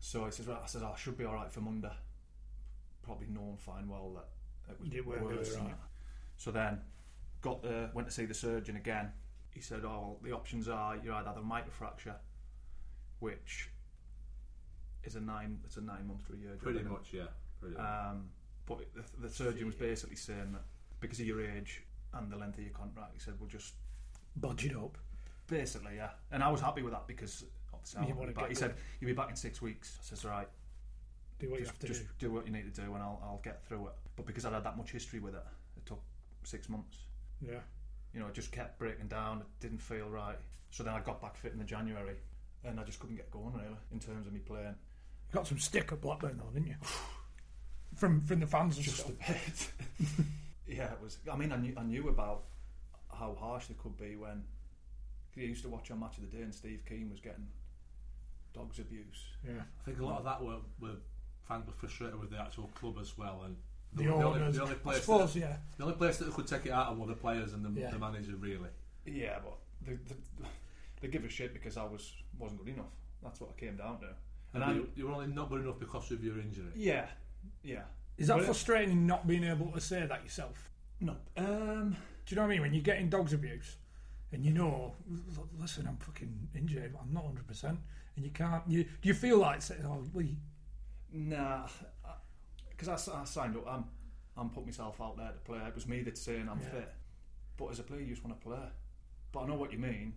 So 0.00 0.24
he 0.24 0.30
says, 0.30 0.46
right, 0.46 0.60
I 0.62 0.66
says, 0.66 0.82
oh, 0.82 0.92
I 0.94 0.98
should 0.98 1.18
be 1.18 1.24
all 1.24 1.34
right 1.34 1.52
for 1.52 1.60
Monday. 1.60 1.92
Probably 3.02 3.26
knowing 3.28 3.58
fine 3.58 3.86
well 3.86 4.12
that 4.14 4.72
it 4.72 4.80
was 4.80 4.92
You 4.92 5.04
weren't 5.04 5.20
gonna 5.24 5.32
be 5.32 5.38
worse. 5.40 5.56
right. 5.56 5.74
So 6.38 6.50
then, 6.50 6.80
got 7.42 7.62
the, 7.62 7.90
went 7.92 8.08
to 8.08 8.14
see 8.14 8.24
the 8.24 8.34
surgeon 8.34 8.76
again. 8.76 9.12
He 9.50 9.60
said, 9.60 9.80
oh, 9.84 9.88
well, 9.88 10.18
the 10.22 10.32
options 10.32 10.68
are 10.68 10.96
you're 10.96 11.14
either 11.14 11.28
have 11.28 11.36
a 11.36 11.42
microfracture, 11.42 12.14
which 13.24 13.70
is 15.04 15.16
a 15.16 15.20
nine, 15.20 15.58
it's 15.64 15.76
a 15.76 15.80
nine 15.80 16.06
month 16.06 16.26
to 16.26 16.34
a 16.34 16.36
year 16.36 16.50
job. 16.52 16.60
Pretty 16.60 16.78
isn't 16.80 16.90
it? 16.90 16.94
much, 16.94 17.08
yeah. 17.12 17.22
Pretty 17.60 17.76
much. 17.76 17.84
Um, 17.84 18.28
but 18.66 18.78
the, 18.94 19.26
the 19.26 19.32
surgeon 19.32 19.66
was 19.66 19.74
basically 19.74 20.16
saying 20.16 20.52
that 20.52 20.62
because 21.00 21.20
of 21.20 21.26
your 21.26 21.40
age 21.40 21.82
and 22.14 22.30
the 22.30 22.36
length 22.36 22.58
of 22.58 22.64
your 22.64 22.72
contract, 22.72 23.12
he 23.14 23.20
said, 23.20 23.34
we'll 23.40 23.48
just 23.48 23.74
Budge 24.36 24.66
it 24.66 24.76
up. 24.76 24.98
Basically, 25.46 25.96
yeah. 25.96 26.10
And 26.32 26.42
I 26.42 26.50
was 26.50 26.60
happy 26.60 26.82
with 26.82 26.92
that 26.92 27.06
because 27.06 27.44
obviously 27.72 27.98
I 28.00 28.02
You 28.02 28.08
want 28.08 28.18
wanna 28.18 28.32
to 28.32 28.34
back. 28.34 28.44
get 28.44 28.50
He 28.50 28.54
said. 28.56 28.74
You'll 29.00 29.08
be 29.08 29.12
back 29.14 29.30
in 29.30 29.36
six 29.36 29.62
weeks. 29.62 29.96
I 30.00 30.04
says, 30.06 30.24
All 30.24 30.32
right, 30.32 30.48
Do 31.38 31.50
what 31.50 31.60
you 31.60 31.64
just, 31.66 31.70
have 31.76 31.80
to 31.80 31.86
just 31.86 32.00
do. 32.18 32.26
do 32.26 32.32
what 32.32 32.44
you 32.46 32.52
need 32.52 32.64
to 32.74 32.80
do 32.82 32.94
and 32.94 33.02
I'll, 33.02 33.20
I'll 33.22 33.40
get 33.44 33.64
through 33.64 33.86
it. 33.86 33.92
But 34.16 34.26
because 34.26 34.44
I'd 34.44 34.52
had 34.52 34.64
that 34.64 34.76
much 34.76 34.90
history 34.90 35.20
with 35.20 35.34
it, 35.34 35.44
it 35.76 35.86
took 35.86 36.00
six 36.42 36.68
months. 36.68 36.96
Yeah. 37.40 37.60
You 38.12 38.20
know, 38.20 38.26
it 38.26 38.34
just 38.34 38.50
kept 38.50 38.78
breaking 38.78 39.06
down. 39.08 39.38
It 39.42 39.46
didn't 39.60 39.82
feel 39.82 40.08
right. 40.08 40.38
So 40.70 40.82
then 40.82 40.94
I 40.94 41.00
got 41.00 41.20
back 41.22 41.36
fit 41.36 41.52
in 41.52 41.58
the 41.58 41.64
January 41.64 42.16
and 42.64 42.80
I 42.80 42.84
just 42.84 42.98
couldn't 42.98 43.16
get 43.16 43.30
going 43.30 43.52
really 43.54 43.76
in 43.92 43.98
terms 44.00 44.26
of 44.26 44.32
me 44.32 44.40
playing. 44.40 44.74
You 45.30 45.34
got 45.34 45.46
some 45.46 45.58
stick 45.58 45.90
at 45.92 46.00
Blackburn 46.00 46.38
though, 46.38 46.50
didn't 46.52 46.68
you? 46.68 46.76
from 47.96 48.20
from 48.22 48.40
the 48.40 48.46
fans 48.46 48.76
and 48.76 48.84
Just 48.84 48.98
stuff. 48.98 49.12
a 49.28 49.32
bit. 49.32 49.70
yeah, 50.78 50.84
it 50.92 50.98
was. 51.02 51.18
I 51.32 51.36
mean, 51.36 51.52
I 51.52 51.56
knew, 51.56 51.74
I 51.76 51.82
knew 51.82 52.08
about 52.08 52.44
how 53.12 53.34
harsh 53.38 53.66
they 53.66 53.74
could 53.74 53.96
be 53.96 54.16
when. 54.16 54.42
I 55.36 55.40
used 55.40 55.62
to 55.64 55.68
watch 55.68 55.90
on 55.90 55.98
Match 55.98 56.16
of 56.18 56.30
the 56.30 56.36
Day 56.36 56.44
and 56.44 56.54
Steve 56.54 56.80
Kean 56.88 57.10
was 57.10 57.18
getting 57.20 57.48
dogs 58.54 58.78
abuse. 58.78 59.24
Yeah. 59.44 59.62
I 59.80 59.84
think 59.84 59.98
a 59.98 60.04
lot 60.04 60.18
of 60.18 60.24
that 60.24 60.40
were, 60.40 60.58
were 60.80 60.94
fans 61.48 61.66
were 61.66 61.72
frustrated 61.72 62.20
with 62.20 62.30
the 62.30 62.38
actual 62.40 62.70
club 62.78 62.98
as 63.00 63.18
well, 63.18 63.42
and 63.44 63.56
The, 63.94 64.06
only, 64.12 64.24
owners. 64.40 64.54
the 64.54 64.62
only 64.62 64.74
I 64.76 64.78
place 64.78 65.00
suppose, 65.00 65.34
that, 65.34 65.40
yeah. 65.40 65.56
the 65.76 65.84
only 65.84 65.96
place 65.96 66.18
that 66.18 66.32
could 66.32 66.46
take 66.46 66.66
it 66.66 66.70
out 66.70 66.86
of 66.92 66.98
were 66.98 67.08
the 67.08 67.14
players 67.14 67.52
and 67.52 67.64
the, 67.64 67.80
Yeah. 67.80 67.90
the 67.90 67.98
manager 67.98 68.36
really. 68.38 68.68
Yeah, 69.04 69.38
but 69.42 69.58
they, 69.84 69.94
they, 69.94 70.46
they 71.04 71.10
give 71.10 71.24
a 71.24 71.28
shit 71.28 71.52
because 71.52 71.76
I 71.76 71.84
was 71.84 72.12
wasn't 72.38 72.64
good 72.64 72.74
enough. 72.74 72.86
That's 73.22 73.40
what 73.40 73.50
I 73.56 73.60
came 73.60 73.76
down 73.76 74.00
to. 74.00 74.06
And 74.54 74.64
I, 74.64 74.72
you, 74.72 74.88
you 74.96 75.06
were 75.06 75.12
only 75.12 75.26
not 75.26 75.50
good 75.50 75.60
enough 75.60 75.78
because 75.78 76.10
of 76.10 76.24
your 76.24 76.38
injury. 76.38 76.72
yeah, 76.74 77.06
yeah. 77.62 77.82
Is 78.16 78.28
that 78.28 78.34
Well, 78.36 78.44
it- 78.44 78.46
frustrating 78.46 79.06
not 79.06 79.26
being 79.26 79.44
able 79.44 79.66
to 79.72 79.80
say 79.80 80.06
that 80.06 80.22
yourself? 80.22 80.70
No, 81.00 81.16
um, 81.36 81.96
Do 82.24 82.34
you 82.34 82.36
know 82.36 82.42
what 82.42 82.46
I 82.46 82.50
mean? 82.54 82.60
When 82.62 82.72
you're 82.72 82.82
getting 82.82 83.08
dogs 83.10 83.32
abuse 83.34 83.76
and 84.32 84.44
you 84.44 84.52
know, 84.52 84.94
listen, 85.60 85.86
I'm 85.86 85.96
fucking 85.98 86.48
injured, 86.56 86.94
I'm 87.00 87.12
not 87.12 87.24
100%, 87.24 87.64
and 88.16 88.24
you 88.24 88.30
can't, 88.30 88.62
you, 88.68 88.84
do 88.84 89.08
you 89.08 89.14
feel 89.14 89.38
like 89.38 89.60
saying, 89.60 89.82
oh, 89.84 90.04
we, 90.14 90.36
nah, 91.12 91.66
because 92.70 93.08
I 93.08 93.24
signed 93.24 93.56
up. 93.56 93.66
I'm 93.68 93.84
I'm 94.36 94.48
putting 94.50 94.66
myself 94.66 95.00
out 95.00 95.16
there 95.16 95.28
to 95.30 95.38
play. 95.44 95.58
It 95.66 95.74
was 95.74 95.86
me 95.86 96.02
that's 96.02 96.20
saying 96.20 96.48
I'm 96.50 96.58
Yeah. 96.60 96.70
fit, 96.70 96.92
but 97.56 97.66
as 97.66 97.78
a 97.78 97.82
player, 97.84 98.00
you 98.00 98.10
just 98.14 98.24
want 98.24 98.40
to 98.40 98.44
play. 98.46 98.66
But 99.30 99.40
I 99.42 99.46
know 99.46 99.54
what 99.54 99.72
you 99.72 99.78
mean. 99.78 100.14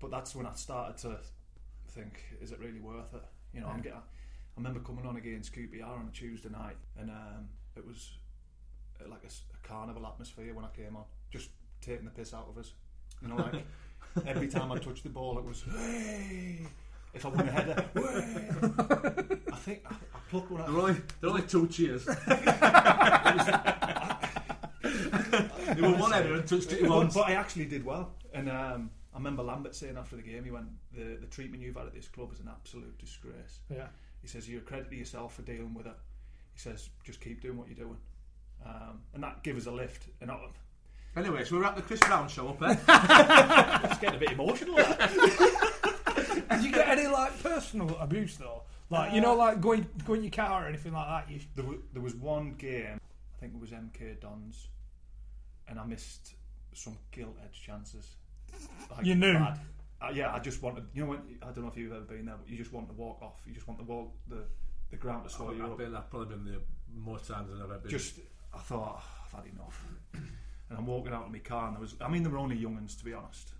But 0.00 0.10
that's 0.10 0.34
when 0.34 0.46
I 0.46 0.54
started 0.54 0.96
to 1.02 1.18
think, 1.90 2.20
is 2.40 2.52
it 2.52 2.58
really 2.58 2.80
worth 2.80 3.12
it? 3.14 3.22
You 3.52 3.60
know, 3.60 3.68
I'm 3.68 3.80
getting. 3.80 3.98
I 3.98 4.02
remember 4.56 4.80
coming 4.80 5.06
on 5.06 5.16
against 5.16 5.54
QPR 5.54 5.86
on 5.86 6.08
a 6.08 6.16
Tuesday 6.16 6.48
night, 6.48 6.76
and 6.98 7.10
um, 7.10 7.48
it 7.76 7.86
was 7.86 8.12
uh, 9.04 9.08
like 9.08 9.24
a, 9.24 9.66
carnival 9.66 10.06
atmosphere 10.06 10.52
when 10.54 10.64
I 10.64 10.68
came 10.68 10.96
on, 10.96 11.04
just 11.30 11.50
taking 11.80 12.06
the 12.06 12.10
piss 12.10 12.32
out 12.34 12.48
of 12.48 12.58
us. 12.58 12.72
You 13.22 13.28
know, 13.28 13.36
like 13.36 13.64
every 14.26 14.48
time 14.48 14.72
I 14.72 14.78
touched 14.78 15.02
the 15.04 15.10
ball, 15.10 15.38
it 15.38 15.44
was 15.44 15.62
hey. 15.62 16.66
If 17.12 17.26
I 17.26 17.28
won 17.28 17.48
a 17.48 17.52
header, 17.52 17.84
"Way." 17.94 18.48
I 19.52 19.56
think 19.56 19.82
I, 19.84 19.94
I 19.94 20.18
plucked 20.30 20.50
one 20.50 20.60
out. 20.62 20.66
There 20.68 20.74
were 20.76 20.80
only 20.82 21.00
there 21.20 21.30
were 21.30 21.36
only 21.36 21.42
two 21.46 21.68
cheers. 21.68 22.08
There 24.82 25.88
were 25.88 25.96
one 25.96 26.10
header 26.12 26.34
and 26.34 26.46
touched 26.46 26.72
it 26.72 26.82
But, 26.82 26.90
once. 26.90 27.14
but 27.14 27.28
I 27.28 27.32
actually 27.34 27.66
did 27.66 27.84
well. 27.84 28.12
And 28.34 28.50
um, 28.50 28.90
remember 29.20 29.42
Lambert 29.42 29.74
saying 29.74 29.96
after 29.96 30.16
the 30.16 30.22
game, 30.22 30.44
he 30.44 30.50
went, 30.50 30.66
the, 30.92 31.16
the 31.20 31.26
treatment 31.26 31.62
you've 31.62 31.76
had 31.76 31.86
at 31.86 31.94
this 31.94 32.08
club 32.08 32.32
is 32.32 32.40
an 32.40 32.48
absolute 32.50 32.96
disgrace. 32.98 33.60
yeah. 33.70 33.86
He 34.22 34.28
says, 34.28 34.48
you're 34.48 34.60
a 34.60 34.64
credit 34.64 34.90
to 34.90 34.96
yourself 34.96 35.34
for 35.34 35.42
dealing 35.42 35.72
with 35.72 35.86
it. 35.86 35.96
He 36.52 36.58
says, 36.60 36.90
just 37.04 37.20
keep 37.22 37.40
doing 37.40 37.56
what 37.56 37.68
you're 37.68 37.76
doing. 37.86 37.96
Um, 38.66 39.00
and 39.14 39.22
that 39.22 39.42
gave 39.42 39.56
us 39.56 39.64
a 39.66 39.70
lift. 39.70 40.08
And 40.20 40.30
I, 40.30 40.38
Anyway, 41.16 41.42
so 41.44 41.56
we're 41.58 41.64
at 41.64 41.74
the 41.74 41.82
Chris 41.82 42.00
Brown 42.00 42.28
show 42.28 42.48
up 42.48 42.58
there. 42.60 42.70
it's 43.84 43.98
getting 43.98 44.16
a 44.16 44.18
bit 44.18 44.32
emotional. 44.32 44.76
Did 46.50 46.64
you 46.64 46.72
get 46.72 46.88
any, 46.88 47.06
like, 47.06 47.42
personal 47.42 47.96
abuse, 47.98 48.36
though? 48.36 48.62
Like, 48.90 49.12
you 49.14 49.20
know, 49.20 49.34
like 49.34 49.60
going, 49.60 49.86
going 50.04 50.18
in 50.18 50.24
your 50.24 50.32
car 50.32 50.64
or 50.64 50.68
anything 50.68 50.92
like 50.92 51.06
that? 51.06 51.32
You, 51.32 51.40
there, 51.54 51.64
w- 51.64 51.82
there 51.92 52.02
was 52.02 52.14
one 52.14 52.54
game, 52.58 53.00
I 53.34 53.38
think 53.40 53.54
it 53.54 53.60
was 53.60 53.70
MK 53.70 54.20
Dons, 54.20 54.68
and 55.68 55.78
I 55.78 55.84
missed 55.86 56.34
some 56.74 56.98
gilt 57.12 57.36
edge 57.44 57.62
chances. 57.64 58.16
Like, 58.90 59.06
You 59.06 59.14
knew? 59.14 59.34
bad. 59.34 59.58
Uh, 60.02 60.10
yeah, 60.14 60.32
I 60.34 60.38
just 60.38 60.62
wanted. 60.62 60.84
You 60.94 61.02
know, 61.04 61.10
when, 61.10 61.20
I 61.42 61.46
don't 61.52 61.62
know 61.64 61.68
if 61.70 61.76
you've 61.76 61.92
ever 61.92 62.00
been 62.04 62.26
there, 62.26 62.36
but 62.38 62.48
you 62.48 62.56
just 62.56 62.72
want 62.72 62.88
to 62.88 62.94
walk 62.94 63.20
off. 63.22 63.40
You 63.46 63.52
just 63.52 63.68
want 63.68 63.78
the 63.78 63.84
wall, 63.84 64.14
the 64.28 64.44
the 64.90 64.96
ground 64.96 65.24
to 65.24 65.30
swallow 65.30 65.52
you 65.52 65.64
I've, 65.64 65.72
up. 65.72 65.78
been, 65.78 65.94
I've 65.94 66.10
probably 66.10 66.34
been 66.34 66.44
there 66.44 66.60
more 66.94 67.18
times 67.18 67.50
than 67.50 67.58
I've 67.62 67.70
ever 67.70 67.78
been. 67.78 67.90
Just, 67.90 68.18
I 68.54 68.58
thought 68.58 68.98
"Oh, 69.02 69.28
I've 69.38 69.44
had 69.44 69.52
enough, 69.52 69.84
and 70.14 70.78
I'm 70.78 70.86
walking 70.86 71.12
out 71.12 71.26
of 71.26 71.32
my 71.32 71.38
car, 71.38 71.66
and 71.66 71.76
there 71.76 71.80
was. 71.82 71.94
I 72.00 72.08
mean, 72.08 72.22
there 72.22 72.32
were 72.32 72.38
only 72.38 72.56
younguns 72.56 72.96
to 72.98 73.04
be 73.04 73.12
honest, 73.12 73.50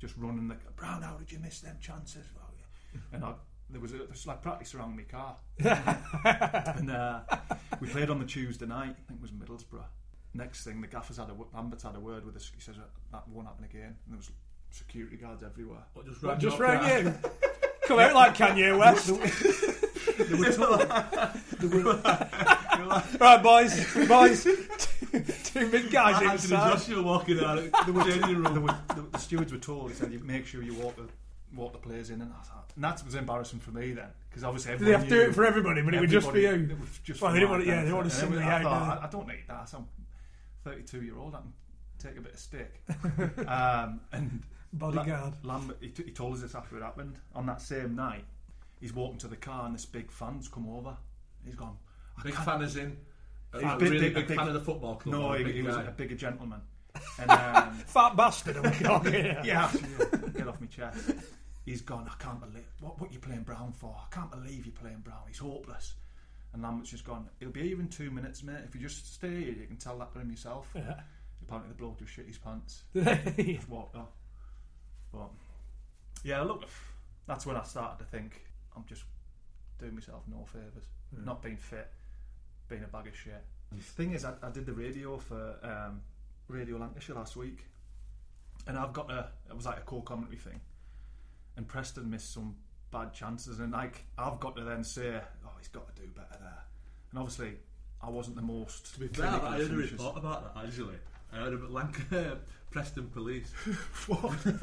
just 0.00 0.16
running 0.16 0.46
the 0.48 0.56
Brown. 0.76 1.02
How 1.02 1.16
did 1.16 1.30
you 1.32 1.40
miss 1.40 1.60
them 1.60 1.76
chances? 1.80 2.26
Well, 2.36 2.48
yeah. 2.56 3.00
And 3.16 3.24
I, 3.24 3.34
there 3.68 3.80
was 3.80 3.92
a, 3.92 3.98
there 3.98 4.06
was 4.08 4.24
like 4.26 4.40
practice 4.40 4.74
around 4.76 4.96
my 4.96 5.02
car, 5.02 5.36
and 6.76 6.90
uh, 6.90 7.20
we 7.80 7.88
played 7.88 8.08
on 8.08 8.20
the 8.20 8.24
Tuesday 8.26 8.66
night. 8.66 8.94
I 8.96 9.02
think 9.08 9.18
it 9.18 9.22
was 9.22 9.32
Middlesbrough. 9.32 9.82
Next 10.34 10.64
thing, 10.64 10.80
the 10.80 10.86
gaffers 10.86 11.18
had 11.18 11.26
a 11.26 11.32
w-Lambert's 11.32 11.82
had 11.82 11.94
a 11.94 12.00
word 12.00 12.24
with 12.24 12.36
us. 12.36 12.50
He 12.54 12.60
says 12.60 12.76
that 13.12 13.28
won't 13.28 13.46
happen 13.46 13.64
again. 13.64 13.96
And 14.06 14.10
there 14.10 14.16
was 14.16 14.30
security 14.70 15.16
guards 15.16 15.42
everywhere. 15.42 15.82
What, 15.92 16.06
just 16.06 16.22
What, 16.22 16.30
rang 16.32 16.40
just 16.40 16.58
rang 16.58 16.78
car? 16.80 16.98
you. 17.00 17.14
Come 17.86 17.98
out 17.98 18.14
like 18.14 18.34
Kanye 18.36 18.78
West. 18.78 19.08
They 19.08 20.38
were 20.38 20.52
told, 20.52 20.88
right, 23.20 23.42
boys, 23.42 23.94
boys. 24.08 24.44
Two 25.44 25.70
big 25.70 25.90
guys 25.90 26.14
Anthony 26.22 26.32
inside. 26.32 26.72
Joshua 26.72 27.02
walking 27.02 27.40
out 27.40 27.58
of 27.58 27.64
the 27.70 28.04
changing 28.04 28.42
the, 28.42 28.50
room. 28.60 28.70
the, 28.94 29.02
the 29.12 29.18
stewards 29.18 29.52
were 29.52 29.58
told. 29.58 29.90
He 29.90 29.96
said, 29.96 30.12
"You 30.12 30.20
make 30.20 30.46
sure 30.46 30.62
you 30.62 30.74
walk 30.74 30.96
the 30.96 31.06
walk 31.54 31.72
the 31.72 31.78
players 31.78 32.10
in." 32.10 32.20
And 32.22 32.32
I 32.32 32.42
thought, 32.42 32.70
and 32.76 32.84
that 32.84 33.02
was 33.04 33.14
embarrassing 33.14 33.58
for 33.60 33.72
me 33.72 33.92
then, 33.92 34.06
because 34.30 34.44
obviously 34.44 34.72
Did 34.78 34.86
they 34.86 34.92
have 34.92 35.04
to 35.04 35.08
do 35.10 35.20
it 35.20 35.34
for 35.34 35.44
everybody, 35.44 35.82
but 35.82 35.94
it 35.94 36.00
would 36.00 36.10
just 36.10 36.32
be 36.32 36.46
everybody- 36.46 36.70
you? 36.72 36.76
it 36.76 36.80
was 36.80 36.98
just 37.04 37.20
Well, 37.20 37.32
they 37.32 37.40
didn't 37.40 37.50
want 37.50 37.62
to- 37.64 37.68
yeah, 37.68 37.84
they 37.84 37.92
want 37.92 38.10
to 38.10 38.16
benefit. 38.16 38.38
And 38.38 38.38
single 38.38 38.52
I 38.52 38.58
you 38.58 38.64
thought, 38.64 38.88
out, 38.88 39.02
I, 39.02 39.06
I 39.06 39.10
don't 39.10 39.28
need 39.28 39.42
that. 39.48 39.70
I'm 39.74 39.86
32 40.64 41.02
year 41.02 41.18
old. 41.18 41.34
I 41.34 41.38
can 41.38 41.52
take 41.98 42.18
a 42.18 42.20
bit 42.20 42.34
of 42.34 42.38
stick. 42.40 42.82
um, 43.48 44.00
and 44.12 44.42
Bodyguard. 44.72 45.34
La- 45.42 45.54
Lambert, 45.56 45.78
he, 45.80 45.88
t- 45.88 46.04
he 46.04 46.10
told 46.10 46.34
us 46.34 46.40
this 46.42 46.54
after 46.54 46.76
it 46.76 46.82
happened. 46.82 47.16
On 47.34 47.46
that 47.46 47.60
same 47.60 47.94
night, 47.94 48.24
he's 48.80 48.92
walking 48.94 49.18
to 49.18 49.28
the 49.28 49.36
car, 49.36 49.66
and 49.66 49.74
this 49.74 49.84
big 49.86 50.10
fan's 50.10 50.48
come 50.48 50.68
over. 50.68 50.96
He's 51.44 51.54
gone. 51.54 51.76
"I 52.18 52.22
Big 52.22 52.34
can't- 52.34 52.44
fan 52.46 52.62
is 52.62 52.76
in. 52.76 52.96
A, 53.54 53.60
He's 53.60 53.70
a 53.72 53.76
big- 53.76 53.90
really 53.90 54.00
big- 54.06 54.14
big, 54.14 54.28
big- 54.28 54.36
fan 54.38 54.48
of 54.48 54.54
the 54.54 54.60
football 54.60 54.96
club. 54.96 55.14
No, 55.14 55.22
or 55.28 55.34
a 55.34 55.38
he, 55.38 55.44
big 55.44 55.54
he 55.56 55.62
was 55.62 55.76
guy. 55.76 55.82
a 55.84 55.90
bigger 55.90 56.14
gentleman. 56.14 56.60
And 57.18 57.30
um, 57.30 57.72
Fat 57.86 58.16
bastard. 58.16 58.56
I'm 58.58 58.72
talking 58.74 59.12
here. 59.14 59.40
yeah, 59.44 59.70
get 60.34 60.46
off 60.46 60.60
my 60.60 60.66
chest. 60.66 61.10
He's 61.64 61.80
gone. 61.80 62.06
I 62.10 62.22
can't 62.22 62.40
believe 62.40 62.64
what 62.80 63.00
what 63.00 63.12
you 63.12 63.18
playing 63.18 63.42
Brown 63.44 63.72
for. 63.72 63.94
I 63.98 64.14
can't 64.14 64.30
believe 64.30 64.66
you're 64.66 64.74
playing 64.74 64.98
Brown. 65.00 65.22
He's 65.26 65.38
hopeless. 65.38 65.94
And 66.52 66.62
Lambert's 66.62 66.90
just 66.90 67.04
gone. 67.04 67.28
It'll 67.40 67.52
be 67.52 67.68
here 67.68 67.80
in 67.80 67.88
two 67.88 68.10
minutes, 68.10 68.42
mate. 68.42 68.58
If 68.66 68.74
you 68.74 68.80
just 68.80 69.14
stay 69.14 69.28
here, 69.28 69.54
you 69.60 69.66
can 69.66 69.76
tell 69.76 69.98
that 69.98 70.12
to 70.12 70.20
him 70.20 70.30
yourself. 70.30 70.68
Yeah. 70.76 71.00
Apparently, 71.44 71.72
the 71.72 71.78
bloke 71.78 71.98
just 71.98 72.12
shit 72.12 72.26
his 72.26 72.38
pants. 72.38 72.84
Just 72.94 73.68
walked 73.68 73.96
off. 73.96 74.12
But 75.12 75.28
yeah, 76.22 76.40
look, 76.42 76.68
that's 77.26 77.44
when 77.44 77.56
I 77.56 77.64
started 77.64 77.98
to 77.98 78.08
think 78.08 78.42
I'm 78.76 78.84
just 78.88 79.02
doing 79.78 79.94
myself 79.94 80.22
no 80.30 80.44
favours. 80.44 80.84
Not 81.24 81.42
being 81.42 81.56
fit, 81.56 81.90
being 82.68 82.84
a 82.84 82.86
bag 82.86 83.08
of 83.08 83.16
shit. 83.16 83.42
The 83.72 83.82
thing 83.82 84.12
is, 84.12 84.24
I, 84.24 84.34
I 84.42 84.50
did 84.50 84.66
the 84.66 84.72
radio 84.72 85.18
for 85.18 85.56
um, 85.62 86.00
Radio 86.48 86.78
Lancashire 86.78 87.16
last 87.16 87.36
week, 87.36 87.66
and 88.66 88.78
I've 88.78 88.92
got 88.92 89.10
a. 89.10 89.28
It 89.50 89.56
was 89.56 89.66
like 89.66 89.78
a 89.78 89.82
co-commentary 89.82 90.38
thing, 90.38 90.60
and 91.56 91.66
Preston 91.66 92.08
missed 92.08 92.32
some 92.32 92.56
bad 92.92 93.12
chances, 93.12 93.58
and 93.58 93.72
like 93.72 94.04
I've 94.18 94.38
got 94.38 94.54
to 94.56 94.62
then 94.62 94.84
say, 94.84 95.20
oh, 95.44 95.50
he's 95.58 95.68
got 95.68 95.94
to 95.94 96.02
do 96.02 96.08
better 96.08 96.38
there. 96.40 96.64
And 97.10 97.18
obviously, 97.18 97.54
I 98.00 98.10
wasn't 98.10 98.36
the 98.36 98.42
most. 98.42 98.94
To 98.94 99.00
be 99.00 99.08
fair, 99.08 99.26
I 99.26 99.56
heard 99.56 99.72
a 99.72 99.74
report 99.74 100.16
about 100.16 100.54
that 100.54 100.64
actually. 100.64 100.96
I 101.32 101.36
heard 101.36 101.54
about 101.54 101.70
Lanc- 101.70 102.38
Preston 102.70 103.08
Police. 103.08 103.52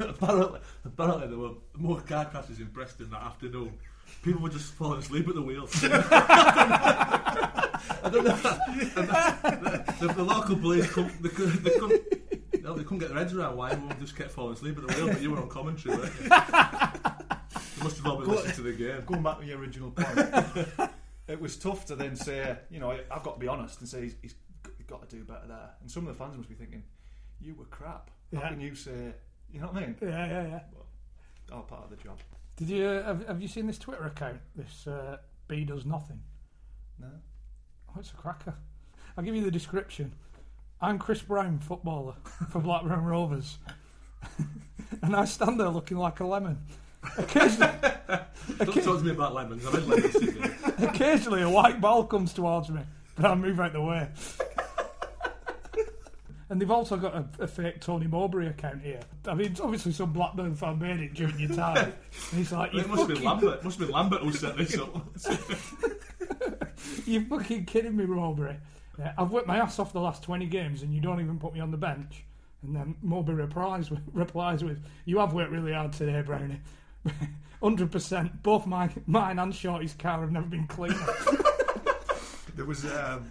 apparently, 0.00 0.60
apparently 0.84 1.28
there 1.28 1.38
were 1.38 1.54
more 1.76 2.00
car 2.00 2.24
crashes 2.26 2.60
in 2.60 2.66
Preston 2.68 3.10
that 3.10 3.22
afternoon. 3.22 3.72
People 4.22 4.42
were 4.42 4.48
just 4.48 4.72
falling 4.74 4.98
asleep 4.98 5.28
at 5.28 5.34
the 5.34 5.42
wheel. 5.42 5.68
I 8.02 8.10
don't 8.10 8.24
know. 8.24 8.36
The, 8.36 9.84
the, 10.00 10.12
the 10.14 10.22
local 10.22 10.56
police, 10.56 10.90
come, 10.90 11.10
they, 11.20 11.28
couldn't, 11.28 11.62
they, 11.62 11.70
couldn't, 11.70 12.62
no, 12.62 12.74
they 12.74 12.82
couldn't 12.82 12.98
get 12.98 13.10
their 13.10 13.18
heads 13.18 13.32
around 13.32 13.56
why 13.56 13.70
everyone 13.70 13.96
just 14.00 14.16
kept 14.16 14.32
falling 14.32 14.54
asleep 14.54 14.78
at 14.78 14.86
the 14.86 14.94
wheel. 14.94 15.06
But 15.08 15.22
you 15.22 15.30
were 15.30 15.38
on 15.38 15.48
commentary, 15.48 15.96
weren't 15.96 16.12
you? 16.20 16.28
You 18.04 18.04
must 18.04 18.14
all 18.14 18.16
been 18.18 18.26
Go- 18.26 18.32
listening 18.34 18.54
to 18.56 18.62
the 18.62 18.72
game. 18.72 19.02
Going 19.06 19.22
back 19.22 19.38
to 19.40 19.46
your 19.46 19.58
original 19.58 19.90
point, 19.90 20.90
it 21.28 21.40
was 21.40 21.56
tough 21.56 21.86
to 21.86 21.96
then 21.96 22.16
say, 22.16 22.56
you 22.70 22.80
know, 22.80 22.90
I've 23.10 23.22
got 23.22 23.34
to 23.34 23.40
be 23.40 23.48
honest 23.48 23.80
and 23.80 23.88
say 23.88 24.02
he's, 24.02 24.14
he's 24.22 24.34
got 24.86 25.08
to 25.08 25.16
do 25.16 25.22
better 25.24 25.46
there. 25.48 25.70
And 25.80 25.90
some 25.90 26.06
of 26.06 26.16
the 26.16 26.22
fans 26.22 26.36
must 26.36 26.48
be 26.48 26.54
thinking, 26.54 26.82
you 27.40 27.54
were 27.54 27.64
crap. 27.66 28.10
How 28.34 28.40
Yeah. 28.42 28.48
can 28.50 28.60
you 28.60 28.74
say, 28.74 29.12
you 29.52 29.60
know 29.60 29.66
what 29.68 29.76
I 29.76 29.80
mean? 29.86 29.96
Yeah, 30.02 30.26
yeah, 30.26 30.46
yeah. 30.48 30.60
All 31.54 31.62
part 31.62 31.84
of 31.84 31.90
the 31.90 31.96
job. 31.96 32.18
Did 32.56 32.68
you 32.68 32.86
uh, 32.86 33.02
have, 33.04 33.26
have 33.26 33.42
you 33.42 33.48
seen 33.48 33.66
this 33.66 33.78
Twitter 33.78 34.04
account? 34.04 34.38
This 34.54 34.86
uh, 34.86 35.16
B 35.48 35.64
does 35.64 35.84
nothing. 35.86 36.20
No. 37.00 37.08
Oh, 37.88 38.00
it's 38.00 38.10
a 38.10 38.14
cracker. 38.14 38.54
I'll 39.16 39.24
give 39.24 39.34
you 39.34 39.42
the 39.44 39.50
description. 39.50 40.12
I'm 40.80 40.98
Chris 40.98 41.20
Brown, 41.22 41.58
footballer 41.58 42.14
for 42.50 42.60
Blackburn 42.60 43.04
Rovers, 43.04 43.58
and 45.02 45.14
I 45.16 45.24
stand 45.26 45.58
there 45.60 45.68
looking 45.68 45.96
like 45.98 46.20
a 46.20 46.24
lemon. 46.26 46.58
Occasionally, 47.16 47.72
Don't 48.58 48.74
talk 48.74 48.98
to 48.98 49.04
me 49.04 49.10
about 49.10 49.34
lemons. 49.34 49.66
I've 49.66 49.74
had 49.74 49.86
lemons 49.86 50.50
occasionally 51.00 51.42
a 51.42 51.50
white 51.50 51.80
ball 51.80 52.04
comes 52.04 52.32
towards 52.32 52.70
me, 52.70 52.82
but 53.16 53.24
I 53.24 53.34
move 53.34 53.60
out 53.60 53.72
the 53.72 53.80
way. 53.80 54.08
And 56.48 56.60
they've 56.60 56.70
also 56.70 56.96
got 56.96 57.14
a, 57.14 57.24
a 57.44 57.46
fake 57.46 57.80
Tony 57.80 58.08
Mowbray 58.08 58.48
account 58.48 58.82
here. 58.82 58.98
I 59.24 59.34
mean, 59.34 59.52
it's 59.52 59.60
obviously 59.60 59.92
some 59.92 60.12
Blackburn 60.12 60.56
fan 60.56 60.80
made 60.80 60.98
it 60.98 61.14
during 61.14 61.38
your 61.38 61.54
time. 61.54 61.92
And 62.30 62.38
he's 62.38 62.50
like, 62.50 62.72
you 62.72 62.80
It 62.80 62.88
must 62.88 62.98
have 62.98 63.08
been 63.08 63.16
fucking, 63.18 63.28
Lambert. 63.28 63.62
Must 63.62 63.78
have 63.78 63.86
been 63.86 63.94
Lambert 63.94 64.22
who 64.22 64.32
set 64.32 64.56
this 64.56 64.76
up. 64.76 65.06
you 67.06 67.24
fucking 67.26 67.66
kidding 67.66 67.96
me, 67.96 68.04
Mowbray? 68.04 68.56
Yeah, 68.98 69.12
I've 69.16 69.30
worked 69.30 69.46
my 69.46 69.58
ass 69.58 69.78
off 69.78 69.92
the 69.92 70.00
last 70.00 70.24
20 70.24 70.46
games 70.46 70.82
and 70.82 70.92
you 70.92 71.00
don't 71.00 71.20
even 71.20 71.38
put 71.38 71.54
me 71.54 71.60
on 71.60 71.70
the 71.70 71.76
bench. 71.76 72.24
And 72.64 72.74
then 72.74 72.96
Mowbray 73.00 73.36
replies 73.36 73.88
with, 73.88 74.00
replies 74.12 74.64
with 74.64 74.84
You 75.04 75.20
have 75.20 75.32
worked 75.32 75.52
really 75.52 75.72
hard 75.72 75.92
today, 75.92 76.20
Brownie. 76.20 76.60
100%. 77.62 78.42
Both 78.42 78.66
my, 78.66 78.90
mine 79.06 79.38
and 79.38 79.54
Shorty's 79.54 79.94
car 79.94 80.20
have 80.20 80.32
never 80.32 80.46
been 80.46 80.66
cleaner. 80.66 80.96
There 82.56 82.66
was 82.66 82.84
um, 82.84 83.30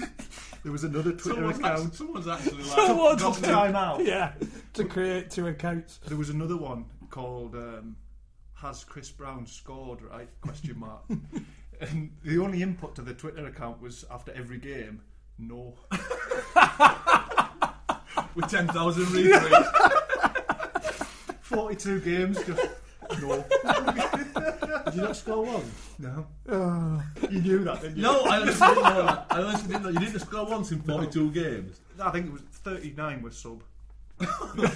there 0.62 0.72
was 0.72 0.84
another 0.84 1.12
Twitter 1.12 1.52
Someone's, 1.52 1.58
account. 1.58 1.74
actually, 1.82 1.96
someone's 1.96 2.28
actually 2.28 2.62
like. 2.62 2.86
Someone's 2.86 3.22
Got 3.22 3.32
just- 3.34 3.44
time 3.44 3.76
out. 3.76 4.04
yeah, 4.04 4.32
to 4.74 4.84
create 4.84 5.30
two 5.30 5.48
accounts. 5.48 5.98
There 6.06 6.16
was 6.16 6.30
another 6.30 6.56
one 6.56 6.86
called 7.10 7.54
um, 7.54 7.96
"Has 8.54 8.82
Chris 8.84 9.10
Brown 9.10 9.46
scored?" 9.46 10.00
Right? 10.00 10.28
Question 10.40 10.78
mark. 10.78 11.02
and 11.82 12.12
the 12.24 12.38
only 12.38 12.62
input 12.62 12.94
to 12.94 13.02
the 13.02 13.12
Twitter 13.12 13.44
account 13.46 13.82
was 13.82 14.06
after 14.10 14.32
every 14.32 14.58
game, 14.58 15.02
no. 15.38 15.74
with 18.34 18.48
10,000 18.48 19.04
retweets. 19.06 21.06
Forty-two 21.42 22.00
games, 22.00 22.38
just 22.46 22.62
no, 23.28 23.44
Did 24.84 24.94
you 24.94 25.00
not 25.02 25.16
score 25.16 25.44
one? 25.44 25.64
no. 25.98 26.26
Oh, 26.48 27.02
You 27.30 27.40
knew 27.40 27.64
that, 27.64 27.80
didn't 27.82 27.96
you? 27.96 28.02
No, 28.02 28.22
I 28.22 28.40
honestly 28.40 28.66
didn't 28.68 28.82
know 28.82 29.02
that. 29.06 29.26
I 29.30 29.42
honestly 29.42 29.68
didn't 29.68 29.82
know. 29.82 29.88
You 29.90 29.98
didn't 30.00 30.20
score 30.20 30.46
once 30.46 30.70
in 30.72 30.82
42 30.82 31.30
games. 31.32 31.80
I 32.00 32.10
think 32.10 32.26
it 32.26 32.32
was 32.32 32.42
thirty-nine 32.42 33.22
was 33.22 33.36
sub. 33.36 33.62
that, 34.18 34.28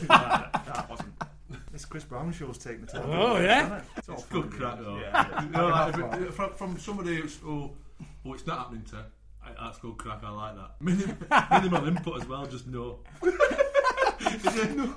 that 0.66 0.86
wasn't. 0.90 1.12
This 1.72 1.84
Chris 1.84 2.04
Brown 2.04 2.32
show's 2.32 2.58
taking 2.58 2.82
the 2.82 2.86
time. 2.86 3.02
Oh, 3.06 3.38
yeah? 3.40 3.80
It's, 3.96 4.08
all 4.08 4.14
It's 4.16 4.24
good 4.26 4.50
crack 4.50 4.78
though. 4.78 4.98
Yeah. 4.98 5.42
You 5.44 5.50
know, 5.50 5.68
like, 5.68 5.94
if 5.94 6.00
Half 6.00 6.20
it- 6.20 6.34
from, 6.34 6.54
from 6.54 6.78
somebody 6.78 7.16
who's, 7.20 7.38
oh, 7.46 7.70
who 8.22 8.34
it's 8.34 8.46
not 8.46 8.58
happening 8.58 8.82
to, 8.90 9.04
I, 9.44 9.64
that's 9.64 9.78
good 9.78 9.96
crack. 9.98 10.20
I 10.24 10.30
like 10.30 10.54
that. 10.56 10.70
Minim, 10.80 11.16
minimal 11.50 11.88
input 11.88 12.22
as 12.22 12.28
well. 12.28 12.46
Just 12.46 12.66
no. 12.66 12.98
no, 13.22 13.30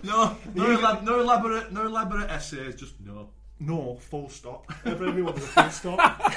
no, 0.03 0.37
no, 0.55 0.77
elab- 0.77 1.03
no 1.03 1.19
elaborate, 1.19 1.71
no 1.71 1.85
elaborate 1.85 2.29
essays. 2.29 2.75
Just 2.75 2.93
no. 3.05 3.29
No, 3.59 3.97
full 3.97 4.29
stop. 4.29 4.65
Everyone 4.85 5.33
was 5.33 5.43
a 5.43 5.47
full 5.47 5.69
stop. 5.69 6.33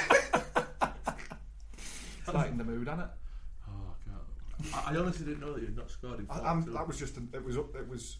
It's 2.19 2.33
Lighting 2.33 2.57
the 2.57 2.65
mood, 2.65 2.89
isn't 2.89 3.01
it? 3.01 3.07
Oh 3.69 3.95
god. 4.07 4.85
I, 4.87 4.95
I 4.95 4.97
honestly 4.99 5.27
didn't 5.27 5.41
know 5.41 5.53
that 5.53 5.63
you'd 5.63 5.77
not 5.77 5.91
scored 5.91 6.19
in 6.21 6.27
I, 6.31 6.39
42. 6.39 6.49
I'm, 6.49 6.75
that 6.75 6.87
was 6.87 6.99
just 6.99 7.17
an, 7.17 7.29
it 7.35 7.45
was 7.45 7.57
up, 7.59 7.75
it 7.77 7.89
was 7.89 8.19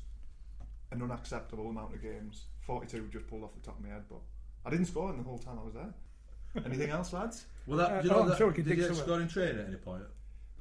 an 0.91 1.03
unacceptable 1.03 1.69
amount 1.71 1.95
of 1.95 2.03
games. 2.03 2.45
Forty-two 2.61 3.09
just 3.13 3.27
pulled 3.27 3.43
off 3.45 3.55
the 3.55 3.61
top 3.61 3.79
of 3.79 3.85
my 3.85 3.91
head, 3.93 4.03
but 4.09 4.21
I 4.67 4.71
didn't 4.71 4.87
score 4.87 5.11
in 5.11 5.17
the 5.19 5.23
whole 5.25 5.39
time 5.39 5.59
I 5.61 5.65
was 5.65 5.75
there. 5.75 5.93
Anything 6.67 6.91
else, 6.91 7.13
lads? 7.13 7.47
well, 7.67 7.79
that, 7.79 7.91
Uh, 7.91 8.03
do 8.03 8.09
you 8.09 8.15
oh, 8.15 8.23
I'm 8.23 8.29
that, 8.29 8.39
sure 8.39 8.49
we 8.49 8.53
could 8.55 8.65
did 8.67 8.71
you 8.77 8.83
dig 8.83 8.89
get 8.91 8.97
some- 8.97 9.05
scored 9.05 9.23
in 9.23 9.29
training 9.29 9.59
at 9.61 9.67
any 9.69 9.77
point? 9.77 10.03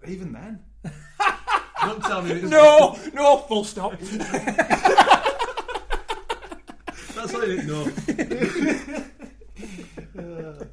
Even 0.08 0.32
then, 0.32 0.60
Don't 1.82 2.01
tell 2.04 2.21
me. 2.21 2.32
It's, 2.32 2.43
no, 2.49 2.97
no, 3.13 3.38
full 3.39 3.63
stop. 3.63 3.93
That's 7.21 7.36
all 7.36 7.45
you 7.45 7.55
didn't 7.55 7.67
know. 10.15 10.67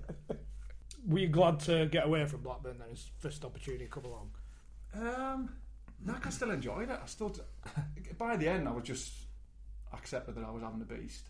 Were 1.07 1.19
you 1.19 1.29
glad 1.29 1.61
to 1.61 1.87
get 1.87 2.07
away 2.07 2.25
from 2.25 2.41
Blackburn 2.41 2.79
then? 2.79 2.89
His 2.91 3.11
first 3.19 3.45
opportunity 3.45 3.85
to 3.85 3.91
come 3.91 4.05
along. 4.07 4.31
um, 4.95 5.51
no, 6.05 6.15
I 6.23 6.31
still 6.31 6.51
enjoyed 6.51 6.89
it. 6.91 7.01
I 7.03 7.07
still, 7.07 7.35
by 8.19 8.37
the 8.37 8.49
end, 8.49 8.67
I 8.67 8.73
was 8.73 8.85
just 8.85 9.13
accepted 9.93 10.37
that 10.37 10.45
I 10.45 10.51
was 10.51 10.63
having 10.63 10.81
a 10.81 10.85
beast, 10.85 11.29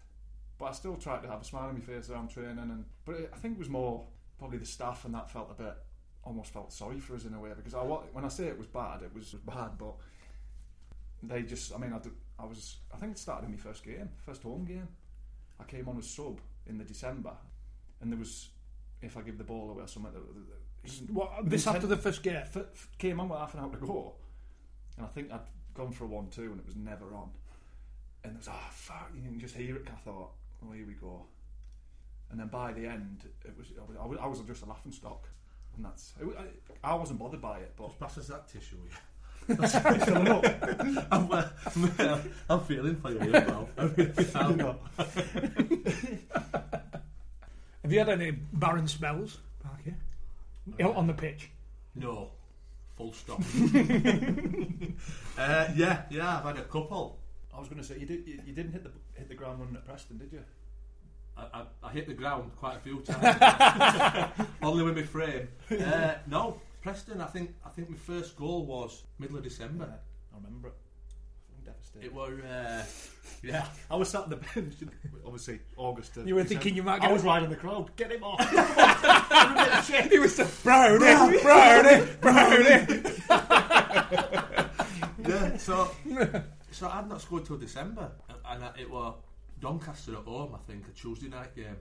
but 0.56 0.66
I 0.66 0.72
still 0.72 0.96
tried 0.96 1.22
to 1.22 1.28
have 1.28 1.40
a 1.40 1.44
smile 1.44 1.68
on 1.68 1.74
my 1.74 1.80
face 1.80 2.10
around 2.10 2.28
training. 2.28 2.58
And 2.58 2.84
but 3.04 3.14
it, 3.16 3.30
I 3.34 3.38
think 3.38 3.54
it 3.54 3.58
was 3.58 3.68
more 3.68 4.06
probably 4.38 4.58
the 4.58 4.66
staff, 4.66 5.04
and 5.04 5.14
that 5.14 5.30
felt 5.30 5.50
a 5.50 5.54
bit 5.60 5.74
almost 6.22 6.52
felt 6.52 6.72
sorry 6.72 7.00
for 7.00 7.14
us 7.14 7.24
in 7.24 7.34
a 7.34 7.40
way 7.40 7.50
because 7.56 7.74
I 7.74 7.78
when 7.78 8.24
I 8.24 8.28
say 8.28 8.46
it 8.46 8.58
was 8.58 8.66
bad, 8.66 9.02
it 9.02 9.14
was 9.14 9.34
bad, 9.46 9.78
but 9.78 9.94
they 11.22 11.42
just 11.42 11.74
I 11.74 11.78
mean 11.78 11.92
I, 11.92 12.42
I 12.42 12.46
was 12.46 12.76
I 12.92 12.98
think 12.98 13.12
it 13.12 13.18
started 13.18 13.46
in 13.46 13.52
my 13.52 13.58
first 13.58 13.84
game, 13.84 14.10
first 14.24 14.42
home 14.42 14.64
game. 14.64 14.88
I 15.60 15.64
came 15.64 15.88
on 15.88 15.98
as 15.98 16.08
sub 16.08 16.40
in 16.66 16.78
the 16.78 16.84
December, 16.84 17.32
and 18.00 18.10
there 18.12 18.18
was 18.18 18.48
if 19.00 19.16
I 19.16 19.22
give 19.22 19.38
the 19.38 19.44
ball 19.44 19.70
away 19.70 19.84
or 19.84 19.86
something. 19.86 20.12
What, 21.12 21.48
this 21.48 21.66
Intent- 21.66 21.76
after 21.76 21.86
the 21.86 21.96
first 21.96 22.22
game? 22.22 22.36
f- 22.36 22.56
f- 22.56 22.88
came 22.98 23.20
on 23.20 23.28
with 23.28 23.38
half 23.38 23.54
an 23.54 23.60
hour 23.60 23.70
to 23.70 23.76
go, 23.78 24.14
and 24.96 25.06
I 25.06 25.08
think 25.08 25.30
I'd 25.32 25.40
gone 25.74 25.92
for 25.92 26.04
a 26.04 26.08
one-two, 26.08 26.42
and 26.42 26.58
it 26.58 26.66
was 26.66 26.76
never 26.76 27.14
on. 27.14 27.30
And 28.24 28.32
it 28.34 28.38
was 28.38 28.48
oh 28.48 28.68
fuck, 28.72 29.10
you 29.14 29.22
can 29.22 29.38
just 29.38 29.54
hear 29.54 29.76
it. 29.76 29.86
I 29.92 29.96
thought, 29.96 30.30
oh 30.64 30.72
here 30.72 30.86
we 30.86 30.94
go. 30.94 31.26
And 32.30 32.38
then 32.40 32.48
by 32.48 32.72
the 32.72 32.86
end, 32.86 33.24
it 33.44 33.56
was 33.56 33.66
I 33.78 34.06
was, 34.06 34.18
I 34.20 34.26
was, 34.26 34.40
just 34.40 34.62
a 34.62 34.66
laughing 34.66 34.92
stock, 34.92 35.28
and 35.76 35.84
that's 35.84 36.14
it, 36.20 36.28
I, 36.84 36.92
I 36.92 36.94
wasn't 36.94 37.18
bothered 37.18 37.40
by 37.40 37.58
it, 37.58 37.72
but 37.76 37.98
Pass 37.98 38.18
us 38.18 38.28
that 38.28 38.48
tissue. 38.48 38.76
It's 39.48 40.04
filling 40.04 40.28
up. 40.28 40.44
I'm, 41.10 41.30
uh, 41.32 42.18
I'm 42.50 42.60
feeling 42.60 42.96
for 42.96 43.10
you, 43.10 43.30
pal. 43.30 43.68
I 43.76 43.84
really 43.84 44.26
am. 44.34 44.76
Have 47.82 47.92
you 47.92 47.98
had 47.98 48.08
any 48.08 48.32
barren 48.52 48.86
spells, 48.86 49.38
Parky? 49.62 49.94
Out 50.80 50.96
on 50.96 51.06
the 51.06 51.14
pitch. 51.14 51.50
No. 51.94 52.30
Full 52.96 53.12
stop. 53.12 53.40
uh, 55.38 55.68
yeah, 55.74 56.02
yeah, 56.10 56.38
I've 56.38 56.44
had 56.44 56.58
a 56.58 56.64
couple. 56.64 57.18
I 57.54 57.58
was 57.60 57.68
going 57.68 57.80
to 57.80 57.86
say 57.86 57.98
you 57.98 58.06
did 58.06 58.26
you, 58.26 58.40
you 58.44 58.52
didn't 58.52 58.72
hit 58.72 58.82
the 58.82 58.90
hit 59.14 59.28
the 59.28 59.34
ground 59.34 59.60
running 59.60 59.76
at 59.76 59.86
Preston, 59.86 60.18
did 60.18 60.32
you? 60.32 60.42
I, 61.36 61.60
I, 61.60 61.64
I 61.84 61.92
hit 61.92 62.08
the 62.08 62.14
ground 62.14 62.50
quite 62.56 62.76
a 62.76 62.80
few 62.80 63.00
times. 63.00 64.32
Only 64.62 64.82
with 64.82 64.96
my 64.96 65.02
frame. 65.04 65.48
Uh, 65.70 66.14
no, 66.26 66.60
Preston. 66.88 67.20
I 67.20 67.26
think 67.26 67.54
I 67.64 67.68
think 67.68 67.90
my 67.90 67.96
first 67.96 68.36
goal 68.36 68.64
was 68.64 69.04
middle 69.18 69.36
of 69.36 69.42
December. 69.44 69.92
I 70.32 70.36
remember 70.36 70.68
it. 70.68 70.74
I'm 71.58 71.64
devastated. 71.64 72.06
It 72.06 72.14
was 72.14 72.40
uh, 72.40 72.84
yeah. 73.42 73.66
I 73.90 73.96
was 73.96 74.08
sat 74.08 74.22
on 74.22 74.30
the 74.30 74.36
bench. 74.36 74.74
Obviously, 75.24 75.60
August. 75.76 76.16
You 76.16 76.34
were 76.34 76.42
December. 76.42 76.48
thinking 76.62 76.76
you 76.76 76.82
might 76.82 77.02
I 77.02 77.06
get 77.06 77.12
was 77.12 77.24
a- 77.24 77.26
riding 77.26 77.50
the 77.50 77.56
crowd. 77.56 77.94
Get 77.96 78.12
him 78.12 78.24
off. 78.24 78.40
He 80.10 80.18
was 80.18 80.36
the 80.36 80.44
brownie, 80.62 81.40
brownie, 81.42 82.06
brownie. 82.20 83.02
yeah. 85.28 85.56
So 85.56 85.90
so 86.70 86.88
I'd 86.88 87.08
not 87.08 87.20
scored 87.20 87.46
till 87.46 87.56
December, 87.56 88.10
and, 88.28 88.62
and 88.62 88.78
it 88.80 88.90
was 88.90 89.14
Doncaster 89.60 90.12
at 90.16 90.24
home. 90.24 90.54
I 90.54 90.58
think 90.70 90.86
a 90.88 90.92
Tuesday 90.92 91.28
night 91.28 91.54
game, 91.56 91.76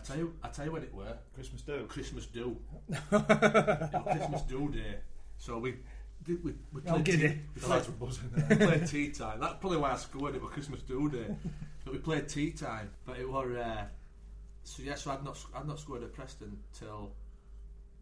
I 0.00 0.02
tell 0.02 0.16
you, 0.16 0.34
I 0.42 0.48
tell 0.48 0.64
you 0.64 0.72
when 0.72 0.82
it 0.82 0.94
were. 0.94 1.14
Christmas 1.34 1.60
do. 1.60 1.84
Christmas 1.86 2.26
do. 2.26 2.56
Christmas 3.10 4.42
do 4.48 4.70
day. 4.70 4.96
So 5.36 5.58
we 5.58 5.76
did 6.24 6.42
we, 6.42 6.54
we 6.72 6.80
played 6.80 7.04
tea, 7.04 7.16
we 7.54 7.60
The 7.60 7.68
lads 7.68 7.86
played, 7.86 8.48
we 8.48 8.56
played 8.56 8.86
tea 8.86 9.10
time. 9.10 9.40
That's 9.40 9.56
probably 9.60 9.78
why 9.78 9.92
I 9.92 9.96
scored 9.96 10.34
it 10.34 10.42
was 10.42 10.52
Christmas 10.52 10.80
do 10.82 11.10
day. 11.10 11.34
But 11.84 11.92
we 11.92 11.98
played 11.98 12.28
tea 12.28 12.50
time. 12.50 12.90
But 13.04 13.18
it 13.18 13.30
were 13.30 13.58
uh, 13.58 13.84
so 14.64 14.82
yeah. 14.82 14.94
So 14.94 15.10
I'd 15.10 15.22
not 15.22 15.38
I'd 15.54 15.66
not 15.66 15.78
scored 15.78 16.02
at 16.02 16.14
Preston 16.14 16.58
till 16.72 17.12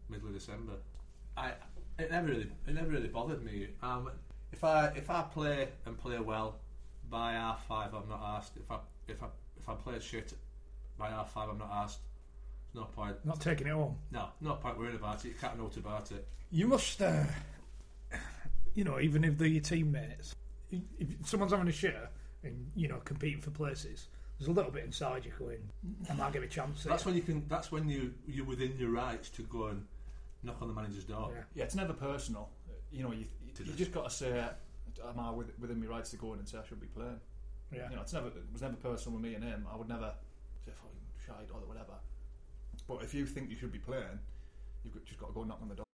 middle 0.09 0.29
of 0.29 0.33
December. 0.33 0.73
I 1.35 1.51
it 1.97 2.11
never 2.11 2.27
really 2.27 2.49
it 2.65 2.75
never 2.75 2.89
really 2.89 3.09
bothered 3.09 3.43
me. 3.43 3.67
Um, 3.83 4.09
if 4.53 4.63
I 4.63 4.87
if 4.95 5.09
I 5.09 5.23
play 5.23 5.67
and 5.85 5.97
play 5.97 6.19
well 6.19 6.59
by 7.09 7.33
half 7.33 7.65
five, 7.65 7.93
I'm 7.93 8.07
not 8.07 8.21
asked. 8.37 8.55
If 8.55 8.71
I 8.71 8.77
if 9.09 9.21
I 9.21 9.27
if 9.59 9.67
I 9.67 9.73
play 9.73 9.99
shit 9.99 10.33
by 10.99 11.09
half 11.09 11.31
five, 11.31 11.49
I'm 11.49 11.57
not 11.57 11.71
asked. 11.71 11.99
There's 12.71 12.85
no 12.85 12.91
point. 12.91 13.15
Not 13.25 13.41
taking 13.41 13.67
it 13.67 13.73
home. 13.73 13.97
No, 14.11 14.27
no 14.41 14.53
point 14.55 14.77
worrying 14.77 14.95
about 14.95 15.25
it. 15.25 15.29
You 15.29 15.33
can't 15.39 15.57
note 15.57 15.77
about 15.77 16.11
it. 16.11 16.27
You 16.51 16.67
must, 16.67 17.01
uh, 17.01 17.23
you 18.75 18.83
know, 18.83 18.99
even 18.99 19.23
if 19.23 19.37
they're 19.37 19.47
your 19.47 19.61
teammates, 19.61 20.35
if 20.71 21.07
someone's 21.25 21.51
having 21.51 21.67
a 21.67 21.71
shitter 21.71 22.07
and 22.43 22.69
you 22.75 22.87
know 22.87 22.97
competing 23.05 23.41
for 23.41 23.49
places, 23.51 24.07
there's 24.37 24.49
a 24.49 24.51
little 24.51 24.71
bit 24.71 24.85
inside 24.85 25.25
you 25.25 25.31
going, 25.39 25.69
I 26.09 26.13
might 26.13 26.33
give 26.33 26.43
a 26.43 26.47
chance. 26.47 26.83
That's 26.83 27.03
here." 27.03 27.11
when 27.11 27.17
you 27.17 27.23
can. 27.23 27.45
That's 27.47 27.71
when 27.71 27.89
you 27.89 28.13
you're 28.27 28.45
within 28.45 28.75
your 28.77 28.91
rights 28.91 29.29
to 29.31 29.43
go 29.43 29.67
and 29.67 29.85
knock 30.43 30.57
on 30.61 30.67
the 30.67 30.73
manager's 30.73 31.05
door. 31.05 31.31
Yeah. 31.33 31.43
Yeah, 31.55 31.63
it's 31.63 31.75
never 31.75 31.93
personal. 31.93 32.49
You 32.91 33.03
know, 33.03 33.11
you, 33.11 33.25
you, 33.45 33.65
you 33.65 33.73
just 33.73 33.91
got 33.91 34.05
to 34.05 34.09
say, 34.09 34.31
am 35.07 35.19
I 35.19 35.31
within 35.31 35.79
my 35.79 35.87
rights 35.87 36.11
to 36.11 36.17
go 36.17 36.33
in 36.33 36.39
and 36.39 36.47
say 36.47 36.57
I 36.57 36.67
should 36.67 36.79
be 36.79 36.87
playing? 36.87 37.19
Yeah. 37.71 37.89
You 37.89 37.95
know, 37.97 38.01
it's 38.01 38.13
never 38.13 38.27
it 38.27 38.43
was 38.51 38.61
never 38.61 38.75
personal 38.75 39.17
with 39.17 39.23
me 39.23 39.35
and 39.35 39.43
him. 39.43 39.67
I 39.71 39.75
would 39.77 39.89
never 39.89 40.13
say 40.65 40.71
fucking 40.71 41.07
shite 41.25 41.49
or 41.53 41.61
whatever. 41.67 41.93
But 42.87 43.03
if 43.03 43.13
you 43.13 43.25
think 43.25 43.49
you 43.49 43.55
should 43.55 43.71
be 43.71 43.79
playing, 43.79 44.19
you've 44.83 45.05
just 45.05 45.19
got 45.19 45.27
to 45.27 45.33
go 45.33 45.43
knock 45.43 45.59
on 45.61 45.69
the 45.69 45.75
door. 45.75 45.85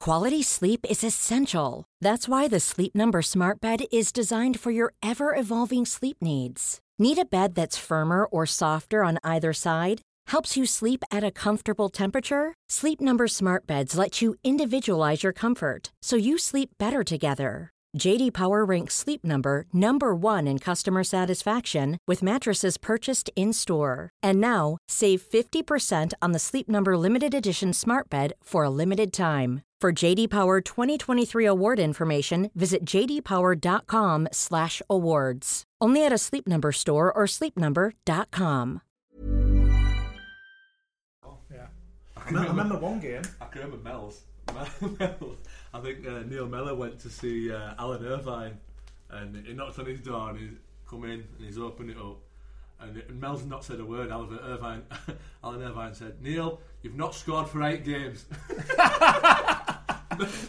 Quality 0.00 0.42
sleep 0.42 0.86
is 0.88 1.04
essential. 1.04 1.84
That's 2.00 2.26
why 2.26 2.48
the 2.48 2.58
Sleep 2.60 2.94
Number 2.94 3.20
Smart 3.20 3.60
Bed 3.60 3.82
is 3.92 4.12
designed 4.12 4.58
for 4.58 4.70
your 4.70 4.94
ever 5.02 5.34
evolving 5.34 5.84
sleep 5.84 6.16
needs. 6.22 6.80
Need 6.98 7.18
a 7.18 7.24
bed 7.26 7.54
that's 7.54 7.76
firmer 7.76 8.24
or 8.24 8.46
softer 8.46 9.04
on 9.04 9.18
either 9.22 9.52
side? 9.52 10.00
Helps 10.28 10.56
you 10.56 10.64
sleep 10.64 11.04
at 11.10 11.22
a 11.22 11.30
comfortable 11.30 11.90
temperature? 11.90 12.54
Sleep 12.70 13.00
Number 13.00 13.28
Smart 13.28 13.66
Beds 13.66 13.94
let 13.94 14.22
you 14.22 14.36
individualize 14.42 15.22
your 15.22 15.34
comfort 15.34 15.92
so 16.00 16.16
you 16.16 16.38
sleep 16.38 16.70
better 16.78 17.04
together. 17.04 17.70
JD 17.98 18.32
Power 18.32 18.64
ranks 18.64 18.94
Sleep 18.94 19.24
Number 19.24 19.66
number 19.72 20.14
1 20.14 20.46
in 20.46 20.58
customer 20.60 21.02
satisfaction 21.04 21.98
with 22.06 22.22
mattresses 22.22 22.78
purchased 22.78 23.28
in-store. 23.36 24.10
And 24.22 24.40
now, 24.40 24.78
save 24.88 25.20
50% 25.22 26.12
on 26.22 26.30
the 26.32 26.38
Sleep 26.38 26.68
Number 26.68 26.96
limited 26.96 27.34
edition 27.34 27.72
Smart 27.72 28.08
Bed 28.08 28.32
for 28.42 28.62
a 28.64 28.70
limited 28.70 29.12
time. 29.12 29.62
For 29.80 29.92
JD 29.92 30.28
Power 30.30 30.60
2023 30.60 31.44
award 31.46 31.78
information, 31.80 32.50
visit 32.54 32.84
jdpower.com/awards. 32.84 35.62
Only 35.80 36.04
at 36.04 36.12
a 36.12 36.18
Sleep 36.18 36.46
Number 36.46 36.70
store 36.72 37.10
or 37.10 37.24
sleepnumber.com. 37.24 38.82
Oh, 41.24 41.38
Yeah. 41.50 41.66
I 42.16 42.24
remember, 42.26 42.46
I 42.46 42.50
remember 42.50 42.76
one 42.78 43.00
game. 43.00 43.22
I 43.40 43.46
can 43.46 43.62
remember 43.62 43.82
Mel's. 43.82 44.20
Mel, 45.00 45.36
I 45.72 45.80
think 45.80 46.06
uh, 46.06 46.20
Neil 46.28 46.46
Mellor 46.48 46.74
went 46.74 46.98
to 47.00 47.08
see 47.10 47.52
uh, 47.52 47.74
Alan 47.78 48.04
Irvine, 48.04 48.58
and 49.10 49.46
he 49.46 49.52
knocked 49.52 49.78
on 49.78 49.86
his 49.86 50.00
door 50.00 50.30
and 50.30 50.38
he's 50.38 50.50
come 50.88 51.04
in 51.04 51.10
and 51.36 51.46
he's 51.46 51.58
opened 51.58 51.90
it 51.90 51.96
up. 51.96 52.18
And, 52.80 52.96
it- 52.96 53.08
and 53.08 53.20
Mel's 53.20 53.44
not 53.44 53.64
said 53.64 53.78
a 53.80 53.84
word. 53.84 54.10
Alan 54.10 54.36
Irvine, 54.42 54.82
Alan 55.44 55.62
Irvine 55.62 55.94
said, 55.94 56.20
"Neil, 56.22 56.60
you've 56.82 56.96
not 56.96 57.14
scored 57.14 57.46
for 57.48 57.62
eight 57.62 57.84
games." 57.84 58.24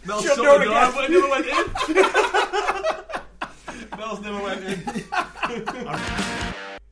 Mel 0.05 0.21
Shut 0.21 0.35
shut 0.35 0.37
the 0.37 0.43
door 0.43 0.63
door, 0.65 0.91
but 0.93 1.09
never 1.09 1.29
went 1.29 1.45
in. 1.45 1.65
Mel's 3.97 4.21
never 4.21 4.41
went 4.41 4.63
in. 4.63 4.79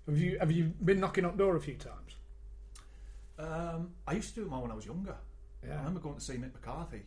Have 0.06 0.18
you 0.18 0.38
have 0.40 0.52
you 0.52 0.66
been 0.84 1.00
knocking 1.00 1.26
on 1.26 1.36
door 1.36 1.56
a 1.56 1.60
few 1.60 1.76
times? 1.76 2.16
Um, 3.38 3.92
I 4.08 4.14
used 4.14 4.30
to 4.30 4.36
do 4.42 4.42
it 4.46 4.50
more 4.50 4.62
when 4.62 4.72
I 4.72 4.76
was 4.76 4.86
younger. 4.86 5.16
Yeah. 5.66 5.74
I 5.76 5.78
remember 5.78 6.00
going 6.00 6.16
to 6.16 6.22
see 6.22 6.34
Mick 6.34 6.54
McCarthy 6.54 7.02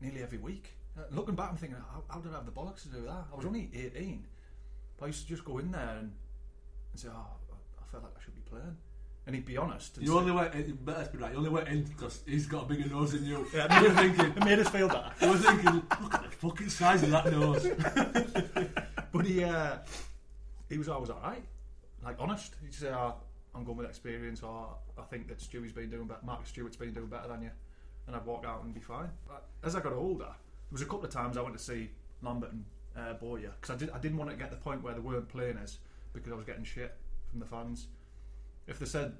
nearly 0.00 0.22
every 0.22 0.38
week. 0.38 0.74
Uh, 0.96 1.02
looking 1.12 1.34
back, 1.34 1.50
I'm 1.50 1.56
thinking, 1.56 1.78
how, 1.92 2.02
how 2.08 2.20
did 2.20 2.32
I 2.32 2.36
have 2.36 2.46
the 2.46 2.52
bollocks 2.52 2.82
to 2.82 2.88
do 2.88 3.02
that? 3.02 3.26
I 3.32 3.36
was 3.36 3.46
only 3.46 3.70
18. 3.74 4.24
But 4.96 5.04
I 5.04 5.08
used 5.08 5.22
to 5.22 5.28
just 5.28 5.44
go 5.44 5.58
in 5.58 5.70
there 5.70 5.96
and, 6.00 6.12
and 6.92 7.00
say, 7.00 7.08
oh, 7.12 7.16
I- 7.16 7.54
I 7.80 7.90
felt 7.90 8.02
like 8.02 8.12
I 8.18 8.22
should 8.24 8.34
be 8.34 8.42
playing. 8.42 8.76
And 9.26 9.34
he'd 9.34 9.44
be 9.44 9.56
honest. 9.58 9.98
You 10.00 10.16
only 10.18 10.32
went. 10.32 10.54
In, 10.54 10.78
let's 10.86 11.08
be 11.08 11.18
right. 11.18 11.30
You 11.32 11.38
only 11.38 11.50
went 11.50 11.68
in 11.68 11.84
because 11.84 12.22
he's 12.26 12.46
got 12.46 12.62
a 12.62 12.66
bigger 12.66 12.88
nose 12.88 13.12
than 13.12 13.26
you. 13.26 13.46
Yeah, 13.54 13.80
you 13.82 13.88
were 13.88 13.94
thinking. 13.94 14.24
it 14.24 14.44
made 14.44 14.58
us 14.58 14.68
feel 14.70 14.88
better. 14.88 15.10
You 15.20 15.28
were 15.28 15.36
thinking. 15.36 15.82
Look 16.02 16.14
at 16.14 16.22
the 16.22 16.30
fucking 16.30 16.68
size 16.70 17.02
of 17.02 17.10
that 17.10 17.30
nose. 17.30 17.66
But 19.12 19.26
he 19.26 19.44
uh, 19.44 19.76
he 20.68 20.78
was 20.78 20.88
always 20.88 21.10
all 21.10 21.20
right, 21.22 21.42
like 22.04 22.16
honest. 22.18 22.54
He'd 22.62 22.72
say, 22.74 22.88
oh, 22.88 23.14
"I'm 23.54 23.64
going 23.64 23.76
with 23.78 23.86
experience," 23.88 24.42
or 24.42 24.76
"I 24.98 25.02
think 25.02 25.28
that 25.28 25.40
Stewie's 25.40 25.72
been 25.72 25.90
doing 25.90 26.06
better. 26.06 26.20
Marcus 26.24 26.48
Stewart's 26.50 26.76
been 26.76 26.92
doing 26.92 27.06
better 27.08 27.28
than 27.28 27.42
you," 27.42 27.50
and 28.08 28.16
I'd 28.16 28.26
walk 28.26 28.44
out 28.44 28.64
and 28.64 28.74
be 28.74 28.80
fine. 28.80 29.10
But 29.28 29.44
as 29.62 29.76
I 29.76 29.80
got 29.80 29.92
older, 29.92 30.24
there 30.24 30.72
was 30.72 30.82
a 30.82 30.86
couple 30.86 31.04
of 31.04 31.10
times 31.10 31.36
I 31.36 31.42
went 31.42 31.56
to 31.56 31.62
see 31.62 31.90
Lambert 32.22 32.50
and 32.52 32.64
uh, 32.96 33.12
Bowyer 33.12 33.52
because 33.60 33.76
I 33.76 33.78
did 33.78 33.90
I 33.90 33.98
didn't 33.98 34.18
want 34.18 34.30
to 34.30 34.36
get 34.36 34.50
to 34.50 34.56
the 34.56 34.60
point 34.62 34.82
where 34.82 34.94
they 34.94 35.00
weren't 35.00 35.28
playing 35.28 35.58
us 35.58 35.78
because 36.12 36.32
I 36.32 36.34
was 36.34 36.44
getting 36.44 36.64
shit 36.64 36.96
from 37.30 37.38
the 37.38 37.46
fans. 37.46 37.86
If 38.66 38.78
they 38.80 38.86
said 38.86 39.12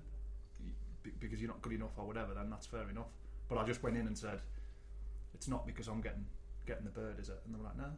because 1.20 1.40
you're 1.40 1.48
not 1.48 1.62
good 1.62 1.72
enough 1.72 1.92
or 1.96 2.06
whatever, 2.06 2.34
then 2.34 2.50
that's 2.50 2.66
fair 2.66 2.88
enough. 2.90 3.08
But 3.48 3.58
I 3.58 3.64
just 3.64 3.82
went 3.82 3.96
in 3.96 4.06
and 4.06 4.16
said, 4.18 4.40
"It's 5.34 5.48
not 5.48 5.66
because 5.66 5.86
I'm 5.86 6.00
getting 6.00 6.26
getting 6.66 6.84
the 6.84 6.90
bird, 6.90 7.20
is 7.20 7.28
it?" 7.28 7.40
And 7.44 7.54
they 7.54 7.58
were 7.58 7.64
like, 7.64 7.76
"No. 7.76 7.90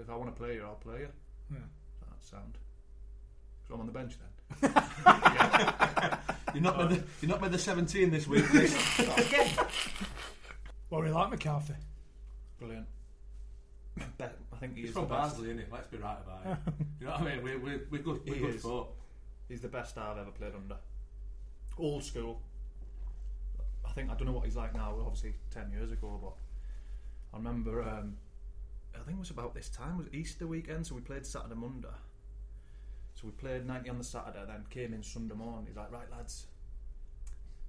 If 0.00 0.08
I 0.08 0.16
want 0.16 0.34
to 0.34 0.40
play 0.40 0.54
you, 0.54 0.64
I'll 0.64 0.74
play 0.74 1.00
you." 1.00 1.08
Yeah. 1.50 1.58
That 2.00 2.24
sound. 2.24 2.58
So 3.66 3.74
I'm 3.74 3.80
on 3.80 3.86
the 3.86 3.92
bench 3.92 4.14
then. 4.18 4.72
You're 6.54 6.62
not 6.62 6.78
with 6.78 6.88
the, 6.88 7.02
you're 7.20 7.28
not 7.28 7.42
with 7.42 7.52
the 7.52 7.58
17 7.58 8.10
this 8.10 8.26
week. 8.26 8.44
Chris. 8.44 8.74
What 10.88 11.02
do 11.02 11.08
you 11.08 11.14
like 11.14 11.30
McCarthy? 11.30 11.74
Brilliant. 12.58 12.86
Bet, 14.18 14.36
I 14.52 14.56
think 14.56 14.76
he 14.76 14.82
He's 14.82 14.92
from 14.92 15.02
the 15.02 15.08
best. 15.08 15.20
Barnsley, 15.20 15.46
isn't 15.50 15.58
he? 15.58 15.64
Let's 15.72 15.88
be 15.88 15.96
right 15.98 16.18
about 16.24 16.52
it. 16.52 16.74
You 17.00 17.06
know 17.06 17.12
what 17.12 17.20
I 17.22 17.34
mean? 17.34 17.42
We're, 17.44 17.58
we're, 17.58 17.80
we're 17.90 18.02
good, 18.02 18.20
we're 18.26 18.34
He 18.34 18.40
good 18.40 18.54
is. 18.54 18.62
folk. 18.62 18.94
He's 19.48 19.60
the 19.60 19.68
best 19.68 19.98
I've 19.98 20.16
ever 20.18 20.30
played 20.30 20.52
under. 20.54 20.76
Old 21.78 22.02
school. 22.04 22.40
I 23.86 23.92
think 23.92 24.10
I 24.10 24.14
don't 24.14 24.26
know 24.26 24.32
what 24.32 24.44
he's 24.44 24.56
like 24.56 24.74
now. 24.74 24.94
Obviously, 25.04 25.34
ten 25.50 25.70
years 25.70 25.92
ago, 25.92 26.18
but 26.22 26.32
I 27.34 27.38
remember. 27.38 27.82
Um, 27.82 28.16
I 28.94 28.98
think 29.00 29.16
it 29.18 29.20
was 29.20 29.30
about 29.30 29.54
this 29.54 29.68
time. 29.68 29.92
It 29.92 29.98
was 29.98 30.14
Easter 30.14 30.46
weekend, 30.46 30.86
so 30.86 30.94
we 30.94 31.02
played 31.02 31.26
Saturday 31.26 31.54
Monday. 31.54 31.88
So 33.14 33.26
we 33.26 33.32
played 33.32 33.66
ninety 33.66 33.90
on 33.90 33.98
the 33.98 34.04
Saturday, 34.04 34.40
then 34.46 34.64
came 34.70 34.94
in 34.94 35.02
Sunday 35.02 35.34
morning. 35.34 35.66
He's 35.66 35.76
like, 35.76 35.92
"Right, 35.92 36.10
lads, 36.10 36.46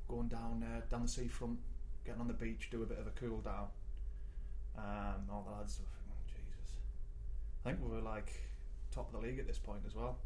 going 0.08 0.30
down 0.30 0.63
uh, 0.63 0.82
down 0.89 1.03
the 1.03 1.08
seafront, 1.08 1.60
getting 2.08 2.22
on 2.22 2.28
the 2.28 2.34
beach, 2.34 2.70
do 2.72 2.82
a 2.82 2.86
bit 2.86 2.98
of 2.98 3.06
a 3.06 3.12
cool 3.12 3.39
down." 3.41 3.67
Um, 4.78 5.30
all 5.32 5.43
the 5.43 5.52
lads 5.52 5.80
were 5.80 5.86
thinking, 5.86 6.12
"Oh, 6.12 6.26
Jesus." 6.26 6.78
I 7.63 7.70
think 7.70 7.84
we 7.84 7.96
were 7.96 8.02
like 8.02 8.32
top 8.91 9.13
of 9.13 9.22
the 9.22 9.28
league 9.28 9.38
at 9.38 9.46
this 9.46 9.60
point 9.60 9.82
as 9.86 9.93
well. 9.93 10.17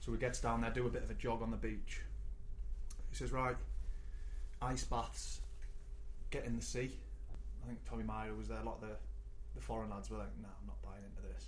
So 0.00 0.12
he 0.12 0.18
gets 0.18 0.40
down 0.40 0.62
there, 0.62 0.70
do 0.70 0.86
a 0.86 0.90
bit 0.90 1.02
of 1.02 1.10
a 1.10 1.14
jog 1.14 1.42
on 1.42 1.50
the 1.50 1.56
beach. 1.56 2.00
He 3.10 3.16
says, 3.16 3.32
"Right, 3.32 3.56
ice 4.62 4.84
baths, 4.84 5.40
get 6.30 6.44
in 6.44 6.56
the 6.56 6.62
sea." 6.62 6.98
I 7.62 7.66
think 7.66 7.84
Tommy 7.84 8.04
Meyer 8.04 8.34
was 8.34 8.48
there. 8.48 8.58
A 8.58 8.64
lot 8.64 8.76
of 8.76 8.88
the, 8.88 8.96
the 9.54 9.60
foreign 9.60 9.90
lads 9.90 10.10
were 10.10 10.18
like, 10.18 10.36
"No, 10.40 10.48
I'm 10.48 10.66
not 10.66 10.80
buying 10.82 11.04
into 11.04 11.22
this," 11.28 11.46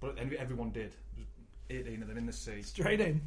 but 0.00 0.18
everyone 0.18 0.70
did. 0.70 0.92
There 1.14 1.24
was 1.78 1.86
18 1.86 2.02
of 2.02 2.08
them 2.08 2.18
in 2.18 2.26
the 2.26 2.32
sea. 2.32 2.62
Straight 2.62 3.00
in. 3.00 3.20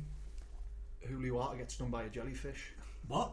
Julio 1.07 1.39
Arter 1.39 1.57
gets 1.57 1.73
stung 1.73 1.89
by 1.89 2.03
a 2.03 2.09
jellyfish. 2.09 2.73
What? 3.07 3.31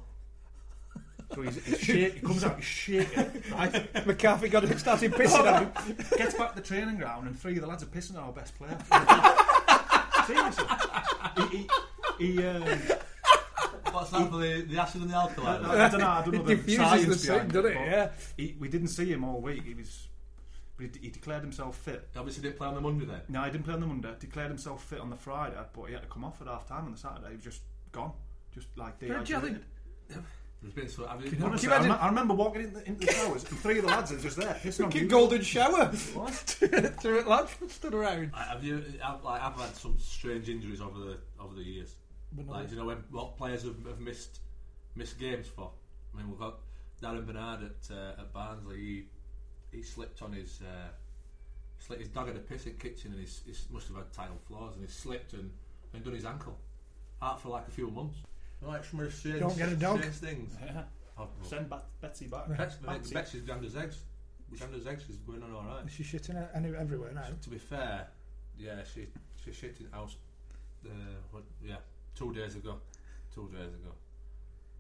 So 1.35 1.43
he's, 1.43 1.65
he's 1.65 1.81
shake, 1.81 2.15
he 2.15 2.21
comes 2.21 2.43
out, 2.45 2.57
he's 2.57 2.65
shaking, 2.65 3.43
right? 3.53 4.07
McCarthy 4.07 4.49
got 4.49 4.65
it, 4.65 4.79
started 4.79 5.13
pissing 5.13 5.47
on 5.53 5.65
him. 5.65 5.97
Gets 6.17 6.35
back 6.35 6.55
to 6.55 6.61
the 6.63 6.67
training 6.67 6.97
ground, 6.97 7.27
and 7.27 7.39
three 7.39 7.55
of 7.57 7.61
the 7.61 7.67
lads 7.67 7.83
are 7.83 7.87
pissing 7.87 8.17
on 8.17 8.25
our 8.25 8.33
best 8.33 8.55
player. 8.57 8.79
Seriously, 10.27 10.65
he, 11.51 11.57
he, 12.19 12.33
he 12.33 12.47
um, 12.47 12.63
What's 13.93 14.11
that 14.11 14.31
for 14.31 14.37
the, 14.39 14.63
the 14.63 14.79
acid 14.79 15.03
and 15.03 15.11
the 15.11 15.17
alkali? 15.17 15.49
I 15.49 15.89
don't 15.89 16.01
know. 16.01 16.07
I 16.09 16.23
don't 16.23 16.33
know 16.35 16.41
It 16.41 16.47
the 16.47 16.55
diffuses 16.57 16.77
science 16.77 17.07
the 17.07 17.15
sin, 17.15 17.33
behind 17.35 17.53
doesn't 17.53 17.71
it? 17.73 17.75
but 17.75 17.85
Yeah. 17.87 18.09
He, 18.37 18.57
we 18.59 18.69
didn't 18.69 18.89
see 18.89 19.07
him 19.07 19.25
all 19.25 19.41
week. 19.41 19.65
He 19.65 19.75
was, 19.75 20.09
he, 20.79 20.91
he 21.01 21.09
declared 21.09 21.43
himself 21.43 21.77
fit. 21.77 22.09
He 22.13 22.19
obviously 22.19 22.43
didn't 22.43 22.57
play 22.59 22.69
on 22.69 22.75
the 22.75 22.81
Monday 22.81 23.07
then. 23.07 23.21
No, 23.29 23.43
he 23.43 23.51
didn't 23.51 23.65
play 23.65 23.75
on 23.75 23.81
the 23.81 23.87
Monday. 23.87 24.11
Declared 24.19 24.49
himself 24.51 24.85
fit 24.85 25.01
on 25.01 25.11
the 25.11 25.17
Friday, 25.17 25.57
but 25.73 25.85
he 25.85 25.93
had 25.95 26.03
to 26.03 26.09
come 26.09 26.25
off 26.25 26.41
at 26.41 26.47
half 26.47 26.67
time 26.67 26.85
on 26.85 26.93
the 26.93 26.99
Saturday. 26.99 27.29
He 27.31 27.37
was 27.37 27.45
just 27.45 27.63
gone, 27.93 28.13
just 28.55 28.69
like 28.77 28.99
But 28.99 29.01
do 29.01 29.07
you 29.07 29.25
dehydrated. 29.25 29.65
There's 30.61 30.75
been 30.75 30.89
so. 30.89 31.07
Have 31.07 31.25
you, 31.25 31.31
you 31.31 31.45
Honestly, 31.45 31.69
Can 31.69 31.73
I, 31.73 31.77
imagine- 31.77 31.91
rem- 31.93 32.01
I 32.03 32.09
remember 32.09 32.35
walking 32.35 32.63
in 32.63 32.73
the, 32.73 32.85
into 32.89 33.07
the 33.07 33.13
showers 33.13 33.45
and 33.49 33.59
three 33.61 33.79
of 33.79 33.85
the 33.85 33.91
lads 33.91 34.11
are 34.11 34.19
just 34.19 34.37
there 34.37 34.55
pissing 34.55 34.87
on 34.87 34.91
you. 34.93 35.07
golden 35.07 35.41
shower. 35.43 35.87
What? 36.15 36.31
Through 37.01 37.19
it, 37.21 37.29
lads 37.29 37.53
stood 37.69 37.95
around. 37.95 38.33
have 38.35 38.65
you? 38.65 38.83
I've, 39.05 39.23
like, 39.23 39.41
I've 39.41 39.55
had 39.55 39.77
some 39.77 39.97
strange 39.99 40.49
injuries 40.49 40.81
over 40.81 40.99
the 40.99 41.19
over 41.41 41.55
the 41.55 41.63
years. 41.63 41.95
but 42.33 42.47
no- 42.47 42.53
Like, 42.53 42.69
do 42.69 42.75
you 42.75 42.81
know 42.81 42.87
when 42.87 43.05
what 43.11 43.37
players 43.37 43.63
have, 43.63 43.77
have 43.87 44.01
missed 44.01 44.41
missed 44.97 45.19
games 45.21 45.47
for? 45.47 45.71
I 46.13 46.19
mean, 46.19 46.29
we've 46.29 46.41
got 46.41 46.57
Darren 47.01 47.25
Barnard 47.25 47.63
at 47.63 47.95
uh, 47.97 48.21
at 48.21 48.33
Barnsley. 48.33 48.79
He 48.79 49.05
he 49.77 49.83
slipped 49.83 50.23
on 50.23 50.33
his 50.33 50.61
uh, 50.63 50.89
slipped 51.79 52.03
his 52.03 52.11
dog 52.11 52.27
had 52.27 52.35
a 52.37 52.41
piss 52.41 52.67
in 52.67 52.73
the 52.73 52.79
kitchen 52.81 53.13
and 53.13 53.21
he's, 53.21 53.43
he's 53.47 53.65
must 53.71 53.87
have 53.87 53.97
had 53.99 54.13
tile 54.13 54.39
floors 54.49 54.75
and 54.75 54.85
he 54.85 54.91
slipped 54.91 55.35
and, 55.35 55.53
and 55.95 56.03
done 56.05 56.15
his 56.15 56.25
ankle 56.25 56.59
out 57.23 57.41
for 57.41 57.51
like 57.51 57.69
a 57.69 57.71
few 57.71 57.89
months. 57.91 58.19
Like 58.63 58.85
some 58.85 59.01
of 59.01 59.15
strange, 59.15 59.41
Don't 59.41 59.57
get 59.57 59.69
a 59.73 59.77
dog. 59.77 59.99
strange 59.99 60.15
things. 60.17 60.57
Yeah. 60.65 60.83
Oh, 61.21 61.29
Send 61.43 61.69
Bat- 61.69 61.85
Betsy 62.01 62.27
back. 62.27 62.49
Bets, 62.57 62.77
Betsy. 62.77 63.15
Betsy's 63.15 63.43
Granda's 63.43 63.77
eggs. 63.77 63.99
Granda's 64.57 64.87
eggs 64.87 65.09
is 65.09 65.17
going 65.17 65.43
on 65.43 65.53
all 65.53 65.65
right. 65.65 65.85
She's 65.91 66.07
shitting 66.07 66.41
it 66.41 66.49
any, 66.55 66.75
everywhere 66.77 67.13
now. 67.13 67.25
To 67.43 67.51
be 67.51 67.59
fair, 67.59 68.07
yeah, 68.57 68.83
she 68.85 69.07
she 69.45 69.53
shit 69.53 69.77
in 69.81 69.91
house. 69.91 70.17
Uh, 70.87 70.91
what, 71.33 71.43
yeah, 71.65 71.77
two 72.15 72.33
days 72.33 72.55
ago, 72.55 72.77
two 73.35 73.49
days 73.53 73.75
ago, 73.75 73.91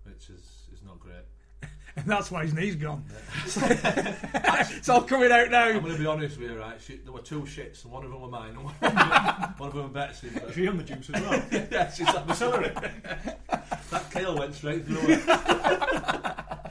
which 0.04 0.30
is 0.30 0.68
is 0.72 0.82
not 0.84 1.00
great. 1.00 1.26
And 1.96 2.06
that's 2.06 2.30
why 2.30 2.44
his 2.44 2.54
knee's 2.54 2.76
gone. 2.76 3.04
it's 3.44 4.88
all 4.88 5.02
coming 5.02 5.32
out 5.32 5.50
now. 5.50 5.64
I'm 5.64 5.80
going 5.80 5.94
to 5.94 5.98
be 5.98 6.06
honest 6.06 6.38
with 6.38 6.48
you, 6.48 6.56
right? 6.56 6.80
She, 6.80 6.98
there 6.98 7.12
were 7.12 7.18
two 7.18 7.40
shits, 7.40 7.82
and 7.82 7.92
one 7.92 8.04
of 8.04 8.12
them 8.12 8.20
were 8.20 8.28
mine, 8.28 8.50
and 8.50 8.62
one 8.62 8.74
of 8.80 8.80
them, 8.80 8.96
one 9.56 9.68
of 9.68 9.74
them 9.74 9.82
were 9.82 9.88
Betsy. 9.88 10.28
But, 10.32 10.54
she 10.54 10.68
on 10.68 10.76
the 10.76 10.84
juice 10.84 11.10
as 11.12 11.20
well? 11.20 11.42
yeah, 11.50 11.90
she's 11.90 12.08
on 12.14 12.24
the 12.28 12.34
celery. 12.34 12.68
that 12.68 14.10
kale 14.12 14.38
went 14.38 14.54
straight 14.54 14.86
through 14.86 15.16
her. 15.16 16.70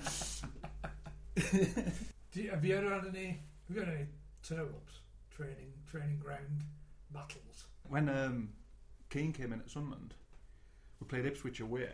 Do 2.31 2.41
you, 2.41 2.49
have 2.51 2.63
you 2.63 2.77
ever 2.77 2.93
had 2.93 3.07
any? 3.13 3.41
Have 3.67 3.75
you 3.75 3.79
had 3.81 3.89
any 3.93 4.05
turn 4.47 4.59
ups, 4.59 4.99
training, 5.35 5.73
training 5.91 6.19
ground 6.23 6.63
battles? 7.13 7.65
when 7.89 8.09
um, 8.09 8.49
Keane 9.09 9.33
came 9.33 9.53
in 9.53 9.59
at 9.59 9.69
Sunderland, 9.69 10.13
we 10.99 11.07
played 11.07 11.25
Ipswich 11.25 11.59
away, 11.59 11.89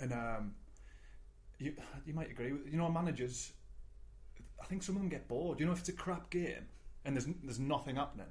and 0.00 0.12
um, 0.12 0.54
you 1.58 1.74
you 2.06 2.14
might 2.14 2.30
agree 2.30 2.52
with 2.52 2.66
you 2.70 2.78
know 2.78 2.90
managers. 2.90 3.52
I 4.60 4.66
think 4.66 4.82
some 4.82 4.96
of 4.96 5.02
them 5.02 5.08
get 5.08 5.28
bored. 5.28 5.60
You 5.60 5.66
know, 5.66 5.72
if 5.72 5.80
it's 5.80 5.88
a 5.88 5.92
crap 5.92 6.30
game 6.30 6.66
and 7.04 7.16
there's 7.16 7.26
there's 7.42 7.58
nothing 7.58 7.96
happening. 7.96 8.26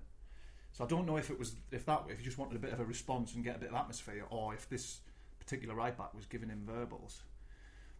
So 0.73 0.83
I 0.83 0.87
don't 0.87 1.05
know 1.05 1.17
if 1.17 1.29
it 1.29 1.39
was 1.39 1.55
if 1.71 1.85
that 1.85 2.03
if 2.09 2.19
you 2.19 2.25
just 2.25 2.37
wanted 2.37 2.55
a 2.55 2.59
bit 2.59 2.71
of 2.71 2.79
a 2.79 2.85
response 2.85 3.33
and 3.33 3.43
get 3.43 3.55
a 3.55 3.59
bit 3.59 3.69
of 3.69 3.75
atmosphere, 3.75 4.25
or 4.29 4.53
if 4.53 4.69
this 4.69 4.99
particular 5.39 5.75
right 5.75 5.97
back 5.97 6.13
was 6.13 6.25
giving 6.25 6.49
him 6.49 6.63
verbals. 6.65 7.21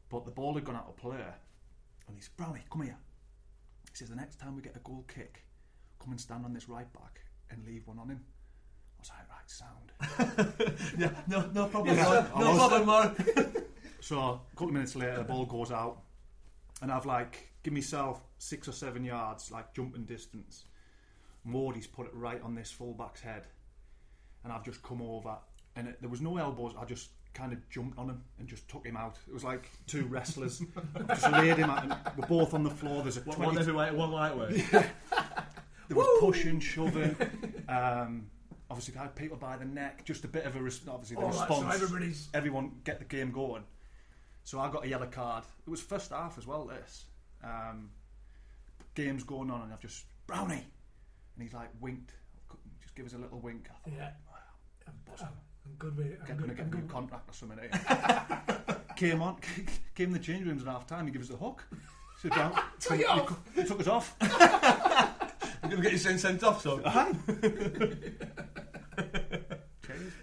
But 0.09 0.25
the 0.25 0.31
ball 0.31 0.53
had 0.53 0.63
gone 0.63 0.75
out 0.75 0.85
of 0.87 0.95
play, 0.95 1.25
and 2.07 2.15
he's 2.15 2.29
Brownie, 2.29 2.63
come 2.71 2.83
here. 2.83 2.97
He 3.89 3.95
says 3.95 4.09
the 4.09 4.15
next 4.15 4.39
time 4.39 4.55
we 4.55 4.61
get 4.61 4.75
a 4.75 4.79
goal 4.79 5.05
kick, 5.07 5.43
come 5.99 6.11
and 6.11 6.21
stand 6.21 6.45
on 6.45 6.53
this 6.53 6.69
right 6.69 6.91
back 6.93 7.21
and 7.49 7.65
leave 7.65 7.87
one 7.87 7.99
on 7.99 8.09
him. 8.09 8.23
I 8.97 9.01
was 9.01 9.09
like, 9.09 9.29
right, 9.29 9.49
sound. 9.49 10.97
yeah, 10.99 11.11
no, 11.27 11.49
no 11.53 11.67
problem, 11.67 11.95
Yeah, 11.95 12.03
Mark. 12.03 12.37
No 12.39 12.55
problem, 12.55 12.85
Mark. 12.85 13.17
So 13.99 14.19
a 14.19 14.39
couple 14.55 14.67
of 14.67 14.73
minutes 14.73 14.95
later, 14.95 15.17
the 15.17 15.23
ball 15.23 15.45
goes 15.45 15.71
out, 15.71 16.01
and 16.81 16.91
I've 16.91 17.05
like 17.05 17.51
give 17.63 17.73
myself 17.73 18.21
six 18.38 18.67
or 18.67 18.71
seven 18.71 19.03
yards, 19.03 19.51
like 19.51 19.73
jumping 19.73 20.05
distance. 20.05 20.65
Wardy's 21.45 21.88
put 21.88 22.07
it 22.07 22.13
right 22.13 22.41
on 22.41 22.55
this 22.55 22.71
fullback's 22.71 23.21
head, 23.21 23.47
and 24.43 24.51
I've 24.53 24.63
just 24.63 24.83
come 24.83 25.01
over, 25.01 25.36
and 25.75 25.88
it, 25.88 25.97
there 26.01 26.10
was 26.10 26.21
no 26.21 26.38
elbows. 26.38 26.73
I 26.79 26.86
just 26.86 27.10
kind 27.33 27.53
of 27.53 27.69
jumped 27.69 27.97
on 27.99 28.10
him 28.10 28.23
and 28.39 28.47
just 28.47 28.67
took 28.67 28.86
him 28.86 28.97
out. 28.97 29.17
It 29.27 29.33
was 29.33 29.43
like 29.43 29.69
two 29.86 30.05
wrestlers. 30.05 30.62
I've 30.95 31.07
just 31.19 31.31
laid 31.31 31.57
him 31.57 31.69
out, 31.69 31.83
and 31.83 31.95
we're 32.17 32.27
both 32.27 32.53
on 32.53 32.63
the 32.63 32.69
floor. 32.69 33.01
There's 33.03 33.17
a 33.17 33.21
One, 33.21 33.36
20 33.38 33.45
one 33.47 33.57
heavyweight, 33.57 33.93
one 33.93 34.12
lightweight. 34.12 34.65
there 34.71 34.88
was 35.91 36.19
pushing, 36.19 36.60
shoving. 36.60 37.15
Um, 37.69 38.27
obviously, 38.69 38.97
I 38.97 39.03
had 39.03 39.15
people 39.15 39.38
by 39.38 39.57
the 39.57 39.65
neck. 39.65 40.03
Just 40.05 40.23
a 40.25 40.27
bit 40.27 40.45
of 40.45 40.55
a 40.55 40.62
res- 40.62 40.81
obviously 40.88 41.15
the 41.15 41.21
All 41.21 41.29
right, 41.29 41.49
response. 41.49 41.77
so 41.77 41.83
everybody's 41.86 42.27
everyone 42.33 42.71
get 42.83 42.99
the 42.99 43.05
game 43.05 43.31
going. 43.31 43.63
So 44.47 44.62
I 44.62 44.69
got 44.71 44.86
a 44.86 44.88
yellow 44.88 45.07
card. 45.07 45.43
It 45.65 45.69
was 45.69 45.81
first 45.81 46.12
half 46.12 46.38
as 46.38 46.47
well. 46.47 46.63
This 46.63 47.03
um, 47.43 47.89
game's 48.95 49.25
going 49.25 49.51
on, 49.51 49.63
and 49.63 49.73
I've 49.73 49.81
just 49.81 50.05
Brownie, 50.25 50.53
and 51.36 51.43
he's 51.43 51.51
like 51.51 51.67
winked. 51.81 52.13
Just 52.81 52.95
give 52.95 53.05
us 53.05 53.12
a 53.12 53.17
little 53.17 53.41
wink. 53.41 53.67
I 53.69 53.89
thought, 53.89 53.97
yeah. 53.97 54.12
I'm, 54.88 54.93
I'm, 55.19 55.27
I'm 55.65 55.73
good 55.77 55.97
with 55.97 56.07
it. 56.07 56.21
I'm 56.29 56.38
gonna 56.38 56.53
get 56.53 56.67
a 56.67 56.69
new 56.69 56.77
good. 56.77 56.89
contract 56.89 57.29
or 57.29 57.33
something. 57.33 57.60
eh? 57.60 58.73
came 58.95 59.21
on, 59.21 59.36
came 59.95 60.07
in 60.07 60.13
the 60.13 60.19
change 60.19 60.47
rooms 60.47 60.62
at 60.62 60.69
half 60.69 60.88
time. 60.88 61.07
He 61.07 61.12
gives 61.12 61.29
us 61.29 61.36
a 61.36 61.38
hook. 61.38 61.65
Sit 62.21 62.33
down. 62.33 62.57
Took 62.79 62.95
he, 62.95 63.01
it 63.01 63.10
off. 63.10 63.38
he 63.53 63.65
took 63.65 63.81
us 63.81 63.88
off. 63.88 64.15
You're 64.21 65.71
going 65.71 65.75
to 65.75 65.81
get 65.81 65.91
your 65.91 65.99
sent, 65.99 66.21
sent 66.21 66.43
off, 66.45 66.62
so. 66.62 66.81
Aye. 66.86 67.12
It's 67.27 67.41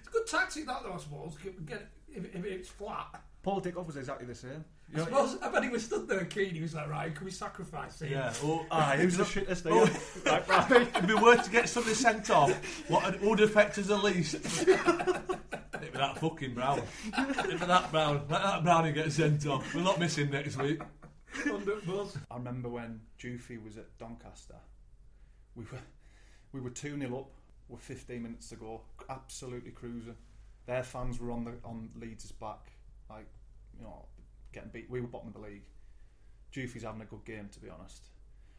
a 0.08 0.10
good 0.10 0.26
tactic 0.26 0.64
that 0.66 0.82
though, 0.82 0.94
I 0.94 0.98
suppose. 0.98 1.37
Get, 1.42 1.66
get 1.66 1.90
if, 2.08 2.34
if 2.34 2.44
it's 2.46 2.70
flat. 2.70 3.22
Paul 3.44 3.61
Dickov 3.61 3.87
was 3.87 3.98
exactly 3.98 4.26
the 4.26 4.35
same. 4.35 4.64
You 4.88 4.94
I 4.94 4.98
know, 4.98 5.04
suppose 5.04 5.38
I 5.42 5.50
bet 5.50 5.62
he 5.64 5.68
was 5.68 5.85
stood 5.85 6.09
there 6.09 6.24
keen. 6.24 6.54
He 6.54 6.62
was 6.62 6.74
like, 6.74 6.88
right, 6.88 7.14
can 7.14 7.26
we 7.26 7.30
sacrifice 7.30 8.00
him? 8.00 8.11
Yeah. 8.12 8.33
Oh, 8.42 8.64
ah, 8.70 8.92
Aye, 8.92 8.96
he 9.00 9.04
was 9.04 9.18
the 9.18 9.24
shittest 9.24 9.61
thing. 9.61 9.72
Oh. 9.74 9.88
Right, 10.24 10.46
Brownie. 10.46 10.87
It'd 10.96 11.07
be 11.07 11.14
worth 11.14 11.44
to 11.44 11.50
get 11.50 11.68
somebody 11.68 11.94
sent 11.94 12.30
off. 12.30 12.50
What 12.88 13.20
would 13.20 13.40
affect 13.40 13.76
us 13.76 13.88
the 13.88 13.98
least? 13.98 14.35
It'd 14.66 14.66
be 15.92 15.98
that 15.98 16.16
fucking 16.18 16.54
brown. 16.54 16.80
It'd 17.18 17.61
be 17.61 17.66
that 17.66 17.92
brown. 17.92 18.22
Let 18.30 18.42
that 18.42 18.64
brownie 18.64 18.92
get 18.92 19.12
sent 19.12 19.46
off. 19.46 19.74
We'll 19.74 19.85
not 19.85 20.00
miss 20.00 20.16
him 20.16 20.30
next 20.30 20.57
week. 20.57 20.80
Under 21.52 21.76
buzz. 21.87 22.16
I 22.30 22.37
remember 22.37 22.70
when 22.70 23.00
Dioufy 23.20 23.62
was 23.62 23.76
at 23.76 23.98
Doncaster. 23.98 24.57
We 25.54 25.64
were 25.70 25.80
we 26.52 26.61
were 26.62 26.70
two 26.70 26.98
0 26.98 27.18
up 27.18 27.30
with 27.68 27.83
15 27.83 28.22
minutes 28.22 28.48
to 28.48 28.57
go, 28.57 28.80
absolutely 29.11 29.72
cruising. 29.72 30.16
Their 30.66 30.83
fans 30.83 31.20
were 31.20 31.30
on 31.30 31.44
the 31.44 31.52
on 31.62 31.90
Leeds' 32.00 32.33
back, 32.33 32.70
like 33.16 33.29
you 33.79 33.85
know, 33.85 34.07
getting 34.53 34.70
beat. 34.70 34.90
We 34.90 35.00
were 35.00 35.07
bottom 35.09 35.29
of 35.29 35.35
the 35.35 35.40
league. 35.40 35.64
Dioufy's 36.53 36.83
having 36.85 37.03
a 37.03 37.05
good 37.07 37.24
game, 37.24 37.48
to 37.53 37.61
be 37.61 37.68
honest. 37.68 38.05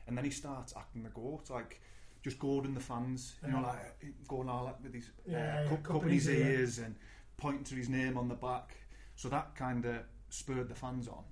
And 0.07 0.17
then 0.17 0.25
he 0.25 0.31
starts 0.31 0.73
acting 0.77 1.03
the 1.03 1.09
goat, 1.09 1.43
like 1.49 1.81
just 2.23 2.39
goading 2.39 2.73
the 2.73 2.79
fans, 2.79 3.35
you 3.45 3.51
know, 3.51 3.61
like 3.61 4.05
going 4.27 4.49
all 4.49 4.65
like 4.65 4.81
with 4.83 4.93
his 4.93 5.09
Yeah, 5.25 5.37
uh, 5.37 5.61
yeah, 5.63 5.69
cup, 5.69 5.83
cupping 5.83 6.01
cupping 6.01 6.13
his 6.13 6.25
his 6.25 6.39
ear. 6.39 6.45
ears 6.51 6.79
and 6.79 6.95
pointing 7.37 7.63
to 7.65 7.75
his 7.75 7.89
name 7.89 8.17
on 8.17 8.27
the 8.27 8.35
back. 8.35 8.75
So 9.15 9.29
that 9.29 9.55
kind 9.55 9.85
of 9.85 9.95
spurred 10.29 10.67
the 10.69 10.75
fans 10.75 11.07
on. 11.07 11.23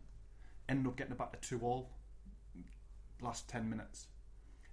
Ended 0.69 0.87
up 0.87 0.95
getting 0.95 1.15
back 1.15 1.33
to 1.39 1.49
two 1.49 1.59
all 1.61 1.89
last 3.21 3.49
10 3.49 3.69
minutes. 3.69 4.07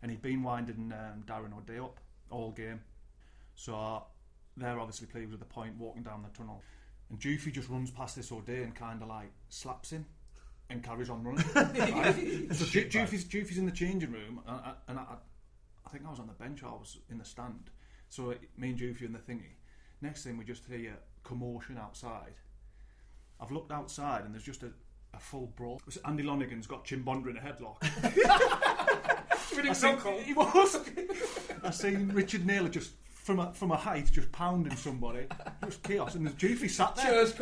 And 0.02 0.10
he'd 0.10 0.22
been 0.22 0.42
winding 0.42 0.92
um, 0.92 1.24
Darren 1.26 1.56
O'Dea 1.56 1.78
up 1.80 1.98
all 2.30 2.52
game. 2.52 2.80
So 3.54 4.04
they're 4.56 4.78
obviously 4.78 5.06
pleased 5.06 5.30
with 5.30 5.40
the 5.40 5.46
point, 5.46 5.76
walking 5.78 6.02
down 6.02 6.22
the 6.22 6.36
tunnel. 6.36 6.62
And 7.10 7.18
Dioufy 7.18 7.52
just 7.52 7.68
runs 7.68 7.90
past 7.90 8.16
this 8.16 8.30
O'Dea 8.30 8.62
and 8.62 8.74
kind 8.74 9.02
of 9.02 9.08
like 9.08 9.32
slaps 9.48 9.90
him 9.90 10.06
and 10.70 10.82
carries 10.82 11.10
on 11.10 11.24
running. 11.24 11.44
Right? 11.54 12.54
so 12.54 12.64
Ju- 12.64 12.88
Dioufy's, 12.88 13.24
Dioufy's 13.24 13.58
in 13.58 13.66
the 13.66 13.72
changing 13.72 14.12
room, 14.12 14.40
and, 14.46 14.56
I, 14.56 14.72
and 14.88 14.98
I, 14.98 15.04
I 15.84 15.90
think 15.90 16.04
I 16.06 16.10
was 16.10 16.20
on 16.20 16.28
the 16.28 16.32
bench, 16.34 16.62
I 16.62 16.68
was 16.68 16.98
in 17.10 17.18
the 17.18 17.24
stand. 17.24 17.70
So 18.08 18.30
uh, 18.30 18.34
me 18.56 18.70
and 18.70 18.78
Dioufy 18.78 19.02
in 19.02 19.12
the 19.12 19.18
thingy. 19.18 19.56
Next 20.00 20.22
thing, 20.24 20.38
we 20.38 20.44
just 20.44 20.64
hear 20.66 20.96
commotion 21.24 21.76
outside. 21.78 22.34
I've 23.40 23.50
looked 23.50 23.72
outside, 23.72 24.24
and 24.24 24.32
there's 24.32 24.44
just 24.44 24.62
a, 24.62 24.70
a 25.12 25.18
full 25.18 25.52
brawl. 25.56 25.80
Andy 26.04 26.22
Lonergan's 26.22 26.66
got 26.66 26.84
Chimbonda 26.84 27.30
in 27.30 27.36
a 27.36 27.40
headlock. 27.40 27.78
I 29.68 29.72
seen, 29.72 29.98
he 30.24 30.32
was. 30.32 30.78
I 31.64 31.70
seen 31.70 32.08
Richard 32.12 32.46
Naylor 32.46 32.68
just 32.68 32.92
from 33.30 33.38
a, 33.38 33.52
from 33.52 33.70
a 33.70 33.76
height 33.76 34.10
just 34.10 34.32
pounding 34.32 34.74
somebody. 34.74 35.20
It 35.20 35.64
was 35.64 35.76
chaos. 35.76 36.16
And 36.16 36.26
there's 36.26 36.34
sat 36.68 36.96
there. 36.96 37.06
Cheers 37.06 37.32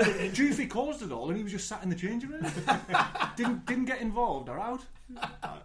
caused 0.67 1.01
it 1.03 1.11
all, 1.11 1.29
and 1.29 1.37
he 1.37 1.43
was 1.43 1.53
just 1.53 1.67
sat 1.67 1.83
in 1.83 1.89
the 1.89 1.95
changing 1.97 2.29
room. 2.29 2.47
didn't 3.37 3.65
didn't 3.65 3.87
get 3.87 4.03
involved 4.03 4.51
or 4.51 4.59
out. 4.59 4.83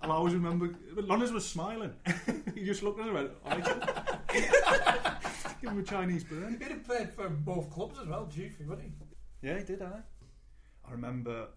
I'll 0.01 0.11
always 0.11 0.33
remember. 0.33 0.69
But 0.95 1.07
was 1.33 1.45
smiling. 1.45 1.93
he 2.55 2.63
just 2.63 2.83
looked 2.83 3.01
at 3.01 3.07
her 3.07 3.17
and 3.17 3.29
went, 3.29 3.31
"I 3.45 5.15
Give 5.61 5.71
him 5.71 5.79
a 5.79 5.83
Chinese 5.83 6.23
burn. 6.23 6.57
He'd 6.59 6.71
have 6.71 6.85
played 6.85 7.11
for 7.13 7.29
both 7.29 7.69
clubs 7.69 7.99
as 7.99 8.07
well, 8.07 8.25
Dioufy, 8.25 8.65
wouldn't 8.65 8.87
he? 8.87 9.47
Yeah, 9.47 9.57
he 9.57 9.65
did, 9.65 9.81
I. 9.81 9.99
I 10.87 10.91
remember 10.91 11.47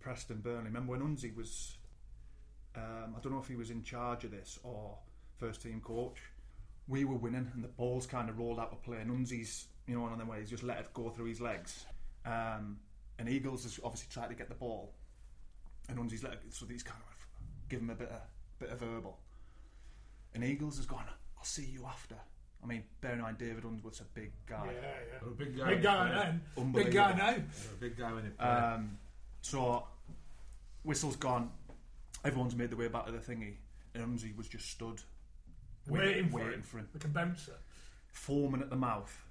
Preston 0.00 0.40
Burnley. 0.40 0.64
Remember 0.64 0.90
when 0.92 1.02
Unzi 1.02 1.34
was. 1.36 1.76
Um, 2.74 3.14
I 3.16 3.20
don't 3.20 3.32
know 3.32 3.40
if 3.40 3.48
he 3.48 3.56
was 3.56 3.70
in 3.70 3.82
charge 3.82 4.24
of 4.24 4.32
this 4.32 4.58
or 4.64 4.98
first 5.36 5.62
team 5.62 5.80
coach. 5.80 6.18
We 6.88 7.04
were 7.04 7.16
winning 7.16 7.50
and 7.54 7.62
the 7.62 7.68
balls 7.68 8.06
kind 8.06 8.28
of 8.28 8.38
rolled 8.38 8.58
out 8.58 8.72
of 8.72 8.82
play. 8.82 8.98
And 8.98 9.10
Unzi's, 9.10 9.66
you 9.86 9.94
know, 9.94 10.00
one 10.00 10.12
of 10.12 10.18
them 10.18 10.28
ways, 10.28 10.50
just 10.50 10.62
let 10.62 10.78
it 10.78 10.94
go 10.94 11.10
through 11.10 11.26
his 11.26 11.40
legs. 11.40 11.84
Um, 12.24 12.78
and 13.18 13.28
Eagles 13.28 13.64
has 13.64 13.78
obviously 13.84 14.08
tried 14.10 14.28
to 14.28 14.34
get 14.34 14.48
the 14.48 14.54
ball. 14.54 14.94
And 15.88 15.98
Unzi's 15.98 16.22
let 16.22 16.32
it, 16.32 16.40
so 16.50 16.66
he's 16.66 16.82
kind 16.82 17.00
of 17.00 17.68
give 17.68 17.80
him 17.80 17.90
a 17.90 17.94
bit 17.94 18.10
of, 18.10 18.20
bit 18.58 18.70
of 18.70 18.78
verbal. 18.80 19.18
And 20.34 20.44
Eagles 20.44 20.76
has 20.76 20.86
gone, 20.86 21.04
I'll 21.36 21.44
see 21.44 21.64
you 21.64 21.84
after. 21.86 22.16
I 22.62 22.66
mean, 22.66 22.82
bear 23.00 23.12
in 23.12 23.20
mind 23.20 23.38
David 23.38 23.64
Unsworth's 23.64 24.00
a 24.00 24.04
big 24.14 24.32
guy. 24.46 24.66
Yeah, 24.66 24.88
yeah. 25.22 25.28
A 25.28 25.30
big 25.30 25.56
guy. 25.56 25.68
Big 25.74 25.82
guy 25.82 26.08
now. 26.56 26.64
Big 26.72 26.92
guy 26.92 27.14
now. 27.16 27.30
A 27.30 27.80
big 27.80 27.96
guy 27.96 28.12
when 28.12 28.24
he. 28.24 28.44
Um, 28.44 28.98
so 29.40 29.84
whistle's 30.82 31.16
gone. 31.16 31.50
Everyone's 32.24 32.56
made 32.56 32.70
their 32.70 32.78
way 32.78 32.88
back 32.88 33.06
to 33.06 33.12
the 33.12 33.18
thingy, 33.18 33.54
and 33.94 34.04
Umsey 34.04 34.36
was 34.36 34.48
just 34.48 34.70
stood, 34.70 35.00
Waiting 35.88 36.28
for 36.30 36.36
waiting 36.38 36.52
him. 36.54 36.62
for 36.62 36.78
him, 36.78 36.88
Like 36.94 37.04
a 37.04 37.08
bouncer. 37.08 37.52
foaming 38.12 38.60
at 38.62 38.70
the 38.70 38.76
mouth. 38.76 39.24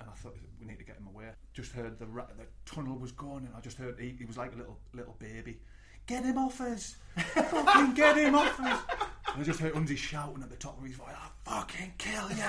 and 0.00 0.08
I 0.08 0.12
thought 0.14 0.36
we 0.60 0.66
need 0.66 0.78
to 0.78 0.84
get 0.84 0.96
him 0.96 1.06
away. 1.08 1.30
Just 1.54 1.72
heard 1.72 1.98
the 1.98 2.06
ra- 2.06 2.26
the 2.38 2.46
tunnel 2.70 2.96
was 2.98 3.12
gone, 3.12 3.44
and 3.46 3.54
I 3.56 3.60
just 3.60 3.76
heard 3.78 3.98
he, 3.98 4.10
he 4.18 4.24
was 4.24 4.36
like 4.36 4.52
a 4.54 4.56
little 4.56 4.78
little 4.94 5.16
baby. 5.18 5.58
Get 6.06 6.24
him 6.24 6.38
off 6.38 6.60
us! 6.60 6.96
fucking 7.16 7.94
get 7.94 8.16
him 8.16 8.34
off 8.34 8.58
us! 8.60 8.80
And 9.34 9.42
I 9.42 9.44
just 9.44 9.60
heard 9.60 9.74
Unzi 9.74 9.94
shouting 9.96 10.42
at 10.42 10.48
the 10.48 10.56
top 10.56 10.78
of 10.78 10.84
his 10.86 10.96
voice, 10.96 11.08
"I'll 11.46 11.60
fucking 11.60 11.92
kill 11.98 12.30
you!" 12.30 12.44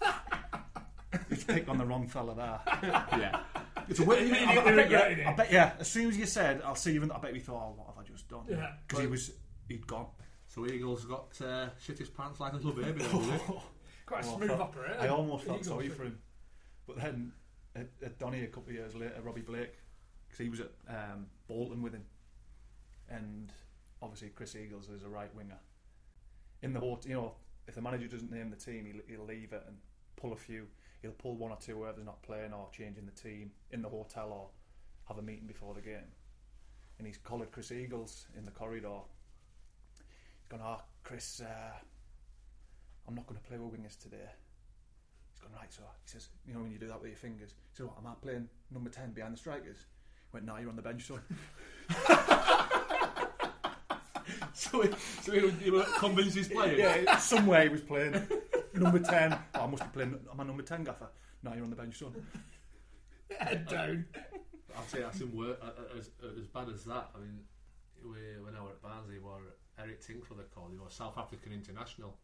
He's 1.28 1.44
picked 1.44 1.68
on 1.68 1.76
the 1.78 1.84
wrong 1.84 2.06
fella 2.08 2.34
there. 2.34 2.60
yeah. 3.18 3.40
It's 3.88 3.98
a 4.00 4.04
weird. 4.04 4.22
I, 4.22 4.24
Immediately 4.26 4.58
I, 4.58 4.64
bet, 4.64 4.74
regretted 4.76 5.18
yeah. 5.18 5.30
I 5.30 5.34
bet, 5.34 5.52
yeah. 5.52 5.72
As 5.78 5.90
soon 5.90 6.08
as 6.08 6.16
you 6.16 6.26
said, 6.26 6.62
"I'll 6.64 6.74
see 6.76 6.92
you," 6.92 7.02
in, 7.02 7.10
I 7.10 7.18
bet 7.18 7.32
we 7.32 7.40
thought, 7.40 7.62
"Oh, 7.62 7.74
what 7.76 7.88
have 7.88 7.98
I 7.98 8.06
just 8.08 8.28
done?" 8.28 8.44
Yeah. 8.48 8.72
because 8.86 9.02
he 9.02 9.06
was 9.08 9.32
he'd 9.68 9.86
gone. 9.86 10.06
So 10.50 10.66
Eagles 10.66 11.04
got 11.04 11.40
uh, 11.40 11.68
shit 11.80 11.98
his 11.98 12.08
pants 12.10 12.40
like 12.40 12.52
a 12.54 12.56
little 12.56 12.72
baby. 12.72 12.98
then, 13.04 13.22
did 13.22 13.30
he? 13.32 13.38
Quite 14.06 14.24
a 14.24 14.28
I 14.28 14.34
smooth 14.34 14.48
felt- 14.48 14.60
operator. 14.60 14.96
I 15.00 15.06
almost 15.08 15.44
felt 15.44 15.64
sorry 15.64 15.88
for 15.88 16.02
him. 16.02 16.18
But 16.88 16.96
then 16.96 17.32
at, 17.76 17.88
at 18.04 18.18
Donny 18.18 18.42
a 18.42 18.48
couple 18.48 18.70
of 18.70 18.74
years 18.74 18.96
later, 18.96 19.14
Robbie 19.22 19.42
Blake, 19.42 19.74
because 20.26 20.42
he 20.42 20.48
was 20.48 20.58
at 20.58 20.72
um, 20.88 21.26
Bolton 21.46 21.82
with 21.82 21.92
him, 21.92 22.04
and 23.08 23.52
obviously 24.02 24.30
Chris 24.30 24.56
Eagles 24.56 24.88
is 24.88 25.04
a 25.04 25.08
right 25.08 25.32
winger. 25.36 25.58
In 26.62 26.72
the 26.72 26.80
hot, 26.80 27.06
you 27.06 27.14
know, 27.14 27.34
if 27.68 27.76
the 27.76 27.80
manager 27.80 28.08
doesn't 28.08 28.32
name 28.32 28.50
the 28.50 28.56
team, 28.56 28.86
he'll, 28.86 29.02
he'll 29.18 29.26
leave 29.26 29.52
it 29.52 29.62
and 29.68 29.76
pull 30.16 30.32
a 30.32 30.36
few. 30.36 30.66
He'll 31.00 31.12
pull 31.12 31.36
one 31.36 31.52
or 31.52 31.58
two 31.64 31.78
where 31.78 31.92
they're 31.92 32.04
not 32.04 32.22
playing 32.22 32.52
or 32.52 32.68
changing 32.72 33.06
the 33.06 33.12
team 33.12 33.52
in 33.70 33.82
the 33.82 33.88
hotel 33.88 34.32
or 34.32 34.48
have 35.06 35.18
a 35.18 35.22
meeting 35.22 35.46
before 35.46 35.74
the 35.74 35.80
game. 35.80 36.10
And 36.98 37.06
he's 37.06 37.18
collared 37.18 37.52
Chris 37.52 37.70
Eagles 37.70 38.26
in 38.36 38.44
the 38.44 38.50
corridor. 38.50 38.98
He's 40.50 40.58
gone, 40.58 40.66
"Oh, 40.66 40.82
Chris, 41.04 41.42
uh, 41.44 41.72
I'm 43.06 43.14
not 43.14 43.26
going 43.26 43.38
to 43.40 43.46
play 43.46 43.58
with 43.58 43.72
wingers 43.72 43.96
today." 44.00 44.16
He's 45.32 45.40
gone, 45.40 45.52
right, 45.56 45.72
so 45.72 45.82
he 46.04 46.10
says, 46.10 46.28
you 46.46 46.54
know, 46.54 46.60
when 46.60 46.72
you 46.72 46.78
do 46.78 46.88
that 46.88 47.00
with 47.00 47.10
your 47.10 47.16
fingers, 47.16 47.50
he 47.50 47.76
said, 47.76 47.86
what, 47.86 47.96
am 47.98 48.06
I 48.06 48.14
playing 48.20 48.48
number 48.72 48.90
10 48.90 49.12
behind 49.12 49.34
the 49.34 49.38
strikers? 49.38 49.78
He 49.78 50.28
went, 50.32 50.46
no, 50.46 50.56
you're 50.56 50.70
on 50.70 50.76
the 50.76 50.82
bench, 50.82 51.06
son. 51.06 51.20
so 54.52 54.82
he, 54.82 54.90
so 55.22 55.32
he, 55.32 55.50
he 55.64 55.70
was 55.70 55.86
convinced 55.98 56.36
he's 56.36 56.48
playing. 56.48 56.78
yeah, 56.80 57.16
somewhere 57.18 57.62
he 57.62 57.68
was 57.68 57.82
playing 57.82 58.14
number 58.74 58.98
10. 58.98 59.38
Oh, 59.54 59.60
I 59.60 59.66
must 59.66 59.82
be 59.84 59.88
playing, 59.92 60.18
am 60.32 60.40
I 60.40 60.44
number 60.44 60.62
10, 60.62 60.84
Gaffer? 60.84 61.08
No, 61.44 61.54
you're 61.54 61.64
on 61.64 61.70
the 61.70 61.76
bench, 61.76 61.98
son. 61.98 62.12
Head 63.38 63.68
down. 63.68 64.04
I'll 64.76 64.86
say 64.86 65.00
that's 65.00 65.20
in 65.20 65.34
work 65.36 65.58
uh, 65.62 65.70
as, 65.96 66.10
as 66.38 66.46
bad 66.48 66.68
as 66.68 66.84
that. 66.84 67.10
I 67.14 67.18
mean, 67.20 67.40
we, 68.02 68.42
when 68.42 68.56
I 68.56 68.62
were 68.62 68.70
at 68.70 68.82
Barnsley, 68.82 69.18
we 69.18 69.24
were 69.24 69.54
Eric 69.82 70.00
Tinkler, 70.00 70.36
they 70.36 70.44
called 70.54 70.72
him, 70.72 70.80
a 70.86 70.90
South 70.90 71.16
African 71.18 71.52
international 71.52 72.16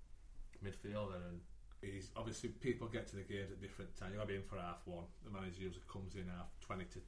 midfielder, 0.64 1.16
and 1.28 1.40
he's 1.82 2.10
obviously 2.16 2.50
people 2.50 2.88
get 2.88 3.06
to 3.08 3.16
the 3.16 3.22
games 3.22 3.50
at 3.50 3.60
different 3.60 3.94
times. 3.96 4.12
You'll 4.14 4.26
be 4.26 4.36
in 4.36 4.42
for 4.42 4.56
half 4.58 4.82
one. 4.84 5.04
The 5.24 5.30
manager 5.30 5.62
usually 5.62 5.84
comes 5.90 6.14
in 6.16 6.26
half 6.28 6.48
twenty 6.60 6.84
to 6.92 6.98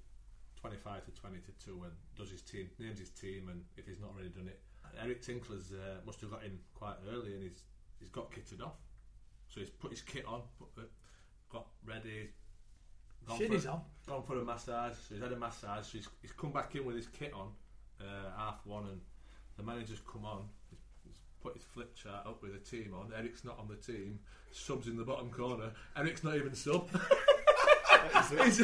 twenty-five 0.61 1.05
to 1.05 1.11
twenty 1.12 1.38
to 1.38 1.53
two, 1.64 1.82
and 1.84 1.92
does 2.16 2.30
his 2.30 2.42
team, 2.42 2.68
names 2.78 2.99
his 2.99 3.11
team, 3.11 3.49
and 3.49 3.62
if 3.76 3.86
he's 3.86 4.01
not 4.01 4.11
already 4.14 4.30
done 4.30 4.49
it, 4.49 4.61
Eric 5.03 5.22
Tinkler's 5.22 5.72
uh, 5.72 6.01
must 6.07 6.20
have 6.22 6.30
got 6.30 6.44
in 6.44 6.59
quite 6.74 6.96
early, 7.12 7.34
and 7.34 7.42
he's 7.42 7.62
he's 8.01 8.11
got 8.11 8.30
kitted 8.32 8.62
off. 8.62 8.76
So 9.49 9.61
he's 9.61 9.70
put 9.70 9.90
his 9.90 10.03
kit 10.03 10.24
on, 10.26 10.42
put 10.59 10.74
the, 10.76 10.82
got 11.51 11.66
ready. 11.86 12.28
gone 13.26 13.38
Shit 13.38 13.62
for- 13.62 13.70
on. 13.70 13.80
gone 14.07 14.22
for 14.22 14.38
a 14.38 14.44
massage. 14.44 14.92
So 15.09 15.14
he's 15.14 15.22
had 15.22 15.32
a 15.32 15.36
massage. 15.38 15.84
So 15.86 15.92
he's, 15.99 16.09
he's 16.20 16.32
come 16.32 16.53
back 16.53 16.74
in 16.74 16.84
with 16.84 16.96
his 16.96 17.07
kit 17.07 17.32
on, 17.32 17.49
uh, 18.01 18.30
half 18.36 18.61
one, 18.66 18.84
and 18.86 19.01
the 19.59 19.64
manager's 19.64 20.00
come 20.11 20.24
on. 20.24 20.44
He's, 20.70 20.78
he's 21.04 21.20
put 21.42 21.54
his 21.54 21.64
flip 21.64 21.94
chart 21.94 22.26
up 22.26 22.42
with 22.42 22.52
the 22.52 22.76
team 22.76 22.94
on. 22.94 23.12
Eric's 23.16 23.44
not 23.44 23.59
on 23.59 23.68
the 23.68 23.76
team. 23.76 24.20
Subs 24.50 24.86
in 24.86 24.96
the 24.96 25.04
bottom 25.04 25.30
corner. 25.30 25.72
Eric's 25.96 26.24
not 26.24 26.36
even 26.36 26.54
sub. 26.54 26.88
he's, 28.44 28.62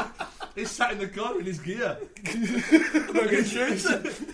he's 0.55 0.71
sat 0.71 0.93
in 0.93 0.99
the 0.99 1.09
corner 1.09 1.41
in 1.41 1.47
his 1.47 1.59
gear. 1.59 1.99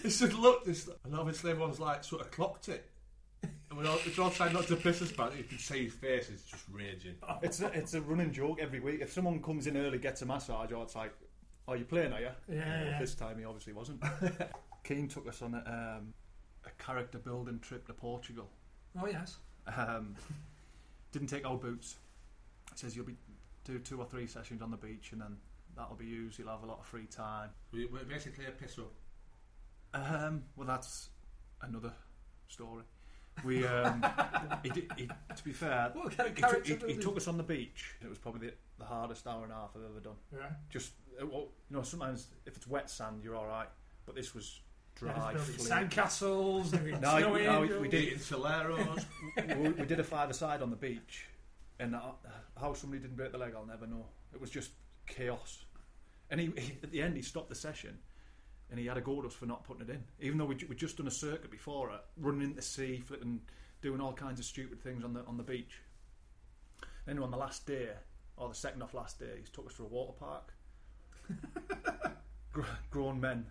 He's 0.02 0.18
just 0.18 0.34
looked. 0.34 0.66
This, 0.66 0.88
and 1.04 1.14
obviously 1.14 1.50
everyone's 1.50 1.80
like 1.80 2.04
sort 2.04 2.22
of 2.22 2.30
clocked 2.30 2.68
it. 2.68 2.86
And 3.42 3.78
we're 3.78 3.88
all, 3.88 3.98
we're 4.04 4.24
all 4.24 4.30
trying 4.30 4.52
not 4.52 4.66
to 4.66 4.76
piss 4.76 5.00
us 5.00 5.12
about 5.12 5.32
it. 5.32 5.38
You 5.38 5.44
can 5.44 5.58
see 5.58 5.84
his 5.84 5.94
face 5.94 6.28
is 6.28 6.42
just 6.42 6.64
raging. 6.70 7.14
It's 7.42 7.60
a, 7.60 7.66
it's 7.68 7.94
a 7.94 8.00
running 8.00 8.32
joke 8.32 8.58
every 8.60 8.80
week. 8.80 9.00
If 9.00 9.12
someone 9.12 9.40
comes 9.40 9.66
in 9.66 9.76
early, 9.76 9.98
gets 9.98 10.22
a 10.22 10.26
massage, 10.26 10.72
or 10.72 10.82
it's 10.82 10.96
like, 10.96 11.12
"Are 11.68 11.76
you 11.76 11.84
playing? 11.84 12.12
Are 12.12 12.20
you?" 12.20 12.30
Yeah, 12.48 12.84
yeah. 12.84 12.98
This 12.98 13.14
time 13.14 13.38
he 13.38 13.44
obviously 13.44 13.72
wasn't. 13.72 14.02
Keane 14.84 15.08
took 15.08 15.28
us 15.28 15.40
on 15.42 15.54
a, 15.54 15.58
um, 15.58 16.14
a 16.19 16.19
character 16.84 17.18
building 17.18 17.58
trip 17.60 17.86
to 17.86 17.92
Portugal. 17.92 18.48
Oh 19.00 19.06
yes. 19.06 19.36
Um, 19.76 20.16
didn't 21.12 21.28
take 21.28 21.46
our 21.46 21.56
boots. 21.56 21.96
Says 22.74 22.96
you'll 22.96 23.06
be 23.06 23.16
do 23.64 23.78
two 23.78 23.98
or 24.00 24.04
three 24.06 24.26
sessions 24.26 24.62
on 24.62 24.70
the 24.70 24.76
beach, 24.76 25.10
and 25.12 25.20
then 25.20 25.36
that'll 25.76 25.96
be 25.96 26.06
used. 26.06 26.38
You'll 26.38 26.48
have 26.48 26.62
a 26.62 26.66
lot 26.66 26.78
of 26.78 26.86
free 26.86 27.06
time. 27.06 27.50
We, 27.72 27.86
we're 27.86 28.04
basically 28.04 28.46
a 28.46 28.50
piss 28.50 28.78
up. 28.78 28.92
Um, 29.92 30.44
well, 30.56 30.66
that's 30.66 31.08
another 31.62 31.92
story. 32.48 32.84
We, 33.44 33.66
um, 33.66 34.04
he 34.62 34.70
did, 34.70 34.92
he, 34.96 35.06
to 35.06 35.44
be 35.44 35.52
fair, 35.52 35.90
What 35.94 36.16
kind 36.16 36.30
of 36.30 36.36
he, 36.36 36.42
took- 36.42 36.66
he, 36.88 36.94
he 36.94 37.00
took 37.00 37.16
us 37.16 37.28
on 37.28 37.36
the 37.36 37.42
beach. 37.42 37.94
It 38.02 38.08
was 38.08 38.18
probably 38.18 38.48
the, 38.48 38.54
the 38.78 38.84
hardest 38.84 39.26
hour 39.26 39.42
and 39.44 39.52
a 39.52 39.54
half 39.54 39.70
I've 39.76 39.82
ever 39.90 40.00
done. 40.00 40.16
Yeah. 40.32 40.46
Just, 40.68 40.92
uh, 41.20 41.26
well, 41.26 41.48
you 41.70 41.76
know, 41.76 41.82
sometimes 41.82 42.28
if 42.46 42.56
it's 42.56 42.66
wet 42.66 42.90
sand, 42.90 43.20
you're 43.22 43.36
all 43.36 43.46
right, 43.46 43.68
but 44.06 44.14
this 44.14 44.34
was 44.34 44.60
dry. 44.94 45.32
Building 45.34 45.54
sandcastles, 45.56 46.72
No, 47.00 47.18
no, 47.18 47.60
we- 47.62 47.78
we 47.78 47.88
did- 47.88 48.18
Soleros. 48.18 49.04
we, 49.58 49.70
we 49.70 49.86
did 49.86 50.00
a 50.00 50.04
five 50.04 50.34
side 50.34 50.62
on 50.62 50.70
the 50.70 50.76
beach, 50.76 51.26
and 51.78 51.94
uh, 51.94 52.00
how 52.58 52.72
somebody 52.74 53.00
didn't 53.02 53.16
break 53.16 53.32
the 53.32 53.38
leg, 53.38 53.52
I'll 53.56 53.66
never 53.66 53.86
know. 53.86 54.06
It 54.34 54.40
was 54.40 54.50
just 54.50 54.70
chaos. 55.06 55.64
And 56.30 56.40
he, 56.40 56.52
he 56.56 56.78
at 56.82 56.92
the 56.92 57.02
end, 57.02 57.16
he 57.16 57.22
stopped 57.22 57.48
the 57.48 57.54
session, 57.54 57.98
and 58.70 58.78
he 58.78 58.86
had 58.86 58.96
a 58.96 59.00
go 59.00 59.18
at 59.20 59.26
us 59.26 59.34
for 59.34 59.46
not 59.46 59.64
putting 59.64 59.82
it 59.82 59.90
in, 59.90 60.04
even 60.20 60.38
though 60.38 60.44
we 60.44 60.56
we 60.68 60.76
just 60.76 60.96
done 60.98 61.08
a 61.08 61.10
circuit 61.10 61.50
before 61.50 61.90
it, 61.90 62.00
running 62.16 62.42
into 62.42 62.56
the 62.56 62.62
sea, 62.62 63.02
flipping, 63.04 63.40
doing 63.82 64.00
all 64.00 64.12
kinds 64.12 64.38
of 64.38 64.44
stupid 64.46 64.80
things 64.80 65.02
on 65.04 65.12
the 65.14 65.24
on 65.24 65.36
the 65.36 65.42
beach. 65.42 65.80
Then 67.06 67.18
on 67.18 67.30
the 67.32 67.36
last 67.36 67.66
day, 67.66 67.88
or 68.36 68.48
the 68.48 68.54
second 68.54 68.82
off 68.82 68.94
last 68.94 69.18
day, 69.18 69.38
he 69.38 69.50
took 69.50 69.66
us 69.66 69.74
to 69.76 69.84
a 69.84 69.88
water 69.88 70.12
park. 70.20 70.52
Gr- 72.52 72.62
grown 72.90 73.20
men 73.20 73.46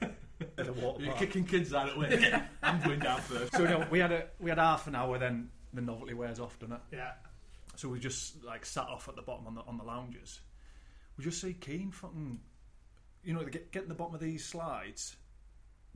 at 0.58 0.68
a 0.68 0.72
water 0.72 0.98
You're 1.02 1.12
park. 1.12 1.18
kicking 1.18 1.44
kids 1.44 1.72
out 1.74 1.88
at 1.90 1.98
way. 1.98 2.32
I'm 2.62 2.80
going 2.82 3.00
down 3.00 3.20
first. 3.20 3.52
So 3.54 3.62
you 3.62 3.68
know, 3.68 3.86
we 3.90 3.98
had 3.98 4.12
a 4.12 4.26
we 4.38 4.50
had 4.50 4.58
half 4.58 4.86
an 4.86 4.94
hour, 4.94 5.18
then 5.18 5.50
the 5.72 5.80
novelty 5.82 6.14
wears 6.14 6.40
off, 6.40 6.58
doesn't 6.58 6.74
it? 6.74 6.80
Yeah. 6.92 7.12
So 7.76 7.88
we 7.88 8.00
just 8.00 8.42
like 8.44 8.66
sat 8.66 8.86
off 8.88 9.08
at 9.08 9.16
the 9.16 9.22
bottom 9.22 9.46
on 9.46 9.54
the 9.54 9.62
on 9.62 9.76
the 9.78 9.84
lounges. 9.84 10.40
We 11.16 11.24
just 11.24 11.40
see 11.40 11.52
Keane 11.54 11.90
fucking, 11.90 12.38
you 13.24 13.34
know, 13.34 13.44
get 13.44 13.70
getting 13.72 13.88
the 13.88 13.94
bottom 13.94 14.14
of 14.14 14.20
these 14.20 14.44
slides, 14.44 15.16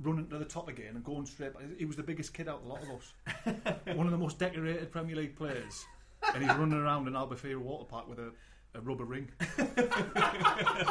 running 0.00 0.26
to 0.28 0.38
the 0.38 0.44
top 0.44 0.68
again 0.68 0.94
and 0.96 1.04
going 1.04 1.26
straight. 1.26 1.52
He 1.78 1.84
was 1.84 1.96
the 1.96 2.02
biggest 2.02 2.34
kid 2.34 2.48
out 2.48 2.60
of 2.60 2.64
a 2.66 2.68
lot 2.68 2.82
of 2.82 2.88
us. 2.90 3.86
One 3.96 4.06
of 4.06 4.12
the 4.12 4.18
most 4.18 4.38
decorated 4.38 4.90
Premier 4.92 5.16
League 5.16 5.36
players, 5.36 5.84
and 6.34 6.42
he's 6.42 6.54
running 6.56 6.78
around 6.78 7.06
in 7.08 7.14
Albufeira 7.14 7.58
Water 7.58 7.84
Park 7.84 8.08
with 8.08 8.18
a, 8.18 8.32
a 8.74 8.80
rubber 8.80 9.04
ring. 9.04 9.28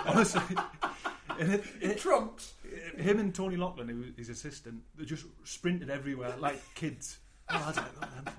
Honestly, 0.05 0.41
and 1.41 1.53
it, 1.53 1.63
it, 1.81 1.97
Trunks. 1.97 2.53
him 2.97 3.19
and 3.19 3.35
Tony 3.35 3.57
Loughlin, 3.57 3.89
who 3.89 4.05
his 4.17 4.29
assistant, 4.29 4.81
they 4.97 5.03
just 5.05 5.25
sprinted 5.43 5.89
everywhere 5.89 6.33
like 6.39 6.61
kids. 6.75 7.19
Oh, 7.49 7.55
lads, 7.55 7.77
look 7.77 8.03
at 8.03 8.25
them 8.25 8.33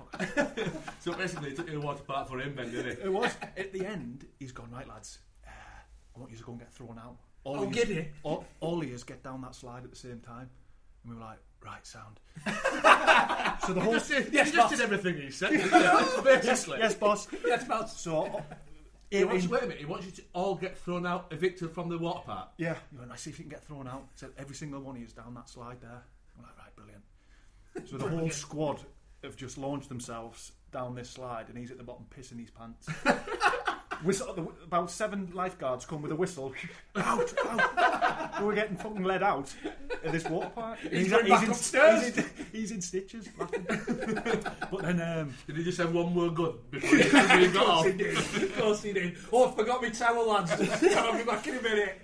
fuckers. 0.55 0.71
So 1.01 1.13
basically, 1.13 1.49
it 1.51 1.55
took 1.55 1.67
you 1.67 1.73
to 1.75 1.81
water 1.81 2.01
park 2.03 2.27
for 2.29 2.39
him 2.39 2.55
then, 2.55 2.71
did 2.71 2.85
he? 2.85 2.91
It 3.03 3.11
was 3.13 3.31
at 3.57 3.71
the 3.71 3.85
end. 3.85 4.25
He's 4.39 4.51
gone 4.51 4.71
right, 4.71 4.87
lads. 4.87 5.19
Uh, 5.45 5.49
I 6.15 6.19
want 6.19 6.31
you 6.31 6.37
to 6.39 6.43
go 6.43 6.53
and 6.53 6.59
get 6.61 6.71
thrown 6.73 6.97
out. 6.97 7.17
All 7.43 7.59
Oh, 7.59 7.63
yous- 7.65 7.75
giddy. 7.75 8.07
All, 8.23 8.45
all 8.61 8.81
of 8.81 8.87
yous 8.89 9.03
get 9.03 9.21
down 9.23 9.41
that 9.41 9.53
slide 9.53 9.83
at 9.83 9.89
the 9.91 9.95
same 9.97 10.19
time, 10.21 10.49
and 11.03 11.11
we 11.11 11.15
were 11.15 11.21
like, 11.21 11.37
right, 11.63 11.85
sound. 11.85 12.19
so 13.67 13.73
the 13.73 13.81
whole 13.81 13.93
Just 13.93 14.09
Yes, 14.09 14.25
he 14.29 14.31
just 14.37 14.55
boss. 14.55 14.71
did 14.71 14.81
everything 14.81 15.17
he 15.17 15.29
said. 15.29 15.49
didn't 15.51 15.65
he? 15.69 16.21
Basically. 16.23 16.79
yes, 16.79 16.95
boss. 16.95 17.27
Yes, 17.45 17.65
boss. 17.65 17.99
So 18.01 18.41
He 19.19 19.23
wants, 19.25 19.45
in- 19.45 19.51
wait 19.51 19.63
a 19.63 19.65
minute, 19.67 19.79
he 19.79 19.85
wants 19.85 20.05
you 20.05 20.11
to 20.13 20.23
all 20.33 20.55
get 20.55 20.77
thrown 20.77 21.05
out, 21.05 21.27
evicted 21.31 21.71
from 21.71 21.89
the 21.89 21.97
water 21.97 22.21
park. 22.25 22.49
yeah, 22.57 22.75
went, 22.97 23.11
I 23.11 23.15
see 23.15 23.29
if 23.29 23.37
you 23.39 23.43
can 23.45 23.49
get 23.51 23.63
thrown 23.63 23.87
out. 23.87 24.07
So 24.15 24.27
every 24.37 24.55
single 24.55 24.79
one 24.81 24.95
of 24.95 25.01
you 25.01 25.07
is 25.07 25.13
down 25.13 25.33
that 25.35 25.49
slide 25.49 25.81
there. 25.81 26.01
I'm 26.37 26.43
like, 26.43 26.57
right, 26.57 26.75
brilliant. 26.75 27.03
So 27.89 27.97
the 27.97 28.07
whole 28.17 28.29
squad 28.29 28.79
have 29.23 29.35
just 29.35 29.57
launched 29.57 29.89
themselves 29.89 30.51
down 30.71 30.95
this 30.95 31.09
slide, 31.09 31.49
and 31.49 31.57
he's 31.57 31.71
at 31.71 31.77
the 31.77 31.83
bottom 31.83 32.05
pissing 32.15 32.39
his 32.39 32.49
pants. 32.49 32.87
Whistle, 34.03 34.33
the, 34.33 34.41
about 34.63 34.91
seven 34.91 35.29
lifeguards 35.33 35.85
come 35.85 36.01
with 36.01 36.11
a 36.11 36.15
whistle. 36.15 36.53
out, 36.95 37.33
out. 37.45 38.39
We 38.39 38.47
were 38.47 38.53
getting 38.53 38.75
fucking 38.75 39.03
led 39.03 39.23
out 39.23 39.53
of 40.03 40.11
this 40.11 40.25
water 40.25 40.49
park. 40.49 40.79
He's 40.79 41.09
going 41.09 41.27
back 41.27 41.43
in, 41.43 41.51
upstairs. 41.51 42.03
He's 42.03 42.17
in, 42.17 42.31
he's 42.51 42.71
in 42.71 42.81
stitches, 42.81 43.29
laughing. 43.37 43.65
but 44.71 44.81
then, 44.81 45.01
um, 45.01 45.33
Did 45.47 45.57
he 45.57 45.63
just 45.63 45.77
have 45.77 45.93
one 45.93 46.13
more 46.13 46.29
gun 46.31 46.55
before 46.69 46.97
he, 46.97 47.47
got 47.47 47.67
off? 47.67 47.85
Of 47.85 47.91
course 47.91 47.91
he 47.91 47.97
did. 47.97 48.17
Of 48.17 48.57
course 48.57 48.83
he 48.83 48.93
did. 48.93 49.17
Oh, 49.31 49.49
I 49.49 49.55
forgot 49.55 49.81
my 49.81 49.89
towel, 49.89 50.27
lads. 50.27 50.51
I'll 50.51 51.17
be 51.17 51.23
back 51.23 51.47
in 51.47 51.57
a 51.57 51.61
minute. 51.61 52.01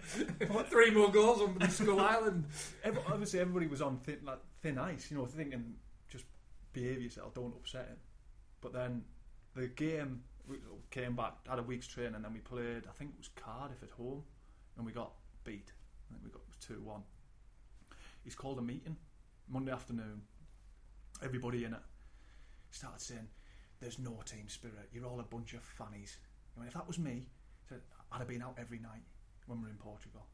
Three 0.69 0.91
more 0.91 1.11
goals 1.11 1.41
on 1.41 1.69
Skull 1.69 1.99
Island. 1.99 2.45
every, 2.83 3.01
obviously 3.07 3.39
everybody 3.39 3.67
was 3.67 3.81
on 3.81 3.97
thin, 3.97 4.19
like, 4.25 4.39
thin 4.61 4.77
ice, 4.77 5.11
you 5.11 5.17
know, 5.17 5.25
thinking 5.25 5.75
just 6.09 6.25
behave 6.73 7.01
yourself, 7.01 7.33
don't 7.33 7.53
upset 7.55 7.87
him. 7.87 7.97
But 8.61 8.73
then 8.73 9.03
the 9.55 9.67
game 9.67 10.23
we 10.49 10.57
came 10.91 11.15
back, 11.15 11.33
had 11.47 11.59
a 11.59 11.63
week's 11.63 11.87
training, 11.87 12.15
and 12.15 12.25
then 12.25 12.33
we 12.33 12.39
played. 12.39 12.83
I 12.89 12.93
think 12.97 13.11
it 13.11 13.17
was 13.17 13.29
Cardiff 13.35 13.83
at 13.83 13.91
home, 13.91 14.23
and 14.77 14.85
we 14.85 14.91
got 14.91 15.11
beat. 15.43 15.71
I 16.09 16.13
think 16.13 16.23
we 16.23 16.31
got 16.31 16.41
two 16.59 16.81
one. 16.81 17.03
He's 18.23 18.35
called 18.35 18.57
a 18.57 18.61
meeting 18.61 18.97
Monday 19.47 19.71
afternoon. 19.71 20.21
Everybody 21.23 21.65
in 21.65 21.73
it 21.73 21.81
started 22.71 23.01
saying, 23.01 23.27
"There's 23.79 23.99
no 23.99 24.19
team 24.25 24.47
spirit. 24.47 24.89
You're 24.91 25.05
all 25.05 25.19
a 25.19 25.23
bunch 25.23 25.53
of 25.53 25.61
fannies." 25.61 26.17
I 26.55 26.59
mean, 26.59 26.67
if 26.67 26.73
that 26.73 26.87
was 26.87 26.99
me, 26.99 27.27
said, 27.67 27.81
I'd 28.11 28.19
have 28.19 28.27
been 28.27 28.41
out 28.41 28.57
every 28.59 28.79
night 28.79 29.03
when 29.45 29.59
we 29.59 29.65
were 29.65 29.71
in 29.71 29.77
Portugal. 29.77 30.25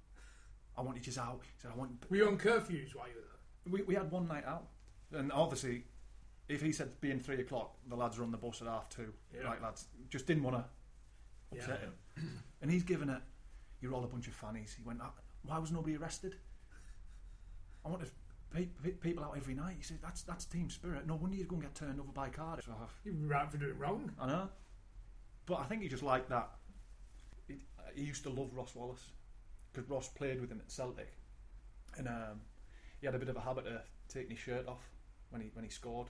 I 0.77 0.81
wanted 0.81 0.99
you 0.99 1.05
just 1.05 1.17
out. 1.17 1.41
He 1.43 1.49
said, 1.61 1.71
"I 1.73 1.77
want." 1.77 1.91
Were 2.09 2.17
you 2.17 2.27
on 2.27 2.37
curfews 2.37 2.95
while 2.95 3.07
you 3.07 3.15
were 3.15 3.21
there? 3.21 3.73
We, 3.73 3.81
we 3.83 3.95
had 3.95 4.11
one 4.11 4.27
night 4.27 4.45
out, 4.45 4.67
and 5.11 5.31
obviously, 5.31 5.85
if 6.47 6.61
he 6.61 6.71
said 6.71 6.89
being 7.01 7.19
three 7.19 7.41
o'clock, 7.41 7.75
the 7.87 7.95
lads 7.95 8.17
are 8.19 8.23
on 8.23 8.31
the 8.31 8.37
bus 8.37 8.61
at 8.61 8.67
half 8.67 8.89
two. 8.89 9.13
Yeah. 9.33 9.41
Right, 9.41 9.61
lads, 9.61 9.85
just 10.09 10.27
didn't 10.27 10.43
want 10.43 10.57
to 10.57 10.65
upset 11.57 11.79
Yeah. 11.81 12.21
him. 12.23 12.41
And 12.61 12.71
he's 12.71 12.83
given 12.83 13.09
it. 13.09 13.21
You're 13.81 13.93
all 13.93 14.03
a 14.03 14.07
bunch 14.07 14.27
of 14.27 14.33
fannies. 14.33 14.73
He 14.77 14.83
went, 14.83 14.99
"Ah, 15.01 15.11
why 15.43 15.57
was 15.59 15.71
nobody 15.71 15.95
arrested? 15.97 16.35
I 17.85 17.89
pe- 18.51 18.65
pe- 18.83 18.91
people 18.91 19.23
out 19.23 19.35
every 19.37 19.53
night. 19.53 19.75
He 19.77 19.83
said, 19.83 19.99
that's 20.01 20.21
that's 20.23 20.45
team 20.45 20.69
spirit. 20.69 21.05
No 21.05 21.15
wonder 21.15 21.35
you'd 21.35 21.47
go 21.47 21.55
and 21.55 21.63
get 21.63 21.75
turned 21.75 21.99
over 21.99 22.11
by 22.11 22.29
Cardiff. 22.29 22.65
So 22.65 22.71
I've- 22.71 22.91
You 23.09 23.15
were 23.21 23.27
right 23.27 23.51
for 23.51 23.57
doing 23.57 23.71
it 23.71 23.77
wrong. 23.77 24.11
I 24.19 24.27
know. 24.27 24.49
But 25.45 25.59
I 25.59 25.65
think 25.65 25.81
he 25.83 25.87
just 25.87 26.01
liked 26.03 26.29
that. 26.29 26.49
He, 27.47 27.57
he 27.93 28.03
used 28.03 28.23
to 28.23 28.29
love 28.29 28.55
Ross 28.55 28.73
Wallace 28.73 29.05
because 29.71 29.87
Ross 29.89 30.07
played 30.07 30.41
with 30.41 30.49
him 30.51 30.59
at 30.59 30.71
Celtic, 30.71 31.13
and 31.97 32.07
um, 32.07 32.41
he 32.99 33.05
had 33.05 33.13
a 33.13 33.19
bit 33.19 33.29
of 33.29 33.35
a 33.35 33.41
habit 33.41 33.67
of 33.67 33.81
taking 34.07 34.31
his 34.31 34.39
shirt 34.39 34.67
off 34.67 34.89
when 35.29 35.41
he 35.41 35.49
when 35.53 35.63
he 35.63 35.69
scored. 35.69 36.09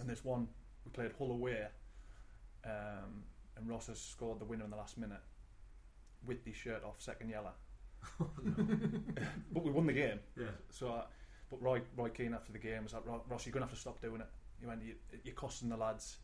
And 0.00 0.08
there's 0.08 0.24
one 0.24 0.48
we 0.84 0.90
played 0.90 1.12
Hull 1.18 1.32
away, 1.32 1.66
um, 2.64 3.22
and 3.56 3.68
Ross 3.68 3.86
has 3.86 4.00
scored 4.00 4.40
the 4.40 4.44
winner 4.44 4.64
in 4.64 4.70
the 4.70 4.76
last 4.76 4.98
minute 4.98 5.20
with 6.26 6.44
the 6.44 6.52
shirt 6.52 6.82
off, 6.84 6.96
second 6.98 7.28
yellow. 7.30 7.52
but 9.52 9.64
we 9.64 9.70
won 9.70 9.86
the 9.86 9.92
game. 9.92 10.18
Yeah. 10.36 10.46
So, 10.70 10.88
uh, 10.88 11.04
but 11.50 11.62
Roy 11.62 11.82
Roy 11.96 12.08
Keane 12.08 12.34
after 12.34 12.52
the 12.52 12.58
game 12.58 12.82
was 12.84 12.94
like, 12.94 13.02
Ross, 13.06 13.46
you're 13.46 13.52
gonna 13.52 13.66
have 13.66 13.74
to 13.74 13.80
stop 13.80 14.00
doing 14.00 14.20
it. 14.20 14.26
He 14.60 14.66
went, 14.66 14.82
you, 14.82 14.94
you're 15.24 15.34
costing 15.34 15.68
the 15.68 15.76
lads. 15.76 16.18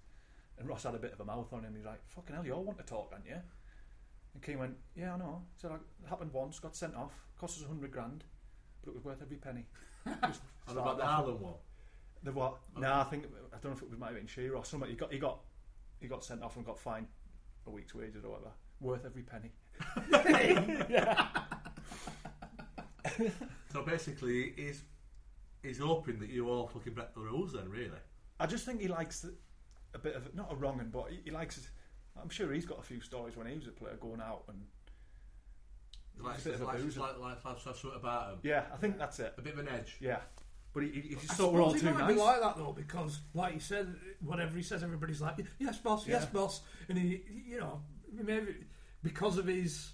And 0.59 0.69
Ross 0.69 0.83
had 0.83 0.95
a 0.95 0.99
bit 0.99 1.13
of 1.13 1.21
a 1.21 1.25
mouth 1.25 1.53
on 1.53 1.63
him. 1.63 1.75
He's 1.77 1.85
like, 1.85 2.01
"Fucking 2.09 2.35
hell, 2.35 2.45
you 2.45 2.53
all 2.53 2.65
want 2.65 2.79
to 2.79 2.85
talk, 2.85 3.13
don't 3.13 3.25
you?" 3.25 3.37
And 4.35 4.43
Keane 4.43 4.59
went, 4.59 4.77
"Yeah, 4.97 5.15
I 5.15 5.19
know." 5.19 5.43
He 5.55 5.61
said, 5.61 5.71
"It 5.71 6.09
happened 6.09 6.33
once. 6.33 6.59
Got 6.59 6.75
sent 6.75 6.97
off. 6.97 7.13
Cost 7.39 7.59
us 7.59 7.65
a 7.65 7.69
hundred 7.69 7.93
grand, 7.93 8.25
but 8.83 8.91
it 8.91 8.95
was 8.95 9.05
worth 9.05 9.23
every 9.23 9.37
penny." 9.37 9.67
And 10.69 10.77
about 10.77 10.99
the. 10.99 11.05
Harlem 11.07 11.41
one. 11.41 11.55
The 12.23 12.33
what? 12.33 12.57
No, 12.77 12.93
I 12.95 13.05
think 13.05 13.25
I 13.27 13.57
don't 13.61 13.73
know 13.73 13.77
if 13.77 13.83
it 13.83 13.91
was 13.91 13.99
might 13.99 14.09
have 14.09 14.17
been 14.17 14.27
Shearer 14.27 14.57
or 14.57 14.65
something. 14.65 14.89
He 14.91 14.97
got 14.97 15.13
he 15.13 15.19
got 15.19 15.39
he 16.01 16.09
got 16.09 16.25
sent 16.25 16.43
off 16.43 16.57
and 16.57 16.65
got 16.67 16.79
fined 16.79 17.07
a 17.67 17.71
week's 17.71 17.95
wages 17.95 18.25
or 18.25 18.31
whatever. 18.31 18.51
Worth 18.81 19.05
every 19.05 19.23
penny. 19.23 19.51
So 23.73 23.83
basically, 23.83 24.53
he's 24.57 24.83
he's 25.63 25.79
hoping 25.79 26.19
that 26.21 26.31
you 26.31 26.49
all 26.49 26.67
fucking 26.69 26.95
break 26.95 27.15
the 27.15 27.21
rules. 27.21 27.53
Then, 27.53 27.69
really. 27.69 27.91
I 28.41 28.47
just 28.47 28.65
think 28.65 28.81
he 28.81 28.89
likes 28.89 29.27
a 29.95 29.99
bit 29.99 30.15
of 30.15 30.35
not 30.35 30.53
a 30.53 30.55
wrong 30.57 30.81
un, 30.81 30.91
but 30.93 31.11
he, 31.11 31.21
he 31.25 31.31
likes. 31.31 31.69
I'm 32.21 32.29
sure 32.29 32.53
he's 32.53 32.65
got 32.67 32.79
a 32.79 32.83
few 32.83 33.01
stories 33.01 33.37
when 33.37 33.47
he 33.47 33.57
was 33.57 33.69
a 33.69 33.71
player 33.71 33.97
going 34.01 34.21
out 34.21 34.43
and 34.49 34.61
Like, 36.25 36.37
He's 36.37 36.47
a 36.47 36.49
bit 36.49 36.55
of 36.57 36.63
a 36.63 36.65
like, 36.65 36.79
boozer. 36.79 37.01
like, 37.01 37.19
like, 37.21 37.45
like, 37.45 37.55
like, 37.67 37.77
something 37.77 37.93
about 37.95 38.33
him. 38.33 38.39
yeah, 38.43 38.65
I 38.73 38.77
think 38.77 38.99
that's 38.99 39.21
it. 39.21 39.35
A 39.39 39.43
bit 39.43 39.53
of 39.53 39.61
an 39.61 39.69
edge. 39.69 39.97
Yeah, 40.01 40.19
but 40.75 40.83
he, 40.85 40.91
he, 40.91 41.01
he 41.01 41.15
just 41.17 41.31
I 41.33 41.35
thought 41.35 41.53
we're 41.53 41.63
all 41.63 41.71
suppose 41.71 41.81
too 41.83 41.87
he 41.89 41.93
might 41.95 42.01
nice. 42.07 42.15
be 42.15 42.21
like 42.21 42.41
that 42.41 42.57
though, 42.57 42.73
because 42.73 43.21
like 43.35 43.55
you 43.55 43.61
said, 43.61 43.95
whatever 44.21 44.57
he 44.57 44.63
says, 44.63 44.83
everybody's 44.83 45.21
like, 45.21 45.37
"Yes, 45.59 45.79
boss. 45.79 46.07
Yes, 46.07 46.23
Yeah. 46.23 46.29
boss." 46.41 46.61
And 46.89 46.99
he, 46.99 47.23
you 47.47 47.59
know, 47.61 47.83
maybe 48.13 48.55
because 49.03 49.39
of 49.39 49.47
his 49.47 49.91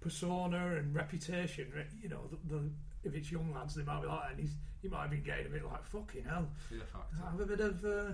persona 0.00 0.76
and 0.76 0.94
reputation, 0.94 1.72
you 2.02 2.08
know, 2.08 2.20
the, 2.30 2.54
the 2.56 2.70
if 3.04 3.14
it's 3.14 3.30
young 3.30 3.52
lads, 3.54 3.74
they 3.74 3.82
might 3.82 4.00
be 4.02 4.06
like, 4.08 4.20
that, 4.22 4.30
and 4.32 4.40
he's 4.40 4.54
he 4.82 4.88
might 4.88 5.02
have 5.02 5.10
been 5.10 5.22
getting 5.22 5.46
a 5.46 5.48
bit 5.50 5.64
like, 5.64 5.84
"Fucking 5.86 6.24
hell." 6.24 6.48
Fear 6.68 6.80
factor. 6.92 7.16
Have 7.30 7.40
a 7.40 7.46
bit 7.46 7.60
of 7.60 7.84
uh, 7.84 8.12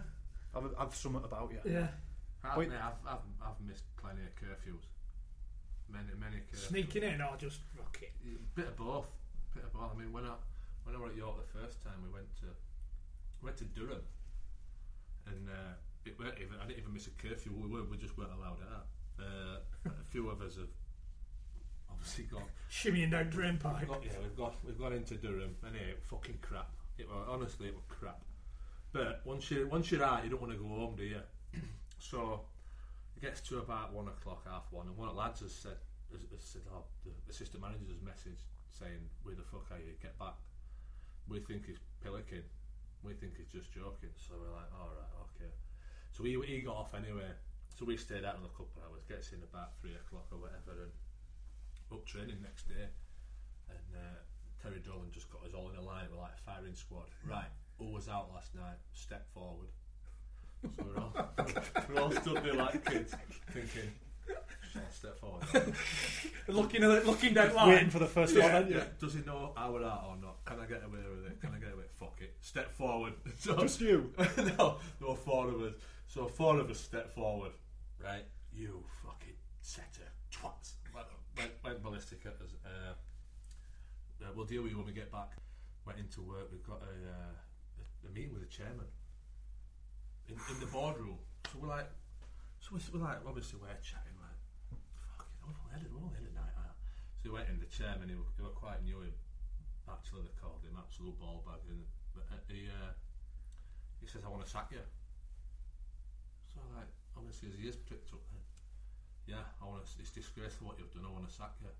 I've, 0.57 0.65
I've 0.79 0.95
something 0.95 1.25
about 1.25 1.53
you. 1.53 1.73
yeah, 1.73 1.89
I've, 2.45 2.57
Wait. 2.57 2.69
I've, 2.71 2.93
I've, 3.07 3.19
I've 3.43 3.61
missed 3.67 3.85
plenty 3.97 4.21
of 4.23 4.35
curfews. 4.37 4.83
Many, 5.93 6.05
many 6.21 6.37
curfews. 6.53 6.69
sneaking 6.69 7.03
in 7.03 7.21
or 7.21 7.37
just 7.39 7.61
fuck 7.77 7.99
it. 8.03 8.13
Bit 8.55 8.69
of 8.69 8.77
both. 8.77 9.07
Bit 9.55 9.65
of 9.65 9.73
both. 9.73 9.91
I 9.95 9.99
mean, 9.99 10.13
when 10.13 10.25
I 10.25 10.35
when 10.91 10.99
I 10.99 11.03
were 11.05 11.11
at 11.11 11.16
York 11.16 11.36
the 11.38 11.59
first 11.59 11.82
time, 11.82 12.03
we 12.03 12.11
went 12.11 12.26
to 12.43 12.47
we 13.41 13.47
went 13.47 13.57
to 13.59 13.64
Durham, 13.64 14.03
and 15.26 15.49
uh, 15.49 15.78
it 16.05 16.18
weren't 16.18 16.34
even, 16.43 16.59
I 16.61 16.66
didn't 16.66 16.80
even 16.80 16.93
miss 16.93 17.07
a 17.07 17.11
curfew. 17.11 17.53
We 17.55 17.68
were, 17.68 17.84
we 17.84 17.97
just 17.97 18.18
weren't 18.18 18.32
allowed 18.34 18.59
out. 18.74 18.86
Uh, 19.18 19.86
a 19.86 20.05
few 20.11 20.28
of 20.28 20.43
us 20.43 20.57
have 20.57 20.68
obviously 21.91 22.24
got 22.24 22.43
Shimmying 22.70 23.12
down 23.12 23.30
drain 23.30 23.57
pipe. 23.59 23.86
got 23.86 24.05
yeah, 24.05 24.18
we've 24.20 24.36
got 24.36 24.57
we've 24.66 24.78
gone 24.78 24.93
into 24.93 25.14
Durham, 25.14 25.55
and 25.64 25.76
it 25.76 25.95
was 25.95 26.05
fucking 26.11 26.38
crap. 26.43 26.70
It 26.99 27.09
was 27.09 27.24
honestly 27.28 27.68
it 27.68 27.74
was 27.74 27.84
crap. 27.88 28.20
But 28.93 29.22
once 29.24 29.51
you 29.51 29.68
once 29.70 29.93
you're 29.93 30.03
out, 30.03 30.24
you 30.24 30.30
don't 30.30 30.43
want 30.43 30.53
to 30.53 30.59
go 30.59 30.68
home, 30.68 30.97
do 30.97 31.05
you? 31.05 31.22
so 31.99 32.41
it 33.16 33.22
gets 33.22 33.41
to 33.43 33.59
about 33.59 33.93
one 33.93 34.09
o'clock, 34.09 34.45
half 34.51 34.64
one, 34.72 34.88
and 34.88 34.97
one 34.97 35.09
of 35.09 35.14
the 35.14 35.20
lads 35.20 35.41
has 35.41 35.53
said, 35.53 35.76
has, 36.11 36.22
has 36.32 36.43
said, 36.43 36.62
oh, 36.74 36.82
the 37.05 37.12
assistant 37.30 37.62
manager's 37.62 38.03
message 38.05 38.43
saying, 38.76 38.99
"Where 39.22 39.36
the 39.36 39.45
fuck 39.45 39.70
are 39.70 39.78
you? 39.78 39.95
Get 40.03 40.18
back." 40.18 40.34
We 41.31 41.39
think 41.39 41.66
he's 41.66 41.78
pillicking. 42.03 42.43
We 43.07 43.14
think 43.14 43.39
he's 43.39 43.49
just 43.49 43.70
joking. 43.72 44.11
So 44.18 44.35
we're 44.35 44.51
like, 44.51 44.68
all 44.74 44.91
right, 44.91 45.14
okay. 45.31 45.51
So 46.11 46.26
he 46.26 46.35
he 46.45 46.61
got 46.61 46.76
off 46.76 46.93
anyway. 46.93 47.31
So 47.78 47.87
we 47.87 47.97
stayed 47.97 48.26
out 48.26 48.37
another 48.37 48.53
couple 48.53 48.83
of 48.83 48.91
hours. 48.91 49.07
Gets 49.09 49.31
in 49.33 49.41
about 49.47 49.78
three 49.81 49.95
o'clock 49.95 50.26
or 50.35 50.43
whatever, 50.43 50.85
and 50.85 50.93
up 51.95 52.05
training 52.05 52.43
next 52.43 52.68
day. 52.68 52.91
And 53.70 53.89
uh, 53.95 54.18
Terry 54.61 54.83
Dolan 54.85 55.14
just 55.14 55.31
got 55.31 55.47
us 55.47 55.55
all 55.55 55.70
in 55.70 55.76
a 55.78 55.87
line. 55.87 56.11
We're 56.11 56.20
like 56.20 56.35
a 56.35 56.43
firing 56.43 56.74
squad. 56.74 57.07
Right, 57.24 57.49
who 57.78 57.95
was 57.95 58.09
out 58.09 58.28
last 58.35 58.55
night? 58.55 58.83
Step 58.93 59.26
forward. 59.33 59.70
So 60.62 60.85
we're 60.85 61.01
all, 61.01 61.14
we're 61.89 62.01
all 62.03 62.11
stood 62.11 62.43
there 62.45 62.55
like 62.55 62.85
kids, 62.85 63.14
thinking, 63.55 63.91
"Shit, 64.73 64.83
step 64.93 65.18
forward. 65.18 65.43
Looking 66.49 66.85
at 66.85 66.91
it, 66.91 67.07
looking 67.07 67.35
down 67.35 67.55
line. 67.55 67.68
Waiting 67.68 67.91
for 67.91 67.99
the 67.99 68.07
first 68.07 68.37
one, 68.37 68.51
aren't? 68.51 68.71
Yeah, 68.71 68.85
Does 68.99 69.14
he 69.14 69.21
know 69.23 69.53
how 69.57 69.73
we're 69.73 69.85
out 69.85 70.05
or 70.09 70.16
not? 70.16 70.45
Can 70.45 70.59
I 70.61 70.66
get 70.66 70.83
away 70.85 70.99
with 71.09 71.31
it? 71.31 71.41
Can 71.41 71.55
I 71.55 71.59
get 71.59 71.73
away? 71.73 71.85
Fuck 71.99 72.18
it. 72.21 72.35
Step 72.41 72.73
forward. 72.73 73.14
So, 73.39 73.57
Just 73.59 73.81
you. 73.81 74.12
no, 74.18 74.79
there 74.99 75.09
were 75.09 75.16
four 75.16 75.49
of 75.49 75.61
us. 75.62 75.75
So 76.07 76.27
four 76.27 76.59
of 76.59 76.68
us 76.71 76.81
step 76.81 77.14
forward. 77.14 77.53
Right, 78.03 78.25
you 78.53 78.83
fucking 79.05 79.35
setter 79.61 80.09
twats. 80.33 80.73
Went, 80.95 81.07
went, 81.37 81.53
went 81.62 81.83
ballistic 81.83 82.21
at 82.27 82.35
us. 82.45 82.53
Uh, 82.64 82.93
uh, 84.23 84.29
we'll 84.35 84.47
deal 84.47 84.62
with 84.62 84.73
you 84.73 84.79
when 84.79 84.87
we 84.87 84.93
get 84.93 85.11
back. 85.12 85.33
Went 85.87 85.99
into 85.99 86.23
work. 86.23 86.49
We've 86.51 86.66
got 86.66 86.83
a, 86.83 87.11
uh, 87.11 87.33
a, 87.79 88.09
a 88.09 88.11
meeting 88.12 88.33
with 88.33 88.43
the 88.43 88.49
chairman 88.49 88.87
in, 90.29 90.35
in 90.53 90.61
the 90.61 90.66
boardroom. 90.66 91.18
So 91.53 91.59
we're 91.61 91.68
like, 91.68 91.89
so 92.61 92.71
we're, 92.73 92.99
we're 93.01 93.05
like, 93.07 93.18
obviously 93.27 93.59
we're 93.61 93.68
chatting 93.83 94.10
we're 95.71 95.99
we're 95.99 96.16
only 96.18 96.33
night 96.35 96.57
out. 96.59 96.77
So 97.23 97.29
he 97.29 97.31
went 97.31 97.49
in, 97.49 97.61
the 97.61 97.66
chairman, 97.71 98.09
he, 98.09 98.16
were- 98.16 98.33
he 98.37 98.43
were 98.43 98.55
quite 98.57 98.83
new 98.83 99.01
him. 99.03 99.14
Actually, 99.89 100.23
they 100.31 100.35
called 100.41 100.62
him 100.62 100.77
absolute 100.79 101.18
ball 101.18 101.43
bag. 101.47 101.61
And 101.68 101.85
uh, 102.16 102.37
he, 102.49 102.66
uh, 102.71 102.93
he 104.01 104.07
says, 104.07 104.23
I 104.25 104.31
want 104.31 104.45
to 104.45 104.51
sack 104.51 104.68
you. 104.71 104.83
So 106.55 106.61
like, 106.77 106.89
obviously 107.16 107.51
his 107.51 107.59
ears 107.61 107.77
pricked 107.77 108.12
up 108.12 108.23
then. 108.31 108.43
Yeah, 109.27 109.45
I 109.62 109.66
want 109.66 109.85
to, 109.85 109.91
it's 110.01 110.11
disgraceful 110.11 110.66
what 110.66 110.79
you've 110.79 110.91
done, 110.93 111.07
I 111.07 111.12
want 111.12 111.29
to 111.29 111.35
sack 111.35 111.55
you. 111.62 111.71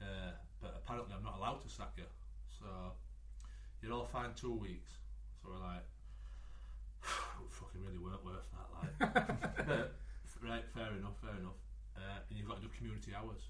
Uh, 0.00 0.32
but 0.60 0.74
apparently 0.82 1.14
I'm 1.14 1.22
not 1.24 1.36
allowed 1.38 1.62
to 1.62 1.68
sack 1.68 1.92
you. 1.96 2.08
So 2.48 2.66
you're 3.82 3.92
all 3.92 4.04
fine 4.06 4.32
two 4.36 4.54
weeks. 4.54 4.92
So 5.42 5.50
we're 5.50 5.60
like, 5.64 5.84
fucking 7.50 7.82
really 7.84 7.98
weren't 7.98 8.24
worth 8.24 8.48
that, 8.52 8.68
like. 8.76 8.92
but, 9.66 9.94
right, 10.42 10.64
fair 10.74 10.92
enough, 10.96 11.18
fair 11.20 11.36
enough. 11.38 11.58
Uh, 11.96 12.00
and 12.28 12.38
you've 12.38 12.48
got 12.48 12.56
to 12.56 12.62
do 12.62 12.68
community 12.76 13.12
hours. 13.16 13.42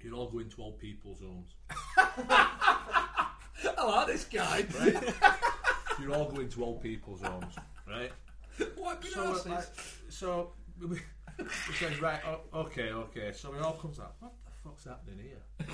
You're 0.00 0.14
all 0.14 0.28
going 0.28 0.48
to 0.50 0.62
old 0.62 0.78
people's 0.78 1.20
homes. 1.20 1.54
I 1.96 3.84
like 3.84 4.06
this 4.08 4.24
guy. 4.24 4.64
You're 6.00 6.14
all 6.14 6.30
going 6.30 6.48
to 6.50 6.64
old 6.64 6.82
people's 6.82 7.22
homes, 7.22 7.54
right? 7.88 8.12
What 8.76 9.02
So, 9.04 9.30
asses? 9.30 9.46
like, 9.46 9.64
so 10.10 10.52
we, 10.80 10.88
we 11.38 11.74
said, 11.78 11.98
right, 12.00 12.20
okay, 12.54 12.90
okay. 12.90 13.32
So 13.32 13.54
it 13.54 13.62
all 13.62 13.74
comes 13.74 13.98
out. 13.98 14.14
What 14.20 14.32
the 14.44 14.50
fuck's 14.62 14.84
happening 14.84 15.18
here? 15.22 15.66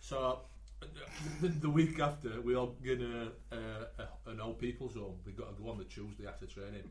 so 0.00 0.40
uh, 0.80 0.86
the, 1.40 1.48
the 1.48 1.70
week 1.70 1.98
after, 1.98 2.40
we 2.40 2.54
all 2.54 2.74
get 2.84 3.00
a, 3.00 3.32
a, 3.52 3.56
a, 3.56 4.30
an 4.30 4.40
old 4.40 4.58
people's 4.60 4.94
home. 4.94 5.16
We've 5.26 5.36
got 5.36 5.56
to 5.56 5.62
go 5.62 5.70
on 5.70 5.78
the 5.78 5.84
Tuesday 5.84 6.26
after 6.28 6.46
training. 6.46 6.88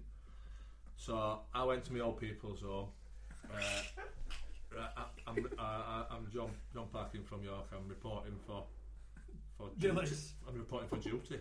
So 0.97 1.39
I 1.53 1.64
went 1.64 1.86
to 1.86 1.93
my 1.93 2.01
old 2.01 2.20
people's 2.20 2.62
home. 2.62 2.89
Uh, 3.53 3.60
right, 4.76 4.89
I, 4.97 5.03
I'm, 5.30 5.47
I, 5.57 5.63
I- 5.63 6.05
I'm 6.15 6.28
John 6.34 6.51
John 6.74 6.88
Parkin 6.91 7.24
from 7.24 7.43
York. 7.43 7.67
I'm 7.74 7.88
reporting 7.88 8.34
for 8.45 8.63
for 9.57 9.70
duty. 9.78 10.15
I'm 10.47 10.57
reporting 10.57 10.89
for 10.89 10.97
duty. 10.97 11.39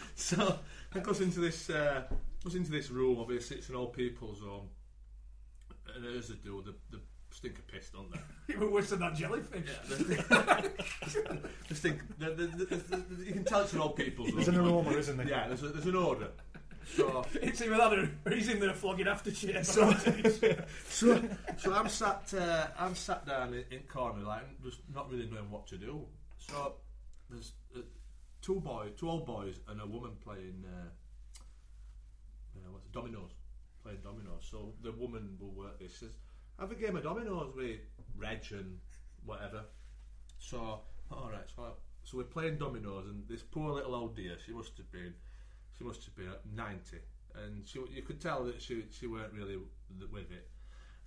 so 0.14 0.58
I 0.94 0.98
goes 1.00 1.20
into 1.20 1.40
this 1.40 1.70
uh, 1.70 2.04
goes 2.42 2.54
into 2.54 2.70
this 2.70 2.90
room. 2.90 3.18
Obviously, 3.20 3.58
it's 3.58 3.68
an 3.68 3.76
old 3.76 3.92
people's 3.92 4.40
home. 4.40 4.68
and 5.94 6.04
as 6.16 6.28
they 6.28 6.34
do, 6.36 6.62
the 6.64 6.74
the 6.96 7.02
stink 7.32 7.58
of 7.58 7.66
piss, 7.68 7.90
don't 7.90 8.10
they? 8.12 8.20
Even 8.54 8.72
worse 8.72 8.90
than 8.90 9.00
that 9.00 9.14
jellyfish. 9.14 9.66
the 9.88 11.74
stink. 11.74 12.00
The, 12.18 12.30
the, 12.30 12.46
the, 12.46 12.64
the, 12.64 12.96
the, 12.96 13.24
you 13.24 13.32
can 13.32 13.44
tell 13.44 13.60
it's 13.60 13.72
an 13.72 13.80
old 13.80 13.96
people's. 13.96 14.32
There's 14.32 14.48
an 14.48 14.56
aroma, 14.56 14.90
isn't 14.90 15.16
there? 15.16 15.28
Yeah, 15.28 15.46
there's, 15.48 15.62
a, 15.62 15.68
there's 15.68 15.86
an 15.86 15.96
odour. 15.96 16.28
So, 16.86 17.24
It's 17.34 17.60
either 17.62 17.76
that 17.76 17.92
or 17.92 18.10
or 18.26 18.32
he's 18.32 18.48
in 18.48 18.60
there 18.60 18.72
flogging 18.72 19.08
after 19.08 19.32
shit. 19.32 19.64
so, 19.66 19.92
so, 20.88 21.22
so 21.58 21.72
I'm 21.72 21.88
sat, 21.88 22.32
uh, 22.36 22.66
I'm 22.78 22.94
sat 22.94 23.26
down 23.26 23.54
in, 23.54 23.64
in 23.70 23.80
corner, 23.80 24.22
like 24.22 24.42
just 24.62 24.80
not 24.94 25.10
really 25.10 25.28
knowing 25.30 25.50
what 25.50 25.66
to 25.68 25.78
do. 25.78 26.06
So 26.38 26.74
there's 27.28 27.52
uh, 27.76 27.80
two 28.42 28.60
boys, 28.60 28.92
two 28.96 29.08
old 29.08 29.26
boys, 29.26 29.60
and 29.68 29.80
a 29.80 29.86
woman 29.86 30.12
playing 30.22 30.64
uh, 30.66 30.88
uh, 32.56 32.70
what's 32.72 32.86
it, 32.86 32.92
dominoes, 32.92 33.30
playing 33.82 34.00
dominoes. 34.02 34.46
So 34.50 34.72
the 34.82 34.92
woman 34.92 35.36
will 35.40 35.52
work 35.52 35.78
this. 35.78 35.96
Says, 35.96 36.16
"Have 36.58 36.72
a 36.72 36.74
game 36.74 36.96
of 36.96 37.04
dominoes 37.04 37.52
with 37.54 37.80
Reg 38.16 38.44
and 38.50 38.78
whatever." 39.24 39.64
So 40.38 40.80
all 41.12 41.30
right, 41.30 41.48
so 41.54 41.74
so 42.04 42.18
we're 42.18 42.24
playing 42.24 42.58
dominoes, 42.58 43.06
and 43.06 43.26
this 43.28 43.42
poor 43.42 43.72
little 43.72 43.94
old 43.94 44.16
dear, 44.16 44.36
she 44.44 44.52
must 44.52 44.76
have 44.78 44.90
been, 44.90 45.14
she 45.80 45.86
must 45.86 46.04
have 46.04 46.14
been 46.14 46.28
at 46.28 46.42
ninety, 46.54 46.98
and 47.34 47.66
she 47.66 47.80
you 47.90 48.02
could 48.02 48.20
tell 48.20 48.44
that 48.44 48.60
she 48.60 48.84
she 48.90 49.06
weren't 49.06 49.32
really 49.32 49.56
with 50.12 50.30
it. 50.30 50.46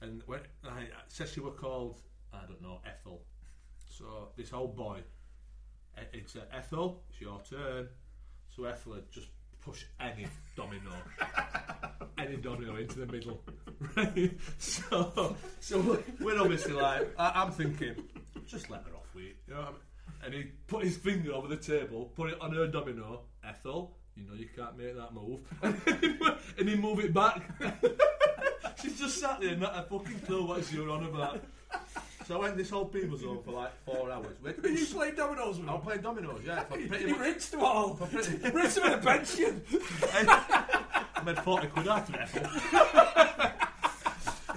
And 0.01 0.23
when 0.25 0.39
I 0.65 0.85
said 1.09 1.29
she 1.29 1.41
were 1.41 1.51
called, 1.51 1.97
I 2.33 2.39
don't 2.47 2.61
know, 2.61 2.81
Ethel. 2.85 3.21
So 3.87 4.29
this 4.35 4.51
old 4.51 4.75
boy, 4.75 5.01
it's 6.11 6.35
uh, 6.35 6.41
Ethel, 6.51 7.03
it's 7.09 7.21
your 7.21 7.39
turn. 7.47 7.87
So 8.49 8.63
Ethel 8.63 8.95
had 8.95 9.11
just 9.11 9.27
push 9.61 9.85
any 9.99 10.25
domino, 10.55 10.91
any 12.17 12.37
domino 12.37 12.75
into 12.77 12.99
the 12.99 13.05
middle. 13.05 13.43
Right? 13.95 14.31
So, 14.57 15.35
so 15.59 15.99
we're 16.19 16.39
obviously 16.39 16.73
like, 16.73 17.13
I, 17.17 17.43
I'm 17.43 17.51
thinking, 17.51 17.95
just 18.47 18.69
let 18.71 18.81
her 18.85 18.95
off 18.95 19.13
with 19.13 19.25
it. 19.25 19.37
You 19.47 19.53
know 19.53 19.59
what 19.59 19.67
I 19.67 19.71
mean? 19.71 19.79
And 20.25 20.33
he 20.33 20.43
put 20.67 20.83
his 20.83 20.97
finger 20.97 21.33
over 21.33 21.47
the 21.47 21.57
table, 21.57 22.11
put 22.15 22.31
it 22.31 22.41
on 22.41 22.53
her 22.53 22.65
domino. 22.67 23.21
Ethel, 23.47 23.97
you 24.15 24.23
know 24.27 24.33
you 24.35 24.47
can't 24.55 24.77
make 24.77 24.95
that 24.95 25.13
move. 25.13 25.39
and 26.57 26.69
he 26.69 26.75
move 26.75 26.99
it 26.99 27.13
back. 27.13 27.41
She's 28.81 28.99
just 28.99 29.17
sat 29.19 29.39
there, 29.41 29.55
not 29.55 29.75
a 29.77 29.83
fucking 29.83 30.19
clue 30.21 30.45
what 30.45 30.71
you're 30.71 30.89
on 30.89 31.05
about. 31.05 31.41
So 32.27 32.35
I 32.37 32.39
went 32.39 32.57
this 32.57 32.69
whole 32.69 32.85
people's 32.85 33.23
home 33.23 33.39
for 33.43 33.51
like 33.51 33.71
four 33.85 34.09
hours. 34.11 34.35
We- 34.41 34.53
you 34.79 34.85
playing 34.85 35.15
dominoes 35.15 35.57
with 35.59 35.67
I'm 35.67 35.75
him? 35.75 35.81
playing 35.81 36.01
dominoes, 36.01 36.41
yeah. 36.45 36.63
For 36.63 36.77
pretty 36.77 37.05
He 37.05 37.11
much, 37.11 37.19
rinsed 37.19 37.51
them 37.51 37.63
all. 37.63 37.95
pretty, 37.95 38.37
Rinsed 38.49 38.75
them 38.75 38.85
in 38.85 38.93
a 38.93 38.97
pension. 39.01 39.61
I 40.13 41.21
made 41.25 41.37
40 41.39 41.67
quid 41.67 41.87
out 41.87 42.07
of 42.09 42.15
it. 42.15 42.29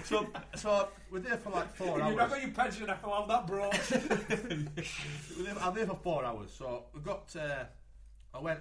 so, 0.05 0.27
so 0.55 0.89
we're 1.11 1.19
there 1.21 1.37
for 1.39 1.51
like 1.51 1.75
four 1.75 1.97
You 1.99 2.03
hours. 2.05 2.11
remember 2.13 2.39
your 2.39 2.51
pension 2.51 2.89
after 2.91 3.07
all 3.09 3.27
that 3.27 3.47
bro? 3.47 3.71
We're 3.71 5.45
there- 5.45 5.59
I'm 5.61 5.75
there 5.75 5.87
for 5.87 5.99
four 6.03 6.25
hours. 6.25 6.53
So 6.57 6.85
we 6.95 7.01
got. 7.01 7.35
Uh, 7.35 7.65
I 8.35 8.41
went. 8.41 8.61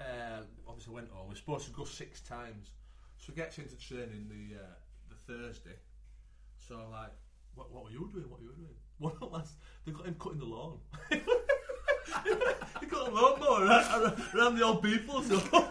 Uh, 0.00 0.42
obviously, 0.68 0.94
went 0.94 1.08
home. 1.10 1.28
We're 1.28 1.34
supposed 1.36 1.66
to 1.66 1.72
go 1.72 1.84
six 1.84 2.20
times. 2.20 2.70
So 3.18 3.32
we 3.34 3.36
gets 3.36 3.58
into 3.58 3.76
training 3.78 4.26
the 4.28 4.58
uh, 4.58 4.66
the 5.08 5.32
Thursday. 5.32 5.76
So 6.58 6.76
I'm 6.76 6.90
like, 6.90 7.12
what, 7.54 7.72
what 7.72 7.84
were 7.84 7.90
you 7.90 8.10
doing? 8.12 8.28
What 8.28 8.40
were 8.40 8.46
you 8.46 8.52
doing? 8.56 8.74
One 8.98 9.12
of 9.12 9.20
the 9.20 9.26
lads, 9.26 9.52
they 9.84 9.92
got 9.92 10.06
him 10.06 10.16
cutting 10.18 10.38
the 10.38 10.44
lawn. 10.44 10.78
he 11.10 12.86
got 12.86 13.08
a 13.08 13.10
lawnmower 13.10 13.66
around, 13.66 14.22
around 14.34 14.56
the 14.56 14.64
old 14.64 14.82
people's 14.82 15.28
home. 15.48 15.64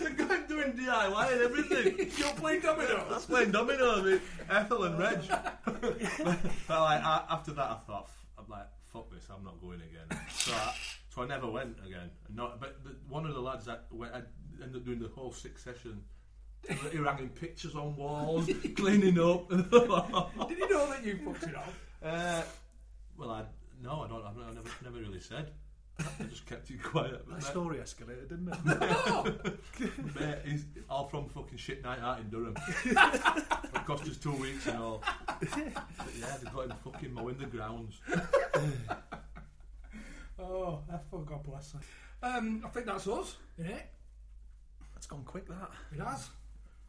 they 0.00 0.10
got 0.10 0.30
him 0.30 0.46
doing 0.46 0.72
DIY 0.72 1.32
and 1.32 1.40
everything. 1.40 2.10
You're 2.16 2.34
playing 2.34 2.60
dominoes. 2.60 3.06
That's 3.10 3.24
playing 3.26 3.50
dominoes 3.52 4.02
with 4.02 4.22
Ethel 4.50 4.84
and 4.84 4.98
Reg. 4.98 5.20
but 5.64 6.44
like 6.68 7.02
I, 7.02 7.24
after 7.30 7.52
that, 7.52 7.70
I 7.70 7.76
thought, 7.86 8.08
f- 8.08 8.26
I'm 8.38 8.48
like, 8.48 8.66
fuck 8.92 9.10
this, 9.10 9.26
I'm 9.34 9.44
not 9.44 9.60
going 9.60 9.80
again. 9.80 10.20
So 10.30 10.52
I, 10.52 10.74
so 11.18 11.24
I 11.24 11.26
never 11.26 11.50
went 11.50 11.76
again. 11.84 12.10
Not, 12.32 12.60
but 12.60 12.84
the, 12.84 12.94
one 13.08 13.26
of 13.26 13.34
the 13.34 13.40
lads 13.40 13.64
that 13.66 13.86
went, 13.90 14.14
I 14.14 14.22
ended 14.62 14.76
up 14.76 14.84
doing 14.84 15.00
the 15.00 15.08
whole 15.08 15.32
six 15.32 15.64
session. 15.64 16.02
He 16.68 16.98
was 16.98 17.08
hanging 17.08 17.30
pictures 17.30 17.74
on 17.74 17.96
walls, 17.96 18.48
cleaning 18.76 19.18
up. 19.18 19.48
Did 19.48 20.58
you 20.58 20.68
know 20.68 20.88
that 20.90 21.00
you 21.04 21.18
fucked 21.24 21.44
it 21.44 21.56
up? 21.56 21.72
uh, 22.04 22.42
well, 23.16 23.30
I 23.30 23.44
no, 23.82 24.02
I 24.02 24.08
don't. 24.08 24.24
I've 24.24 24.54
never, 24.54 24.68
never, 24.84 24.98
really 24.98 25.20
said. 25.20 25.50
I 25.98 26.24
just 26.24 26.46
kept 26.46 26.70
it 26.70 26.82
quiet. 26.82 27.28
That 27.28 27.42
story 27.42 27.78
escalated, 27.78 28.28
didn't 28.28 28.48
it? 28.48 30.14
Mate, 30.20 30.38
he's 30.44 30.64
all 30.88 31.08
from 31.08 31.28
fucking 31.28 31.58
shit 31.58 31.82
night 31.82 32.00
out 32.00 32.20
in 32.20 32.28
Durham. 32.28 32.54
it 32.84 33.84
cost 33.86 34.04
us 34.04 34.16
two 34.16 34.32
weeks 34.32 34.66
and 34.66 34.78
all. 34.78 35.02
But 35.26 35.48
yeah, 35.56 36.36
they 36.42 36.50
got 36.50 36.66
him 36.66 36.74
fucking 36.84 37.12
mowing 37.12 37.38
the 37.38 37.46
grounds. 37.46 38.00
Oh, 40.38 40.80
I 40.92 40.98
forgot, 41.10 41.42
bless 41.44 41.72
her. 41.72 41.80
Um, 42.22 42.62
I 42.64 42.68
think 42.68 42.86
that's 42.86 43.06
us, 43.08 43.36
isn't 43.58 43.70
it? 43.72 43.86
It's 44.96 45.06
gone 45.06 45.24
quick, 45.24 45.46
that. 45.48 45.70
It 45.94 46.00
has. 46.00 46.28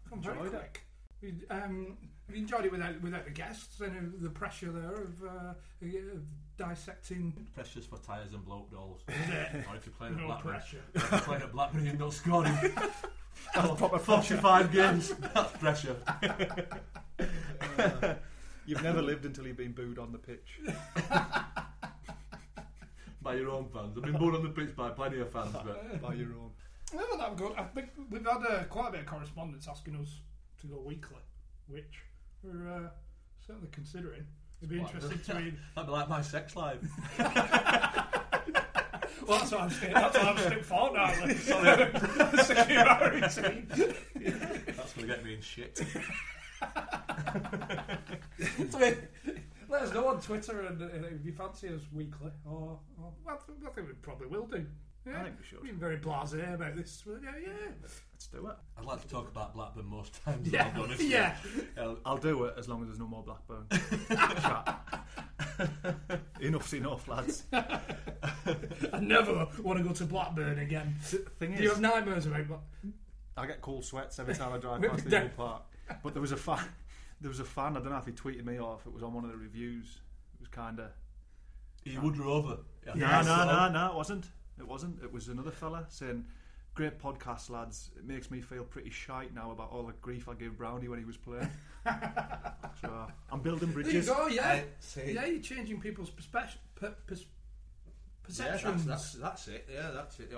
Come 0.09 0.21
very 0.21 0.37
Enjoyed 0.37 0.53
it. 0.53 0.57
quick. 0.57 0.81
We, 1.21 1.33
um, 1.49 1.97
have 2.27 2.35
enjoyed 2.35 2.65
it 2.65 2.71
without 2.71 3.01
without 3.01 3.25
the 3.25 3.31
guests 3.31 3.81
and 3.81 4.13
the 4.21 4.29
pressure 4.29 4.71
there 4.71 4.93
of, 4.93 5.23
uh, 5.23 5.53
of 5.81 6.23
dissecting? 6.57 7.47
Precious 7.53 7.85
for 7.85 7.97
tyres 7.97 8.33
and 8.33 8.43
bloke 8.45 8.71
dolls. 8.71 9.01
or 9.07 9.75
if 9.75 9.85
you're 9.85 9.93
playing 9.97 10.13
at 10.15 10.19
No 10.21 10.27
Blackburn. 10.27 10.51
pressure. 10.53 10.81
If 10.93 11.11
you're 11.11 11.19
playing 11.21 11.41
at 11.43 11.51
Blackburn 11.51 11.87
and 11.87 11.99
not 11.99 12.13
scoring. 12.13 12.57
oh, 13.57 13.75
proper 13.75 13.99
45 13.99 14.71
games. 14.71 15.09
That's 15.33 15.51
pressure. 15.57 15.95
You've 18.65 18.83
never 18.83 19.01
lived 19.01 19.25
until 19.25 19.47
you've 19.47 19.57
been 19.57 19.71
booed 19.73 19.97
on 19.99 20.11
the 20.11 20.19
pitch. 20.19 20.59
By 23.29 23.35
your 23.35 23.51
own 23.51 23.69
fans. 23.71 23.95
I've 23.95 24.01
been 24.01 24.17
born 24.17 24.33
on 24.33 24.41
the 24.41 24.49
pitch 24.49 24.75
by 24.75 24.89
plenty 24.89 25.19
of 25.19 25.31
fans, 25.31 25.51
but 25.53 26.01
By 26.01 26.15
your 26.15 26.29
own. 26.29 26.49
Never 26.91 27.15
that 27.19 27.37
good. 27.37 27.51
I 27.55 27.61
think 27.61 27.89
we've 28.09 28.25
had 28.25 28.41
uh, 28.43 28.63
quite 28.63 28.87
a 28.87 28.91
bit 28.93 29.01
of 29.01 29.05
correspondence 29.05 29.67
asking 29.69 29.97
us 29.97 30.21
to 30.61 30.65
go 30.67 30.79
weekly, 30.79 31.21
which 31.67 32.01
we're 32.41 32.67
uh, 32.67 32.89
certainly 33.45 33.69
considering. 33.71 34.25
It'd 34.63 34.71
be 34.71 34.79
interesting 34.79 35.19
to 35.19 35.33
read. 35.43 35.57
that'd 35.75 35.85
be 35.87 35.91
like 35.91 36.09
my 36.09 36.23
sex 36.23 36.55
life. 36.55 36.79
Well, 39.27 39.37
that's 39.37 39.51
what 39.51 39.61
I'm 39.61 39.69
saying. 39.69 39.93
That's 39.93 40.17
what 40.17 40.25
I'm 40.25 40.37
saying 40.39 40.63
for 40.63 40.91
now. 40.91 41.13
Sorry, 41.13 41.35
singularity. 41.35 43.19
That's 43.19 43.37
going 43.37 43.67
to 44.97 45.05
get 45.05 45.23
me 45.23 45.35
in 45.35 45.41
shit. 45.41 45.77
So, 48.71 48.79
uh, 48.79 48.91
let 49.69 49.81
us 49.83 49.93
know 49.93 50.08
on 50.19 50.25
Twitter 50.25 50.61
and, 50.61 50.81
uh, 50.81 51.07
if 51.15 51.25
you 51.25 51.31
fancy 51.31 51.69
us 51.69 51.81
weekly, 51.93 52.31
or, 52.45 52.79
or 53.01 53.13
well, 53.25 53.39
I 53.65 53.69
think 53.71 53.87
we 53.87 53.93
probably 54.01 54.27
will 54.27 54.45
do. 54.47 54.65
Yeah, 55.07 55.21
I 55.21 55.23
think 55.23 55.35
we 55.39 55.45
should. 55.45 55.63
Being 55.63 55.77
very 55.79 55.97
blasé 55.97 56.53
about 56.53 56.75
this. 56.75 57.03
but 57.05 57.21
Yeah, 57.23 57.31
yeah, 57.41 57.51
Let's 57.81 58.27
do 58.27 58.45
it. 58.47 58.55
I'd 58.77 58.85
like 58.85 59.01
to 59.01 59.07
talk 59.07 59.29
about 59.29 59.53
Blackburn 59.53 59.85
most 59.85 60.23
times. 60.23 60.47
yeah. 60.51 60.65
I'll 60.67 60.73
be 60.75 60.81
honest. 60.81 61.01
yeah. 61.03 61.35
I'll 62.05 62.17
do 62.17 62.43
it 62.45 62.55
as 62.57 62.67
long 62.67 62.81
as 62.81 62.87
there's 62.89 62.99
no 62.99 63.07
more 63.07 63.23
Blackburn. 63.23 63.65
Chat. 64.41 65.05
Enough's 66.41 66.73
enough, 66.73 67.07
lads. 67.07 67.43
I 67.53 68.99
never 69.01 69.47
want 69.63 69.79
to 69.79 69.83
go 69.85 69.93
to 69.93 70.03
Blackburn 70.05 70.59
again. 70.59 70.95
Thing 71.01 71.55
Do 71.55 71.63
you 71.63 71.69
have 71.69 71.81
nightmares 71.81 72.25
about 72.25 72.47
Black- 72.47 72.93
I 73.37 73.47
get 73.47 73.61
cold 73.61 73.85
sweats 73.85 74.19
every 74.19 74.35
time 74.35 74.51
I 74.51 74.57
drive 74.57 74.81
past 74.81 75.09
the 75.09 75.21
old 75.21 75.37
park. 75.37 75.61
But 76.03 76.13
there 76.13 76.21
was 76.21 76.33
a 76.33 76.37
fan. 76.37 76.65
There 77.21 77.29
was 77.29 77.39
a 77.39 77.45
fan. 77.45 77.77
I 77.77 77.79
don't 77.79 77.91
know 77.91 77.97
if 77.97 78.05
he 78.05 78.11
tweeted 78.11 78.45
me 78.45 78.59
or 78.59 78.77
if 78.79 78.85
it 78.85 78.93
was 78.93 79.01
on 79.01 79.13
one 79.13 79.23
of 79.23 79.31
the 79.31 79.37
reviews. 79.37 79.99
It 80.39 80.41
was 80.41 80.49
kinda. 80.49 80.91
He 81.83 81.97
would 81.97 82.17
rather. 82.17 82.57
No, 82.85 82.93
no, 82.95 83.45
no, 83.45 83.69
no. 83.71 83.87
It 83.91 83.95
wasn't. 83.95 84.25
It 84.57 84.67
wasn't. 84.67 85.01
It 85.03 85.11
was 85.11 85.27
another 85.27 85.51
fella 85.51 85.85
saying, 85.89 86.25
"Great 86.75 86.99
podcast, 86.99 87.49
lads. 87.49 87.91
It 87.97 88.05
makes 88.05 88.29
me 88.31 88.41
feel 88.41 88.63
pretty 88.63 88.89
shite 88.89 89.33
now 89.33 89.51
about 89.51 89.71
all 89.71 89.83
the 89.83 89.93
grief 90.01 90.27
I 90.27 90.33
gave 90.33 90.57
Brownie 90.57 90.87
when 90.87 90.99
he 90.99 91.05
was 91.05 91.17
playing." 91.17 91.49
so 92.81 93.07
I'm 93.31 93.41
building 93.41 93.69
There 93.71 93.79
you 93.79 93.83
bridges. 93.83 94.09
go. 94.09 94.27
Yeah, 94.27 94.61
see. 94.79 95.13
yeah. 95.13 95.25
You're 95.25 95.41
changing 95.41 95.79
people's 95.79 96.09
perspe- 96.11 96.57
Perceptions. 98.23 98.85
Yeah, 98.85 98.91
that's, 98.91 99.13
that's, 99.13 99.13
that's 99.13 99.47
it. 99.47 99.67
Yeah, 99.73 99.91
that's 99.91 100.19
it. 100.19 100.31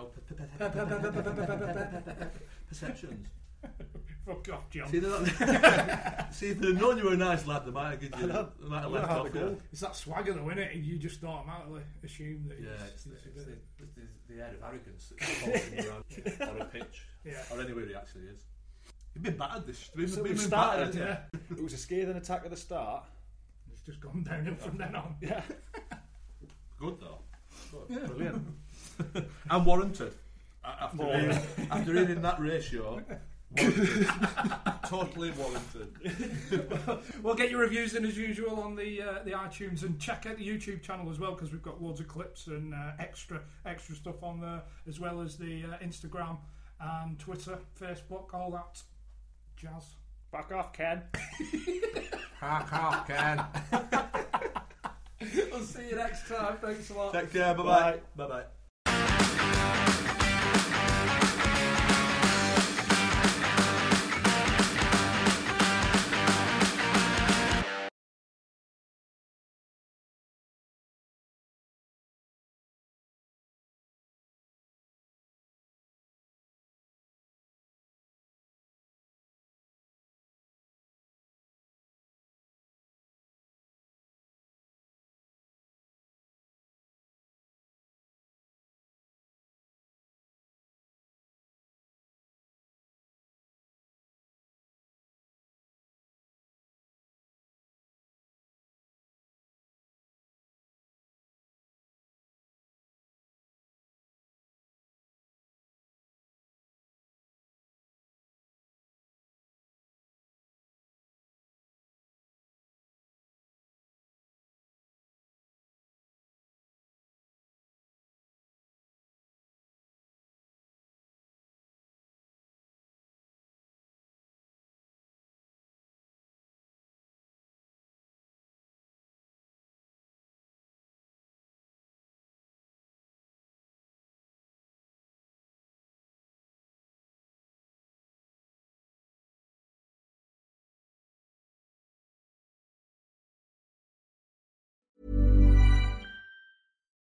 Perceptions. 2.70 3.28
Fuck 4.26 4.50
off, 4.54 4.70
John. 4.70 4.88
See, 4.90 5.00
they're 5.00 5.10
not, 5.10 5.26
see, 6.34 6.50
if 6.50 6.60
they'd 6.60 6.80
known 6.80 6.98
you 6.98 7.06
were 7.06 7.14
a 7.14 7.18
nice 7.18 7.46
lad, 7.48 7.66
they 7.66 7.72
might 7.72 7.92
have 7.92 8.00
given 8.02 8.20
you, 8.20 8.28
know. 8.28 8.50
they 8.62 8.68
might 8.70 8.82
have 8.82 8.92
left 8.92 9.10
know 9.10 9.20
off 9.22 9.32
to 9.32 9.40
you. 9.40 9.62
It's 9.72 9.82
that 9.82 9.96
swagger 9.96 10.34
though, 10.34 10.42
innit? 10.46 10.84
You 10.86 10.98
just 11.00 11.24
automatically 11.24 11.82
assume 12.04 12.46
that 12.50 12.60
Yeah, 12.62 12.70
he's, 12.84 12.92
it's 12.94 13.04
the, 13.06 13.10
he's 13.16 13.26
a 13.26 13.30
it's 13.40 13.46
bit- 13.46 13.78
the, 13.78 13.84
it's 13.84 13.94
the, 13.96 14.34
the 14.36 14.42
air 14.42 14.54
of 14.54 14.64
arrogance 14.64 15.14
that's 15.20 15.42
walking 15.42 15.90
around 15.90 16.50
on 16.56 16.62
a 16.62 16.66
pitch, 16.66 17.02
Yeah. 17.26 17.42
or 17.52 17.62
anywhere 17.62 17.86
he 17.88 17.96
actually 17.96 18.26
is. 18.26 18.42
You've 19.16 19.24
been 19.24 19.38
battered 19.38 19.66
this. 19.66 19.90
You've 19.96 20.10
So 20.10 20.16
been, 20.18 20.24
we 20.24 20.30
been 20.30 20.38
started, 20.38 20.94
battered. 20.94 21.20
Yeah. 21.34 21.40
It 21.58 21.64
was 21.64 21.74
a 21.74 21.78
scathing 21.78 22.16
attack 22.16 22.42
at 22.46 22.52
the 22.52 22.58
start. 22.58 23.04
It's 23.72 23.82
just 23.82 24.00
gone 24.00 24.24
downhill 24.24 24.56
from 24.56 24.78
then 24.78 24.96
on. 24.96 25.16
Yeah, 25.20 25.42
Good 26.80 26.98
though. 27.00 27.20
brilliant. 28.08 28.48
And 29.50 29.66
warranted. 29.66 30.14
After, 30.64 30.98
Warranted. 30.98 31.28
reading, 31.58 31.72
after 31.72 31.94
reading 31.94 32.22
that 32.22 32.40
ratio, 32.40 33.02
totally 34.86 35.32
warranted. 35.32 35.90
We'll 37.24 37.36
get 37.36 37.52
your 37.52 37.62
reviews 37.62 37.96
in 37.96 38.06
as 38.06 38.18
usual 38.18 38.60
on 38.60 38.76
the 38.76 39.02
uh, 39.02 39.24
the 39.24 39.32
iTunes 39.32 39.84
and 39.84 40.00
check 40.00 40.26
out 40.26 40.38
the 40.38 40.48
YouTube 40.48 40.82
channel 40.82 41.10
as 41.12 41.20
well 41.20 41.34
because 41.34 41.52
we've 41.52 41.62
got 41.62 41.82
loads 41.82 42.00
of 42.00 42.08
clips 42.08 42.48
and 42.48 42.74
uh, 42.74 42.92
extra 43.00 43.42
extra 43.66 43.96
stuff 43.96 44.24
on 44.24 44.42
there 44.42 44.64
as 44.88 45.00
well 45.00 45.22
as 45.22 45.38
the 45.38 45.64
uh, 45.64 45.86
Instagram 45.86 46.38
and 46.80 47.20
Twitter, 47.20 47.60
Facebook, 47.80 48.34
all 48.34 48.52
that 48.52 48.82
jazz. 49.56 49.96
Back 50.32 50.52
off, 50.52 50.74
Ken. 50.74 51.04
Hack 52.40 52.74
off, 52.74 53.08
Ken. 53.08 53.44
We'll 55.52 55.62
see 55.62 55.90
you 55.90 55.96
next 55.96 56.28
time. 56.28 56.58
Thanks 56.58 56.90
a 56.90 56.96
lot. 56.96 57.14
Take 57.14 57.32
care. 57.32 57.54
Bye 57.54 58.00
bye. 58.16 58.18
Bye 58.28 58.44
bye. 58.86 61.28